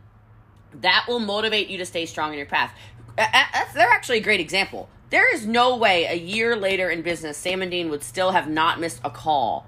that 0.75 1.07
will 1.09 1.21
motivate 1.21 1.69
you 1.69 1.79
to 1.79 1.87
stay 1.87 2.07
strong 2.07 2.33
in 2.33 2.39
your 2.39 2.47
path. 2.47 2.73
they're 3.17 3.89
actually 3.91 4.19
a 4.19 4.23
great 4.23 4.41
example. 4.41 4.89
There 5.11 5.33
is 5.35 5.47
no 5.47 5.77
way 5.77 6.05
a 6.05 6.15
year 6.15 6.55
later 6.55 6.91
in 6.91 7.03
business, 7.03 7.37
Sam 7.39 7.63
and 7.63 7.71
Dean 7.71 7.89
would 7.91 8.03
still 8.03 8.33
have 8.33 8.49
not 8.49 8.79
missed 8.79 9.01
a 9.03 9.11
call. 9.11 9.67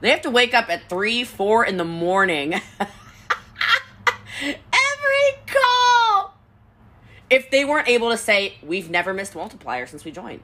They 0.00 0.10
have 0.10 0.22
to 0.22 0.30
wake 0.30 0.52
up 0.52 0.68
at 0.68 0.88
3, 0.88 1.24
4 1.24 1.64
in 1.64 1.76
the 1.76 1.84
morning. 1.84 2.54
Every 4.42 4.56
call! 5.46 5.75
If 7.28 7.50
they 7.50 7.64
weren't 7.64 7.88
able 7.88 8.10
to 8.10 8.16
say, 8.16 8.54
we've 8.62 8.88
never 8.88 9.12
missed 9.12 9.34
multiplier 9.34 9.86
since 9.86 10.04
we 10.04 10.12
joined. 10.12 10.42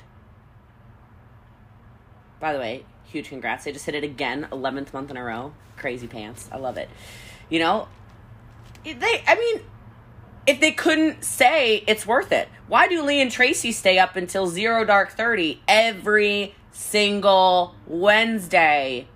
By 2.40 2.52
the 2.52 2.58
way, 2.58 2.84
huge 3.04 3.28
congrats. 3.28 3.64
They 3.64 3.72
just 3.72 3.86
hit 3.86 3.94
it 3.94 4.02
again, 4.02 4.48
11th 4.50 4.92
month 4.92 5.10
in 5.10 5.16
a 5.16 5.22
row. 5.22 5.54
Crazy 5.76 6.08
pants. 6.08 6.48
I 6.50 6.56
love 6.56 6.76
it. 6.76 6.90
You 7.48 7.60
know, 7.60 7.88
they 8.84 9.22
I 9.26 9.34
mean 9.36 9.60
if 10.46 10.58
they 10.60 10.72
couldn't 10.72 11.24
say 11.24 11.84
it's 11.86 12.06
worth 12.06 12.32
it, 12.32 12.48
why 12.66 12.88
do 12.88 13.02
Lee 13.02 13.20
and 13.20 13.30
Tracy 13.30 13.70
stay 13.72 13.98
up 13.98 14.16
until 14.16 14.46
zero 14.46 14.84
dark 14.84 15.12
thirty 15.12 15.60
every 15.68 16.54
single 16.72 17.74
Wednesday? 17.86 19.06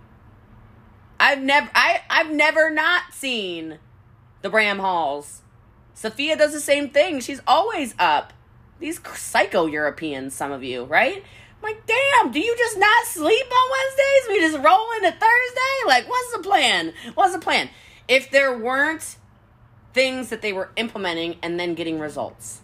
I've 1.18 1.40
never 1.40 1.70
I 1.74 2.02
I've 2.09 2.31
never 2.31 2.70
not 2.70 3.12
seen 3.12 3.79
the 4.42 4.50
Bram 4.50 4.79
Halls. 4.79 5.42
Sophia 5.96 6.37
does 6.37 6.52
the 6.52 6.61
same 6.61 6.90
thing. 6.90 7.20
She's 7.20 7.40
always 7.46 7.94
up. 7.98 8.35
These 8.78 9.00
psycho 9.14 9.64
Europeans, 9.64 10.35
some 10.35 10.52
of 10.52 10.62
you, 10.62 10.85
right? 10.85 11.24
I'm 11.56 11.62
like, 11.62 11.87
damn, 11.87 12.30
do 12.30 12.38
you 12.38 12.54
just 12.59 12.76
not 12.78 13.06
sleep 13.06 13.46
on 13.50 13.70
Wednesdays? 13.70 14.28
We 14.28 14.40
just 14.40 14.62
roll 14.62 14.92
into 14.96 15.11
Thursday? 15.11 15.87
Like, 15.87 16.06
what's 16.06 16.32
the 16.35 16.42
plan? 16.42 16.92
What's 17.14 17.32
the 17.32 17.40
plan? 17.40 17.70
If 18.09 18.30
there 18.30 18.56
weren't 18.59 19.16
things 19.94 20.28
that 20.28 20.42
they 20.42 20.52
were 20.52 20.70
implementing 20.76 21.37
and 21.42 21.59
then 21.59 21.74
getting 21.74 21.98
results. 21.98 22.61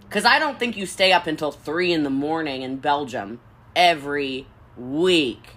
Because 0.00 0.24
I 0.24 0.40
don't 0.40 0.58
think 0.58 0.76
you 0.76 0.86
stay 0.86 1.12
up 1.12 1.28
until 1.28 1.52
3 1.52 1.92
in 1.92 2.02
the 2.02 2.10
morning 2.10 2.62
in 2.62 2.78
Belgium 2.78 3.38
every 3.76 4.48
week. 4.76 5.50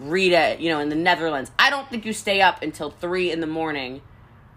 Rita, 0.00 0.56
you 0.58 0.70
know, 0.70 0.80
in 0.80 0.88
the 0.88 0.96
Netherlands. 0.96 1.52
I 1.56 1.70
don't 1.70 1.88
think 1.88 2.04
you 2.04 2.12
stay 2.12 2.40
up 2.40 2.62
until 2.62 2.90
3 2.90 3.30
in 3.30 3.38
the 3.38 3.46
morning 3.46 4.02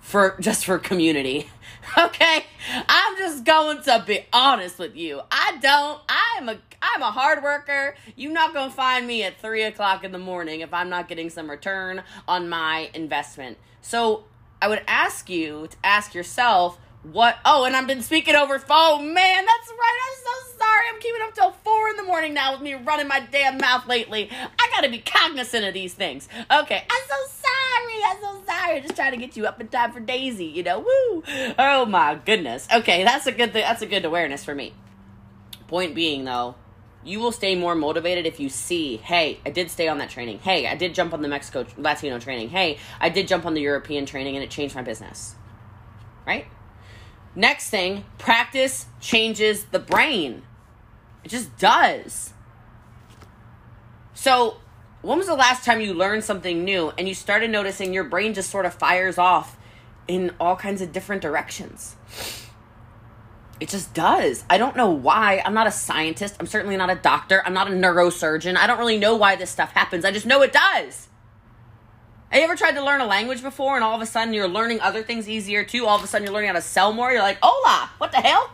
for 0.02 0.36
just 0.40 0.66
for 0.66 0.78
community. 0.78 1.50
okay? 1.98 2.46
I'm 2.88 3.18
just 3.18 3.44
going 3.46 3.82
to 3.84 4.04
be 4.06 4.26
honest 4.34 4.78
with 4.80 4.96
you. 4.96 5.22
I 5.32 5.58
don't 5.62 6.02
I'm 6.10 6.50
a 6.50 6.58
I'm 6.82 7.02
a 7.02 7.12
hard 7.12 7.44
worker. 7.44 7.96
You're 8.16 8.34
not 8.34 8.54
gonna 8.54 8.72
find 8.72 9.08
me 9.08 9.24
at 9.24 9.40
three 9.40 9.64
o'clock 9.64 10.04
in 10.04 10.12
the 10.12 10.20
morning 10.20 10.62
if 10.62 10.74
I'm 10.74 10.90
not 10.90 11.08
getting 11.08 11.30
some 11.30 11.50
return 11.50 12.04
on 12.28 12.50
my 12.50 12.90
investment. 12.94 13.58
So 13.82 14.26
I 14.62 14.68
would 14.68 14.82
ask 14.88 15.30
you 15.30 15.68
to 15.70 15.78
ask 15.84 16.14
yourself 16.14 16.78
what? 17.04 17.38
Oh, 17.46 17.66
and 17.66 17.76
I've 17.76 17.88
been 17.88 18.04
speaking 18.04 18.36
over 18.36 18.60
phone. 18.60 19.14
Man, 19.14 19.46
that's 19.46 19.70
right. 19.72 20.00
I'm 20.08 20.18
so 20.24 20.58
sorry. 20.60 20.84
I'm 20.94 21.00
keeping 21.00 21.22
up 21.24 21.34
till 21.34 21.52
four 21.52 21.90
in 21.90 21.98
the 21.98 22.04
morning 22.04 22.34
now 22.36 22.54
with 22.54 22.62
me 22.62 22.76
running 22.76 23.08
my 23.08 23.22
damn 23.32 23.58
mouth 23.58 23.88
lately. 23.88 24.30
I 24.32 24.70
gotta 24.76 24.90
be 24.90 25.00
cognizant 25.00 25.66
of 25.66 25.74
these 25.74 25.96
things. 25.96 26.30
Okay, 26.52 26.84
I'm 26.90 27.08
so 27.08 27.16
sorry. 27.28 27.51
I'm 27.78 28.22
so 28.22 28.44
sorry. 28.46 28.82
Just 28.82 28.96
trying 28.96 29.12
to 29.12 29.18
get 29.18 29.38
you 29.38 29.46
up 29.46 29.60
in 29.62 29.68
time 29.68 29.92
for 29.92 30.00
Daisy. 30.00 30.46
You 30.46 30.64
know, 30.64 30.80
woo. 30.80 31.24
Oh 31.58 31.86
my 31.86 32.20
goodness. 32.26 32.68
Okay, 32.74 33.04
that's 33.04 33.28
a 33.28 33.32
good. 33.32 33.54
Th- 33.54 33.66
that's 33.66 33.82
a 33.82 33.86
good 33.86 34.06
awareness 34.06 34.44
for 34.44 34.56
me. 34.56 34.74
Point 35.68 35.96
being, 35.96 36.26
though, 36.26 36.56
you 37.04 37.20
will 37.20 37.32
stay 37.32 37.56
more 37.56 37.76
motivated 37.76 38.26
if 38.26 38.40
you 38.40 38.50
see, 38.50 38.98
hey, 38.98 39.40
I 39.46 39.50
did 39.50 39.72
stay 39.72 39.88
on 39.88 39.98
that 40.00 40.10
training. 40.10 40.40
Hey, 40.40 40.68
I 40.68 40.76
did 40.76 40.94
jump 40.94 41.14
on 41.14 41.22
the 41.22 41.28
Mexico 41.28 41.66
Latino 41.78 42.20
training. 42.20 42.50
Hey, 42.50 42.78
I 43.00 43.10
did 43.10 43.28
jump 43.28 43.46
on 43.46 43.54
the 43.54 43.62
European 43.62 44.06
training 44.06 44.36
and 44.36 44.44
it 44.44 44.50
changed 44.52 44.76
my 44.76 44.82
business. 44.82 45.36
Right? 46.28 46.46
Next 47.34 47.70
thing, 47.70 48.04
practice 48.18 48.86
changes 49.00 49.66
the 49.66 49.80
brain. 49.80 50.44
It 51.24 51.30
just 51.30 51.58
does. 51.58 52.34
So, 54.14 54.58
when 55.02 55.18
was 55.18 55.28
the 55.28 55.36
last 55.36 55.66
time 55.66 55.82
you 55.82 55.94
learned 55.94 56.24
something 56.24 56.64
new 56.64 56.92
and 56.98 57.08
you 57.08 57.14
started 57.14 57.50
noticing 57.50 57.94
your 57.94 58.04
brain 58.04 58.34
just 58.34 58.50
sort 58.50 58.66
of 58.66 58.74
fires 58.74 59.18
off 59.18 59.58
in 60.08 60.32
all 60.40 60.56
kinds 60.56 60.82
of 60.82 60.92
different 60.92 61.22
directions? 61.22 61.96
It 63.60 63.70
just 63.70 63.94
does. 63.94 64.44
I 64.50 64.58
don't 64.58 64.76
know 64.76 64.90
why. 64.90 65.42
I'm 65.46 65.54
not 65.54 65.68
a 65.68 65.72
scientist. 65.72 66.36
I'm 66.40 66.48
certainly 66.48 66.78
not 66.78 66.90
a 66.90 66.96
doctor. 66.96 67.44
I'm 67.46 67.54
not 67.54 67.68
a 67.68 67.72
neurosurgeon. 67.72 68.58
I 68.58 68.66
don't 68.66 68.80
really 68.80 68.98
know 68.98 69.16
why 69.16 69.36
this 69.36 69.52
stuff 69.52 69.72
happens. 69.72 70.04
I 70.04 70.12
just 70.12 70.26
know 70.26 70.42
it 70.42 70.52
does. 70.52 71.08
Have 72.30 72.40
you 72.40 72.46
ever 72.46 72.56
tried 72.56 72.72
to 72.74 72.84
learn 72.84 73.02
a 73.02 73.06
language 73.06 73.44
before 73.44 73.76
and 73.76 73.84
all 73.84 73.96
of 73.96 74.02
a 74.02 74.06
sudden 74.06 74.34
you're 74.34 74.48
learning 74.48 74.80
other 74.80 75.04
things 75.04 75.28
easier 75.30 75.64
too? 75.64 75.86
All 75.86 75.98
of 75.98 76.04
a 76.04 76.08
sudden 76.08 76.26
you're 76.26 76.34
learning 76.34 76.48
how 76.48 76.56
to 76.56 76.62
sell 76.62 76.94
more. 76.94 77.12
You're 77.12 77.22
like, 77.22 77.38
hola, 77.44 77.90
what 77.98 78.12
the 78.12 78.18
hell? 78.18 78.50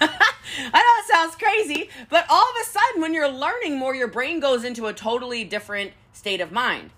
I 0.02 0.82
know 0.82 1.02
it 1.02 1.06
sounds 1.06 1.36
crazy, 1.36 1.90
but 2.08 2.24
all 2.28 2.42
of 2.42 2.54
a 2.60 2.64
sudden 2.64 3.00
when 3.00 3.14
you're 3.14 3.28
learning 3.28 3.78
more, 3.78 3.94
your 3.94 4.08
brain 4.08 4.40
goes 4.40 4.64
into 4.64 4.86
a 4.86 4.92
totally 4.92 5.44
different 5.44 5.92
state 6.12 6.40
of 6.40 6.52
mind. 6.52 6.90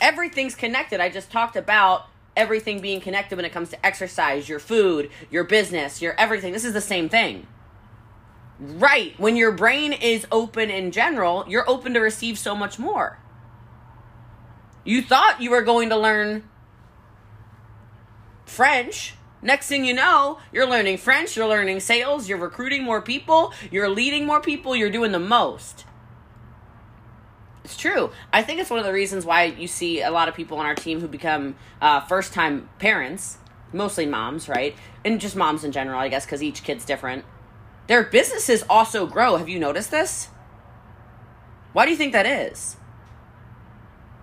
Everything's 0.00 0.54
connected. 0.54 1.00
I 1.00 1.08
just 1.08 1.30
talked 1.30 1.56
about 1.56 2.06
everything 2.36 2.80
being 2.80 3.00
connected 3.00 3.36
when 3.36 3.44
it 3.44 3.52
comes 3.52 3.70
to 3.70 3.86
exercise, 3.86 4.48
your 4.48 4.58
food, 4.58 5.10
your 5.30 5.44
business, 5.44 6.00
your 6.00 6.18
everything. 6.18 6.52
This 6.52 6.64
is 6.64 6.72
the 6.72 6.80
same 6.80 7.08
thing. 7.08 7.46
Right. 8.58 9.18
When 9.18 9.36
your 9.36 9.52
brain 9.52 9.92
is 9.92 10.26
open 10.30 10.70
in 10.70 10.92
general, 10.92 11.44
you're 11.48 11.68
open 11.68 11.94
to 11.94 12.00
receive 12.00 12.38
so 12.38 12.54
much 12.54 12.78
more. 12.78 13.18
You 14.84 15.02
thought 15.02 15.40
you 15.40 15.50
were 15.50 15.62
going 15.62 15.90
to 15.90 15.96
learn 15.96 16.48
French. 18.44 19.14
Next 19.42 19.66
thing 19.66 19.84
you 19.84 19.92
know, 19.92 20.38
you're 20.52 20.68
learning 20.68 20.98
French, 20.98 21.36
you're 21.36 21.48
learning 21.48 21.80
sales, 21.80 22.28
you're 22.28 22.38
recruiting 22.38 22.84
more 22.84 23.02
people, 23.02 23.52
you're 23.72 23.88
leading 23.88 24.24
more 24.24 24.40
people, 24.40 24.76
you're 24.76 24.90
doing 24.90 25.10
the 25.10 25.18
most. 25.18 25.84
It's 27.64 27.76
true. 27.76 28.10
I 28.32 28.42
think 28.42 28.60
it's 28.60 28.70
one 28.70 28.78
of 28.78 28.84
the 28.84 28.92
reasons 28.92 29.24
why 29.24 29.44
you 29.44 29.66
see 29.66 30.00
a 30.00 30.10
lot 30.10 30.28
of 30.28 30.34
people 30.34 30.58
on 30.58 30.66
our 30.66 30.76
team 30.76 31.00
who 31.00 31.08
become 31.08 31.56
uh, 31.80 32.00
first 32.00 32.32
time 32.32 32.68
parents, 32.78 33.38
mostly 33.72 34.06
moms, 34.06 34.48
right? 34.48 34.76
And 35.04 35.20
just 35.20 35.34
moms 35.34 35.64
in 35.64 35.72
general, 35.72 35.98
I 35.98 36.08
guess, 36.08 36.24
because 36.24 36.42
each 36.42 36.62
kid's 36.62 36.84
different. 36.84 37.24
Their 37.88 38.04
businesses 38.04 38.64
also 38.70 39.06
grow. 39.06 39.36
Have 39.36 39.48
you 39.48 39.58
noticed 39.58 39.90
this? 39.90 40.28
Why 41.72 41.84
do 41.84 41.90
you 41.90 41.96
think 41.96 42.12
that 42.12 42.26
is? 42.26 42.76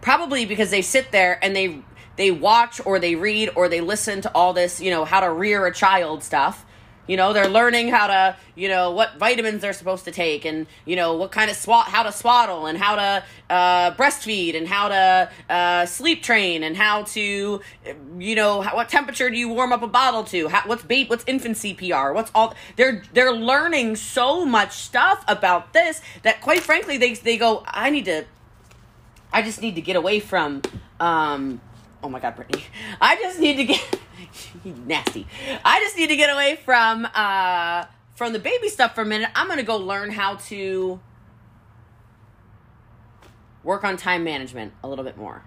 Probably 0.01 0.45
because 0.45 0.69
they 0.69 0.81
sit 0.81 1.11
there 1.11 1.43
and 1.43 1.55
they 1.55 1.83
they 2.19 2.31
watch 2.31 2.81
or 2.85 2.99
they 2.99 3.15
read 3.15 3.49
or 3.55 3.69
they 3.69 3.79
listen 3.79 4.19
to 4.19 4.31
all 4.35 4.51
this, 4.51 4.81
you 4.81 4.91
know, 4.91 5.05
how 5.05 5.21
to 5.21 5.31
rear 5.31 5.65
a 5.65 5.73
child 5.73 6.21
stuff. 6.21 6.65
You 7.07 7.15
know, 7.15 7.31
they're 7.31 7.47
learning 7.47 7.87
how 7.87 8.07
to, 8.07 8.35
you 8.55 8.67
know, 8.67 8.91
what 8.91 9.17
vitamins 9.17 9.61
they're 9.61 9.71
supposed 9.71 10.03
to 10.03 10.11
take 10.11 10.43
and, 10.43 10.67
you 10.83 10.97
know, 10.97 11.15
what 11.15 11.31
kind 11.31 11.49
of 11.49 11.55
swat, 11.55 11.87
how 11.87 12.03
to 12.03 12.11
swaddle 12.11 12.65
and 12.65 12.77
how 12.77 12.95
to 12.97 13.23
uh, 13.49 13.91
breastfeed 13.95 14.53
and 14.57 14.67
how 14.67 14.89
to 14.89 15.31
uh, 15.49 15.85
sleep 15.85 16.21
train 16.21 16.61
and 16.61 16.75
how 16.75 17.03
to, 17.03 17.61
you 18.19 18.35
know, 18.35 18.59
how, 18.59 18.75
what 18.75 18.89
temperature 18.89 19.29
do 19.29 19.37
you 19.37 19.47
warm 19.47 19.71
up 19.71 19.81
a 19.81 19.87
bottle 19.87 20.25
to? 20.25 20.49
How, 20.49 20.67
what's 20.67 20.83
bait, 20.83 21.09
what's 21.09 21.23
infant 21.25 21.55
CPR? 21.55 22.13
What's 22.13 22.31
all, 22.35 22.53
they're, 22.75 23.01
they're 23.13 23.33
learning 23.33 23.95
so 23.95 24.43
much 24.43 24.73
stuff 24.73 25.23
about 25.29 25.71
this 25.71 26.01
that 26.23 26.41
quite 26.41 26.63
frankly, 26.63 26.97
they, 26.97 27.13
they 27.13 27.37
go, 27.37 27.63
I 27.65 27.89
need 27.89 28.05
to, 28.05 28.25
I 29.31 29.41
just 29.41 29.61
need 29.61 29.75
to 29.75 29.81
get 29.81 29.95
away 29.95 30.19
from, 30.19 30.63
um, 30.99 31.61
oh 32.03 32.09
my 32.09 32.19
God, 32.19 32.35
Brittany. 32.35 32.63
I 33.01 33.15
just 33.15 33.39
need 33.39 33.55
to 33.57 33.65
get, 33.65 33.99
nasty. 34.87 35.27
I 35.63 35.79
just 35.79 35.97
need 35.97 36.07
to 36.07 36.15
get 36.15 36.31
away 36.33 36.57
from, 36.63 37.07
uh, 37.13 37.85
from 38.15 38.33
the 38.33 38.39
baby 38.39 38.69
stuff 38.69 38.95
for 38.95 39.01
a 39.01 39.05
minute. 39.05 39.29
I'm 39.35 39.49
to 39.55 39.63
go 39.63 39.77
learn 39.77 40.11
how 40.11 40.35
to 40.35 40.99
work 43.63 43.83
on 43.83 43.97
time 43.97 44.23
management 44.23 44.73
a 44.83 44.87
little 44.87 45.05
bit 45.05 45.17
more 45.17 45.43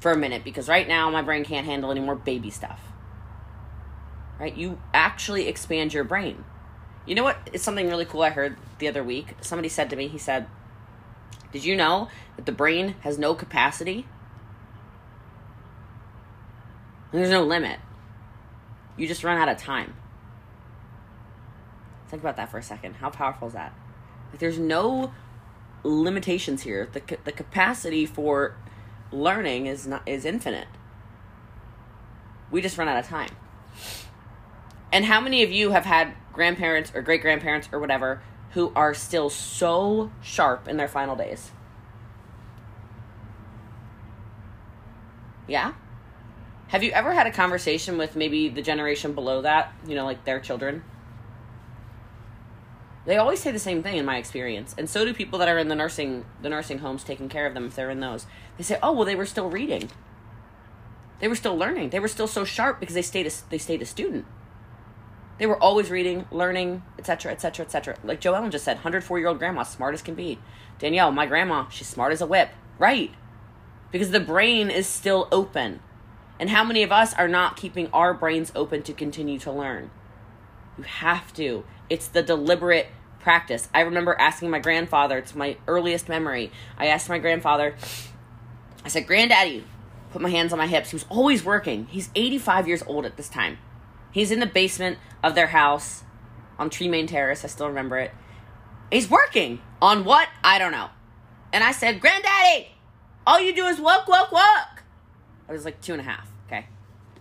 for 0.00 0.12
a 0.12 0.16
minute 0.16 0.44
because 0.44 0.68
right 0.68 0.86
now 0.86 1.10
my 1.10 1.22
brain 1.22 1.44
can't 1.44 1.66
handle 1.66 1.90
any 1.90 2.00
more 2.00 2.14
baby 2.14 2.50
stuff. 2.50 2.80
Right? 4.38 4.56
You 4.56 4.80
actually 4.94 5.48
expand 5.48 5.92
your 5.92 6.04
brain. 6.04 6.44
You 7.06 7.14
know 7.14 7.24
what? 7.24 7.36
It's 7.52 7.64
something 7.64 7.88
really 7.88 8.04
cool 8.04 8.22
I 8.22 8.30
heard 8.30 8.56
the 8.78 8.88
other 8.88 9.02
week. 9.02 9.34
Somebody 9.40 9.68
said 9.68 9.90
to 9.90 9.96
me, 9.96 10.08
he 10.08 10.18
said, 10.18 10.46
did 11.50 11.64
you 11.64 11.74
know 11.74 12.08
that 12.36 12.46
the 12.46 12.52
brain 12.52 12.94
has 13.00 13.18
no 13.18 13.34
capacity? 13.34 14.06
There's 17.12 17.30
no 17.30 17.42
limit. 17.42 17.80
You 18.96 19.06
just 19.06 19.24
run 19.24 19.38
out 19.38 19.48
of 19.48 19.58
time. 19.58 19.94
Think 22.08 22.22
about 22.22 22.36
that 22.36 22.50
for 22.50 22.58
a 22.58 22.62
second. 22.62 22.96
How 22.96 23.10
powerful 23.10 23.48
is 23.48 23.54
that? 23.54 23.72
Like, 24.30 24.40
there's 24.40 24.58
no 24.58 25.12
limitations 25.84 26.62
here. 26.62 26.88
The, 26.92 27.02
the 27.24 27.32
capacity 27.32 28.06
for 28.06 28.56
learning 29.10 29.66
is 29.66 29.86
not 29.86 30.02
is 30.06 30.24
infinite. 30.24 30.68
We 32.50 32.60
just 32.60 32.78
run 32.78 32.88
out 32.88 32.98
of 32.98 33.06
time. 33.06 33.30
And 34.90 35.04
how 35.04 35.20
many 35.20 35.42
of 35.42 35.50
you 35.50 35.70
have 35.70 35.84
had 35.84 36.14
grandparents 36.32 36.92
or 36.94 37.02
great 37.02 37.20
grandparents 37.20 37.68
or 37.72 37.78
whatever 37.78 38.22
who 38.52 38.72
are 38.74 38.94
still 38.94 39.28
so 39.28 40.10
sharp 40.22 40.68
in 40.68 40.76
their 40.76 40.88
final 40.88 41.16
days. 41.16 41.50
Yeah? 45.46 45.74
Have 46.68 46.82
you 46.82 46.90
ever 46.92 47.12
had 47.12 47.26
a 47.26 47.32
conversation 47.32 47.96
with 47.96 48.14
maybe 48.14 48.48
the 48.48 48.62
generation 48.62 49.14
below 49.14 49.42
that, 49.42 49.72
you 49.86 49.94
know, 49.94 50.04
like 50.04 50.24
their 50.24 50.38
children? 50.38 50.84
They 53.06 53.16
always 53.16 53.40
say 53.40 53.50
the 53.50 53.58
same 53.58 53.82
thing 53.82 53.96
in 53.96 54.04
my 54.04 54.18
experience. 54.18 54.74
And 54.76 54.88
so 54.88 55.06
do 55.06 55.14
people 55.14 55.38
that 55.38 55.48
are 55.48 55.56
in 55.56 55.68
the 55.68 55.74
nursing 55.74 56.26
the 56.42 56.50
nursing 56.50 56.80
homes 56.80 57.04
taking 57.04 57.30
care 57.30 57.46
of 57.46 57.54
them 57.54 57.66
if 57.66 57.74
they're 57.74 57.88
in 57.88 58.00
those. 58.00 58.26
They 58.58 58.64
say, 58.64 58.78
"Oh, 58.82 58.92
well 58.92 59.06
they 59.06 59.14
were 59.14 59.24
still 59.24 59.48
reading. 59.48 59.90
They 61.20 61.28
were 61.28 61.34
still 61.34 61.56
learning. 61.56 61.88
They 61.88 62.00
were 62.00 62.08
still 62.08 62.26
so 62.26 62.44
sharp 62.44 62.80
because 62.80 62.94
they 62.94 63.02
stayed 63.02 63.26
a, 63.26 63.30
they 63.48 63.56
stayed 63.56 63.80
a 63.80 63.86
student." 63.86 64.26
They 65.38 65.46
were 65.46 65.60
always 65.62 65.90
reading, 65.90 66.26
learning, 66.30 66.82
etc., 66.98 67.32
etc., 67.32 67.64
etc. 67.64 67.96
Like 68.04 68.20
Joe 68.20 68.34
Ellen 68.34 68.50
just 68.50 68.64
said, 68.64 68.76
104 68.78 69.18
year 69.18 69.28
old 69.28 69.38
grandma, 69.38 69.62
smart 69.62 69.94
as 69.94 70.02
can 70.02 70.14
be. 70.14 70.38
Danielle, 70.78 71.12
my 71.12 71.26
grandma, 71.26 71.68
she's 71.68 71.86
smart 71.86 72.12
as 72.12 72.20
a 72.20 72.26
whip. 72.26 72.50
Right. 72.78 73.12
Because 73.90 74.10
the 74.10 74.20
brain 74.20 74.68
is 74.68 74.86
still 74.86 75.28
open. 75.32 75.80
And 76.40 76.50
how 76.50 76.64
many 76.64 76.82
of 76.82 76.92
us 76.92 77.14
are 77.14 77.28
not 77.28 77.56
keeping 77.56 77.88
our 77.92 78.14
brains 78.14 78.52
open 78.54 78.82
to 78.84 78.92
continue 78.92 79.38
to 79.40 79.52
learn? 79.52 79.90
You 80.76 80.84
have 80.84 81.32
to. 81.34 81.64
It's 81.90 82.08
the 82.08 82.22
deliberate 82.22 82.88
practice. 83.18 83.68
I 83.74 83.80
remember 83.80 84.16
asking 84.18 84.50
my 84.50 84.60
grandfather, 84.60 85.18
it's 85.18 85.34
my 85.34 85.56
earliest 85.66 86.08
memory. 86.08 86.52
I 86.76 86.86
asked 86.86 87.08
my 87.08 87.18
grandfather, 87.18 87.74
I 88.84 88.88
said, 88.88 89.06
Granddaddy, 89.06 89.64
put 90.12 90.22
my 90.22 90.30
hands 90.30 90.52
on 90.52 90.58
my 90.58 90.66
hips. 90.66 90.90
He 90.90 90.96
was 90.96 91.06
always 91.08 91.44
working. 91.44 91.86
He's 91.86 92.10
85 92.14 92.68
years 92.68 92.82
old 92.86 93.04
at 93.04 93.16
this 93.16 93.28
time. 93.28 93.58
He's 94.12 94.30
in 94.30 94.40
the 94.40 94.46
basement 94.46 94.98
of 95.22 95.34
their 95.34 95.48
house 95.48 96.04
on 96.58 96.70
Tremaine 96.70 97.06
Terrace. 97.06 97.44
I 97.44 97.48
still 97.48 97.68
remember 97.68 97.98
it. 97.98 98.12
He's 98.90 99.10
working 99.10 99.60
on 99.82 100.04
what? 100.04 100.28
I 100.42 100.58
don't 100.58 100.72
know. 100.72 100.88
And 101.52 101.62
I 101.62 101.72
said, 101.72 102.00
Granddaddy, 102.00 102.68
all 103.26 103.40
you 103.40 103.54
do 103.54 103.66
is 103.66 103.80
walk, 103.80 104.08
walk, 104.08 104.32
walk. 104.32 104.77
I 105.48 105.52
was 105.52 105.64
like 105.64 105.80
two 105.80 105.92
and 105.92 106.00
a 106.00 106.04
half, 106.04 106.30
okay? 106.46 106.66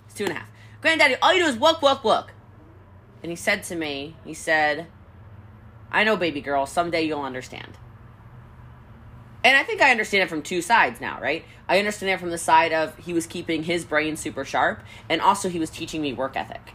It's 0.05 0.15
two 0.15 0.25
and 0.25 0.33
a 0.33 0.35
half. 0.35 0.49
Granddaddy, 0.81 1.15
all 1.21 1.33
you 1.33 1.43
do 1.43 1.49
is 1.49 1.55
walk, 1.55 1.81
walk, 1.81 2.03
walk. 2.03 2.33
And 3.23 3.31
he 3.31 3.35
said 3.35 3.63
to 3.63 3.75
me, 3.75 4.15
he 4.25 4.33
said, 4.33 4.87
I 5.91 6.03
know, 6.03 6.17
baby 6.17 6.41
girl, 6.41 6.65
someday 6.65 7.03
you'll 7.03 7.21
understand. 7.21 7.77
And 9.43 9.55
I 9.55 9.63
think 9.63 9.81
I 9.81 9.91
understand 9.91 10.23
it 10.23 10.29
from 10.29 10.41
two 10.41 10.61
sides 10.61 10.99
now, 10.99 11.19
right? 11.21 11.45
I 11.69 11.79
understand 11.79 12.11
it 12.11 12.19
from 12.19 12.31
the 12.31 12.37
side 12.37 12.73
of 12.73 12.97
he 12.97 13.13
was 13.13 13.25
keeping 13.25 13.63
his 13.63 13.85
brain 13.85 14.17
super 14.17 14.43
sharp, 14.43 14.81
and 15.09 15.21
also 15.21 15.47
he 15.47 15.59
was 15.59 15.69
teaching 15.69 16.01
me 16.01 16.11
work 16.11 16.35
ethic. 16.35 16.73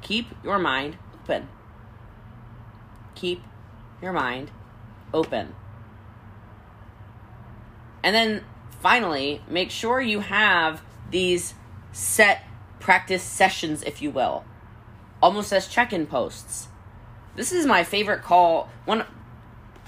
Keep 0.00 0.28
your 0.42 0.58
mind 0.58 0.96
open. 1.22 1.48
Keep 3.14 3.42
your 4.00 4.12
mind 4.12 4.50
open. 5.12 5.54
And 8.02 8.14
then 8.14 8.44
finally, 8.86 9.42
make 9.48 9.68
sure 9.68 10.00
you 10.00 10.20
have 10.20 10.80
these 11.10 11.54
set 11.90 12.44
practice 12.78 13.20
sessions, 13.20 13.82
if 13.82 14.00
you 14.00 14.12
will, 14.12 14.44
almost 15.20 15.52
as 15.52 15.66
check 15.66 15.92
in 15.92 16.06
posts. 16.06 16.68
This 17.34 17.50
is 17.50 17.66
my 17.66 17.82
favorite 17.82 18.22
call. 18.22 18.70
One, 18.84 19.04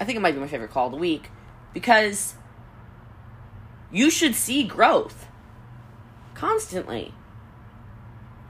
I 0.01 0.03
think 0.03 0.17
it 0.17 0.19
might 0.19 0.33
be 0.33 0.41
my 0.41 0.49
favorite 0.49 0.71
call 0.71 0.87
of 0.87 0.91
the 0.91 0.97
week 0.97 1.29
because 1.73 2.33
you 3.89 4.09
should 4.09 4.35
see 4.35 4.65
growth 4.65 5.27
constantly. 6.33 7.13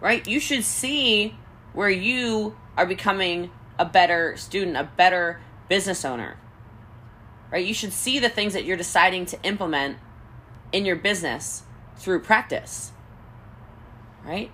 Right? 0.02 0.28
You 0.28 0.39
should 0.39 0.64
see 0.64 1.36
where 1.74 1.91
you 1.91 2.58
are 2.76 2.88
becoming 2.88 3.52
a 3.78 3.86
better 3.86 4.36
student, 4.36 4.78
a 4.78 4.89
better 4.97 5.41
business 5.70 6.04
owner. 6.04 6.38
Right? 7.52 7.68
You 7.68 7.76
should 7.76 7.93
see 7.93 8.18
the 8.18 8.30
things 8.30 8.54
that 8.54 8.66
you're 8.66 8.78
deciding 8.78 9.28
to 9.28 9.39
implement 9.43 9.97
in 10.72 10.86
your 10.86 10.95
business 10.95 11.63
through 11.97 12.22
practice. 12.22 12.91
Right? 14.24 14.51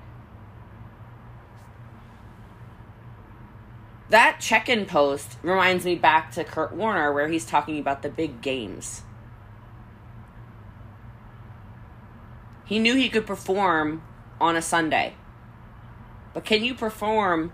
That 4.09 4.39
check 4.39 4.69
in 4.69 4.85
post 4.85 5.37
reminds 5.41 5.83
me 5.83 5.95
back 5.95 6.31
to 6.33 6.43
Kurt 6.43 6.73
Warner 6.73 7.11
where 7.11 7.27
he's 7.27 7.45
talking 7.45 7.79
about 7.79 8.01
the 8.01 8.09
big 8.09 8.41
games. 8.41 9.01
He 12.65 12.79
knew 12.79 12.95
he 12.95 13.09
could 13.09 13.27
perform 13.27 14.03
on 14.39 14.55
a 14.55 14.61
Sunday. 14.61 15.15
But 16.33 16.45
can 16.45 16.63
you 16.63 16.75
perform 16.75 17.51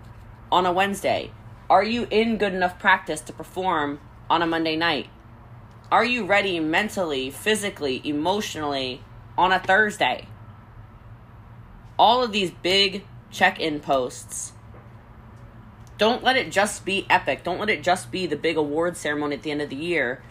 on 0.50 0.66
a 0.66 0.72
Wednesday? 0.72 1.32
Are 1.70 1.84
you 1.84 2.06
in 2.10 2.36
good 2.36 2.54
enough 2.54 2.78
practice 2.78 3.20
to 3.22 3.32
perform 3.32 4.00
on 4.28 4.42
a 4.42 4.46
Monday 4.46 4.76
night? 4.76 5.08
Are 5.92 6.06
you 6.06 6.24
ready 6.24 6.58
mentally, 6.58 7.28
physically, 7.28 8.00
emotionally 8.02 9.02
on 9.36 9.52
a 9.52 9.58
Thursday? 9.58 10.26
All 11.98 12.22
of 12.22 12.32
these 12.32 12.50
big 12.50 13.04
check 13.30 13.60
in 13.60 13.78
posts. 13.78 14.54
Don't 15.98 16.24
let 16.24 16.38
it 16.38 16.50
just 16.50 16.86
be 16.86 17.04
epic. 17.10 17.44
Don't 17.44 17.60
let 17.60 17.68
it 17.68 17.82
just 17.82 18.10
be 18.10 18.24
the 18.24 18.36
big 18.36 18.56
award 18.56 18.96
ceremony 18.96 19.36
at 19.36 19.42
the 19.42 19.50
end 19.50 19.60
of 19.60 19.68
the 19.68 19.76
year 19.76 20.22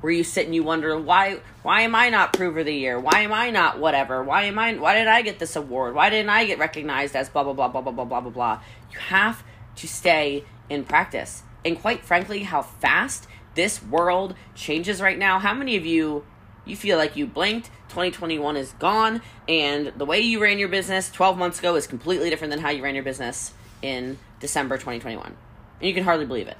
where 0.00 0.14
you 0.14 0.24
sit 0.24 0.46
and 0.46 0.54
you 0.54 0.62
wonder 0.62 0.98
why 0.98 1.40
why 1.60 1.82
am 1.82 1.94
I 1.94 2.08
not 2.08 2.32
prover 2.32 2.60
of 2.60 2.66
the 2.66 2.74
year? 2.74 2.98
Why 2.98 3.20
am 3.20 3.34
I 3.34 3.50
not 3.50 3.78
whatever? 3.78 4.22
Why 4.22 4.44
am 4.44 4.58
I 4.58 4.72
why 4.76 4.94
did 4.94 5.08
I 5.08 5.20
get 5.20 5.38
this 5.38 5.56
award? 5.56 5.94
Why 5.94 6.08
didn't 6.08 6.30
I 6.30 6.46
get 6.46 6.58
recognized 6.58 7.14
as 7.14 7.28
blah 7.28 7.44
blah 7.44 7.52
blah 7.52 7.68
blah 7.68 7.82
blah 7.82 7.92
blah 7.92 8.06
blah 8.06 8.20
blah 8.22 8.30
blah? 8.30 8.60
You 8.90 8.98
have 8.98 9.44
to 9.76 9.86
stay 9.86 10.46
in 10.70 10.84
practice. 10.84 11.42
And 11.66 11.78
quite 11.78 12.02
frankly, 12.02 12.44
how 12.44 12.62
fast 12.62 13.28
this 13.54 13.82
world 13.82 14.34
changes 14.54 15.00
right 15.00 15.18
now. 15.18 15.38
How 15.38 15.54
many 15.54 15.76
of 15.76 15.84
you 15.84 16.24
you 16.64 16.76
feel 16.76 16.96
like 16.96 17.16
you 17.16 17.26
blinked, 17.26 17.66
2021 17.88 18.56
is 18.56 18.72
gone, 18.78 19.20
and 19.48 19.92
the 19.96 20.04
way 20.04 20.20
you 20.20 20.40
ran 20.40 20.58
your 20.58 20.68
business 20.68 21.10
12 21.10 21.36
months 21.36 21.58
ago 21.58 21.74
is 21.74 21.88
completely 21.88 22.30
different 22.30 22.52
than 22.52 22.60
how 22.60 22.70
you 22.70 22.82
ran 22.84 22.94
your 22.94 23.02
business 23.02 23.52
in 23.82 24.18
December 24.38 24.76
2021. 24.76 25.26
And 25.26 25.88
you 25.88 25.92
can 25.92 26.04
hardly 26.04 26.24
believe 26.24 26.46
it. 26.46 26.56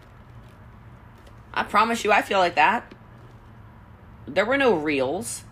I 1.55 1.63
promise 1.63 2.03
you 2.05 2.11
I 2.11 2.23
feel 2.23 2.39
like 2.39 2.57
that. 2.57 2.93
There 4.27 4.45
were 4.45 4.57
no 4.57 4.75
reels. 4.75 5.45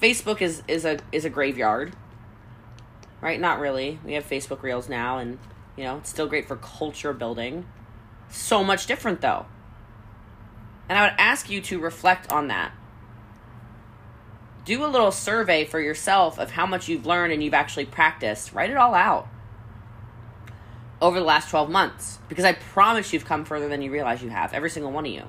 Facebook 0.00 0.42
is 0.42 0.62
is 0.68 0.84
a 0.84 0.98
is 1.12 1.24
a 1.24 1.30
graveyard. 1.30 1.94
Right? 3.20 3.40
Not 3.40 3.58
really. 3.58 3.98
We 4.04 4.12
have 4.12 4.28
Facebook 4.28 4.62
Reels 4.62 4.88
now 4.88 5.18
and 5.18 5.38
you 5.76 5.84
know, 5.84 5.98
it's 5.98 6.10
still 6.10 6.26
great 6.26 6.46
for 6.46 6.56
culture 6.56 7.12
building. 7.12 7.66
So 8.30 8.62
much 8.62 8.86
different 8.86 9.20
though. 9.20 9.46
And 10.88 10.98
I 10.98 11.02
would 11.02 11.14
ask 11.18 11.50
you 11.50 11.60
to 11.62 11.78
reflect 11.78 12.32
on 12.32 12.48
that. 12.48 12.72
Do 14.64 14.84
a 14.84 14.86
little 14.86 15.12
survey 15.12 15.64
for 15.64 15.80
yourself 15.80 16.38
of 16.38 16.50
how 16.50 16.66
much 16.66 16.88
you've 16.88 17.06
learned 17.06 17.32
and 17.32 17.42
you've 17.42 17.54
actually 17.54 17.86
practiced. 17.86 18.52
Write 18.52 18.70
it 18.70 18.76
all 18.76 18.94
out 18.94 19.28
over 21.00 21.18
the 21.18 21.24
last 21.24 21.48
12 21.50 21.70
months 21.70 22.18
because 22.28 22.44
I 22.44 22.52
promise 22.52 23.12
you've 23.12 23.24
come 23.24 23.44
further 23.44 23.68
than 23.68 23.82
you 23.82 23.90
realize 23.90 24.22
you 24.22 24.30
have, 24.30 24.52
every 24.52 24.70
single 24.70 24.92
one 24.92 25.06
of 25.06 25.12
you. 25.12 25.24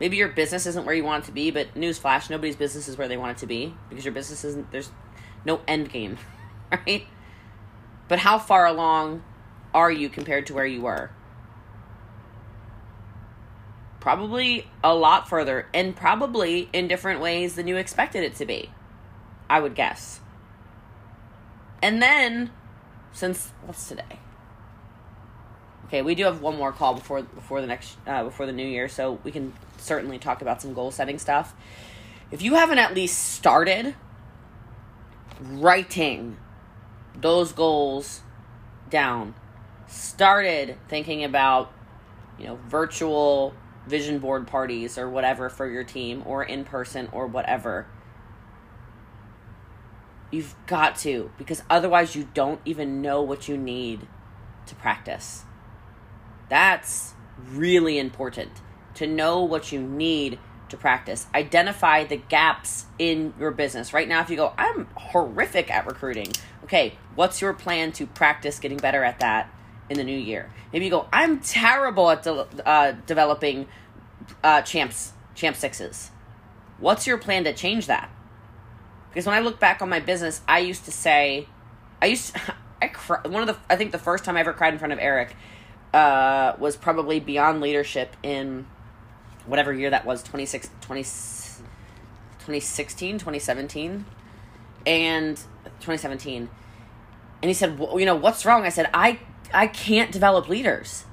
Maybe 0.00 0.16
your 0.16 0.28
business 0.28 0.66
isn't 0.66 0.86
where 0.86 0.94
you 0.94 1.02
want 1.02 1.24
it 1.24 1.26
to 1.26 1.32
be, 1.32 1.50
but 1.50 1.74
newsflash, 1.74 2.30
nobody's 2.30 2.54
business 2.54 2.86
is 2.86 2.96
where 2.96 3.08
they 3.08 3.16
want 3.16 3.36
it 3.36 3.40
to 3.40 3.46
be 3.46 3.74
because 3.88 4.04
your 4.04 4.14
business 4.14 4.44
isn't, 4.44 4.70
there's 4.70 4.90
no 5.44 5.60
end 5.66 5.90
game, 5.90 6.18
right? 6.72 7.04
But 8.06 8.20
how 8.20 8.38
far 8.38 8.66
along 8.66 9.22
are 9.74 9.90
you 9.90 10.08
compared 10.08 10.46
to 10.46 10.54
where 10.54 10.66
you 10.66 10.82
were? 10.82 11.10
Probably 14.00 14.66
a 14.82 14.94
lot 14.94 15.28
further, 15.28 15.66
and 15.74 15.94
probably 15.94 16.68
in 16.72 16.88
different 16.88 17.20
ways 17.20 17.56
than 17.56 17.66
you 17.66 17.76
expected 17.76 18.22
it 18.22 18.36
to 18.36 18.46
be, 18.46 18.70
I 19.50 19.60
would 19.60 19.74
guess. 19.74 20.20
And 21.82 22.00
then, 22.00 22.50
since 23.12 23.52
what's 23.64 23.88
today? 23.88 24.20
Okay, 25.86 26.02
we 26.02 26.14
do 26.14 26.24
have 26.24 26.42
one 26.42 26.56
more 26.56 26.70
call 26.70 26.94
before 26.94 27.22
before 27.22 27.60
the 27.60 27.66
next 27.66 27.96
uh, 28.06 28.22
before 28.22 28.46
the 28.46 28.52
new 28.52 28.66
year, 28.66 28.88
so 28.88 29.18
we 29.24 29.32
can 29.32 29.52
certainly 29.78 30.18
talk 30.18 30.42
about 30.42 30.60
some 30.60 30.74
goal 30.74 30.90
setting 30.90 31.18
stuff. 31.18 31.54
If 32.30 32.42
you 32.42 32.54
haven't 32.54 32.78
at 32.78 32.94
least 32.94 33.32
started 33.32 33.94
writing 35.40 36.36
those 37.14 37.52
goals 37.52 38.20
down, 38.90 39.34
started 39.86 40.76
thinking 40.88 41.24
about, 41.24 41.72
you 42.38 42.46
know, 42.46 42.58
virtual 42.68 43.54
vision 43.88 44.18
board 44.18 44.46
parties 44.46 44.98
or 44.98 45.08
whatever 45.08 45.48
for 45.48 45.68
your 45.68 45.84
team 45.84 46.22
or 46.26 46.42
in 46.42 46.64
person 46.64 47.08
or 47.12 47.26
whatever. 47.26 47.86
You've 50.30 50.54
got 50.66 50.96
to, 50.98 51.30
because 51.38 51.62
otherwise 51.70 52.14
you 52.14 52.28
don't 52.34 52.60
even 52.64 53.00
know 53.00 53.22
what 53.22 53.48
you 53.48 53.56
need 53.56 54.06
to 54.66 54.74
practice. 54.74 55.44
That's 56.48 57.14
really 57.50 57.98
important 57.98 58.52
to 58.94 59.06
know 59.06 59.42
what 59.42 59.72
you 59.72 59.80
need 59.80 60.38
to 60.68 60.76
practice. 60.76 61.26
Identify 61.34 62.04
the 62.04 62.16
gaps 62.16 62.86
in 62.98 63.32
your 63.38 63.50
business. 63.50 63.94
Right 63.94 64.06
now, 64.06 64.20
if 64.20 64.28
you 64.28 64.36
go, 64.36 64.52
I'm 64.58 64.86
horrific 64.94 65.70
at 65.70 65.86
recruiting. 65.86 66.32
Okay, 66.64 66.94
what's 67.14 67.40
your 67.40 67.54
plan 67.54 67.92
to 67.92 68.06
practice 68.06 68.58
getting 68.58 68.76
better 68.76 69.02
at 69.02 69.20
that 69.20 69.50
in 69.90 69.96
the 69.96 70.04
new 70.04 70.16
year? 70.18 70.50
Maybe 70.72 70.84
you 70.84 70.90
go, 70.90 71.08
I'm 71.12 71.40
terrible 71.40 72.10
at 72.10 72.22
de- 72.22 72.46
uh, 72.66 72.92
developing 73.06 73.66
uh, 74.42 74.62
champs, 74.62 75.12
champ 75.34 75.56
sixes. 75.56 76.10
What's 76.78 77.06
your 77.06 77.18
plan 77.18 77.44
to 77.44 77.52
change 77.52 77.86
that? 77.86 78.10
Because 79.10 79.26
when 79.26 79.34
I 79.34 79.40
look 79.40 79.58
back 79.58 79.82
on 79.82 79.88
my 79.88 80.00
business, 80.00 80.40
I 80.46 80.60
used 80.60 80.84
to 80.84 80.92
say, 80.92 81.48
I 82.00 82.06
used, 82.06 82.34
to, 82.34 82.54
I 82.82 82.88
cry, 82.88 83.20
one 83.26 83.48
of 83.48 83.48
the, 83.48 83.56
I 83.68 83.76
think 83.76 83.92
the 83.92 83.98
first 83.98 84.24
time 84.24 84.36
I 84.36 84.40
ever 84.40 84.52
cried 84.52 84.72
in 84.72 84.78
front 84.78 84.92
of 84.92 84.98
Eric 84.98 85.34
uh, 85.94 86.54
was 86.58 86.76
probably 86.76 87.18
Beyond 87.18 87.60
Leadership 87.60 88.14
in 88.22 88.66
whatever 89.46 89.72
year 89.72 89.90
that 89.90 90.04
was 90.04 90.22
26, 90.22 90.70
20, 90.82 91.04
2016 92.48 93.18
2017 93.18 94.06
and 94.86 95.36
2017 95.36 96.48
and 97.42 97.48
he 97.48 97.52
said 97.52 97.78
well, 97.78 98.00
you 98.00 98.06
know 98.06 98.14
what's 98.14 98.46
wrong 98.46 98.64
i 98.64 98.70
said 98.70 98.88
i 98.94 99.18
i 99.52 99.66
can't 99.66 100.12
develop 100.12 100.48
leaders. 100.48 101.04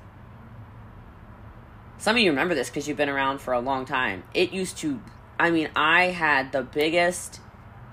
Some 1.97 2.17
of 2.17 2.21
you 2.21 2.29
remember 2.29 2.53
this 2.53 2.69
because 2.69 2.87
you've 2.87 2.97
been 2.97 3.09
around 3.09 3.39
for 3.39 3.53
a 3.53 3.59
long 3.59 3.85
time. 3.85 4.23
It 4.33 4.51
used 4.51 4.77
to 4.79 5.01
i 5.39 5.49
mean 5.49 5.69
i 5.75 6.05
had 6.05 6.51
the 6.51 6.63
biggest 6.63 7.41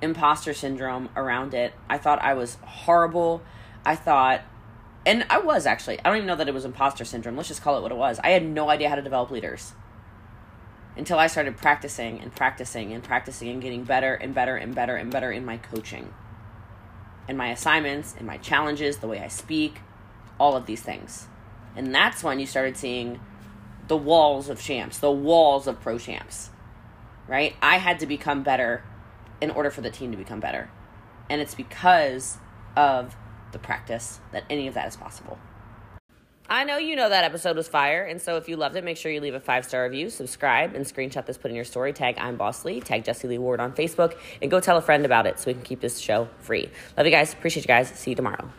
imposter 0.00 0.54
syndrome 0.54 1.08
around 1.16 1.54
it. 1.54 1.74
I 1.88 1.98
thought 1.98 2.20
i 2.22 2.34
was 2.34 2.56
horrible. 2.64 3.42
I 3.84 3.96
thought 3.96 4.42
and 5.04 5.26
i 5.30 5.38
was 5.38 5.66
actually. 5.66 5.98
I 6.00 6.02
don't 6.04 6.16
even 6.16 6.26
know 6.26 6.36
that 6.36 6.48
it 6.48 6.54
was 6.54 6.64
imposter 6.64 7.04
syndrome. 7.04 7.36
Let's 7.36 7.48
just 7.48 7.62
call 7.62 7.78
it 7.78 7.82
what 7.82 7.92
it 7.92 7.98
was. 7.98 8.18
I 8.22 8.30
had 8.30 8.44
no 8.44 8.68
idea 8.68 8.88
how 8.88 8.96
to 8.96 9.02
develop 9.02 9.30
leaders 9.30 9.72
until 10.96 11.18
I 11.18 11.26
started 11.26 11.56
practicing 11.56 12.20
and 12.20 12.34
practicing 12.34 12.92
and 12.92 13.02
practicing 13.02 13.48
and 13.48 13.62
getting 13.62 13.84
better 13.84 14.14
and 14.14 14.34
better 14.34 14.56
and 14.56 14.74
better 14.74 14.96
and 14.96 15.10
better 15.10 15.32
in 15.32 15.44
my 15.44 15.56
coaching 15.56 16.12
and 17.28 17.38
my 17.38 17.50
assignments 17.50 18.14
and 18.16 18.26
my 18.26 18.36
challenges, 18.36 18.98
the 18.98 19.06
way 19.06 19.20
I 19.20 19.28
speak, 19.28 19.78
all 20.42 20.56
of 20.56 20.66
these 20.66 20.82
things. 20.82 21.28
And 21.76 21.94
that's 21.94 22.24
when 22.24 22.40
you 22.40 22.46
started 22.46 22.76
seeing 22.76 23.20
the 23.86 23.96
walls 23.96 24.48
of 24.48 24.60
champs, 24.60 24.98
the 24.98 25.10
walls 25.10 25.68
of 25.68 25.80
pro 25.80 25.98
champs, 25.98 26.50
right? 27.28 27.54
I 27.62 27.78
had 27.78 28.00
to 28.00 28.06
become 28.06 28.42
better 28.42 28.82
in 29.40 29.52
order 29.52 29.70
for 29.70 29.82
the 29.82 29.90
team 29.90 30.10
to 30.10 30.18
become 30.18 30.40
better. 30.40 30.68
And 31.30 31.40
it's 31.40 31.54
because 31.54 32.38
of 32.76 33.14
the 33.52 33.60
practice 33.60 34.18
that 34.32 34.42
any 34.50 34.66
of 34.66 34.74
that 34.74 34.88
is 34.88 34.96
possible. 34.96 35.38
I 36.50 36.64
know 36.64 36.76
you 36.76 36.96
know 36.96 37.08
that 37.08 37.24
episode 37.24 37.56
was 37.56 37.68
fire, 37.68 38.04
and 38.04 38.20
so 38.20 38.36
if 38.36 38.48
you 38.48 38.56
loved 38.56 38.74
it, 38.74 38.82
make 38.82 38.96
sure 38.96 39.12
you 39.12 39.20
leave 39.20 39.34
a 39.34 39.40
five 39.40 39.64
star 39.64 39.84
review, 39.84 40.10
subscribe, 40.10 40.74
and 40.74 40.84
screenshot 40.84 41.24
this, 41.24 41.38
put 41.38 41.50
in 41.50 41.54
your 41.54 41.64
story. 41.64 41.92
Tag 41.92 42.16
I'm 42.18 42.36
Boss 42.36 42.64
Lee, 42.64 42.80
tag 42.80 43.04
Jesse 43.04 43.28
Lee 43.28 43.38
Ward 43.38 43.60
on 43.60 43.72
Facebook, 43.72 44.18
and 44.42 44.50
go 44.50 44.58
tell 44.58 44.76
a 44.76 44.82
friend 44.82 45.06
about 45.06 45.26
it 45.26 45.38
so 45.38 45.46
we 45.46 45.54
can 45.54 45.62
keep 45.62 45.80
this 45.80 45.98
show 45.98 46.28
free. 46.40 46.68
Love 46.96 47.06
you 47.06 47.12
guys. 47.12 47.32
Appreciate 47.32 47.62
you 47.62 47.68
guys. 47.68 47.88
See 47.90 48.10
you 48.10 48.16
tomorrow. 48.16 48.52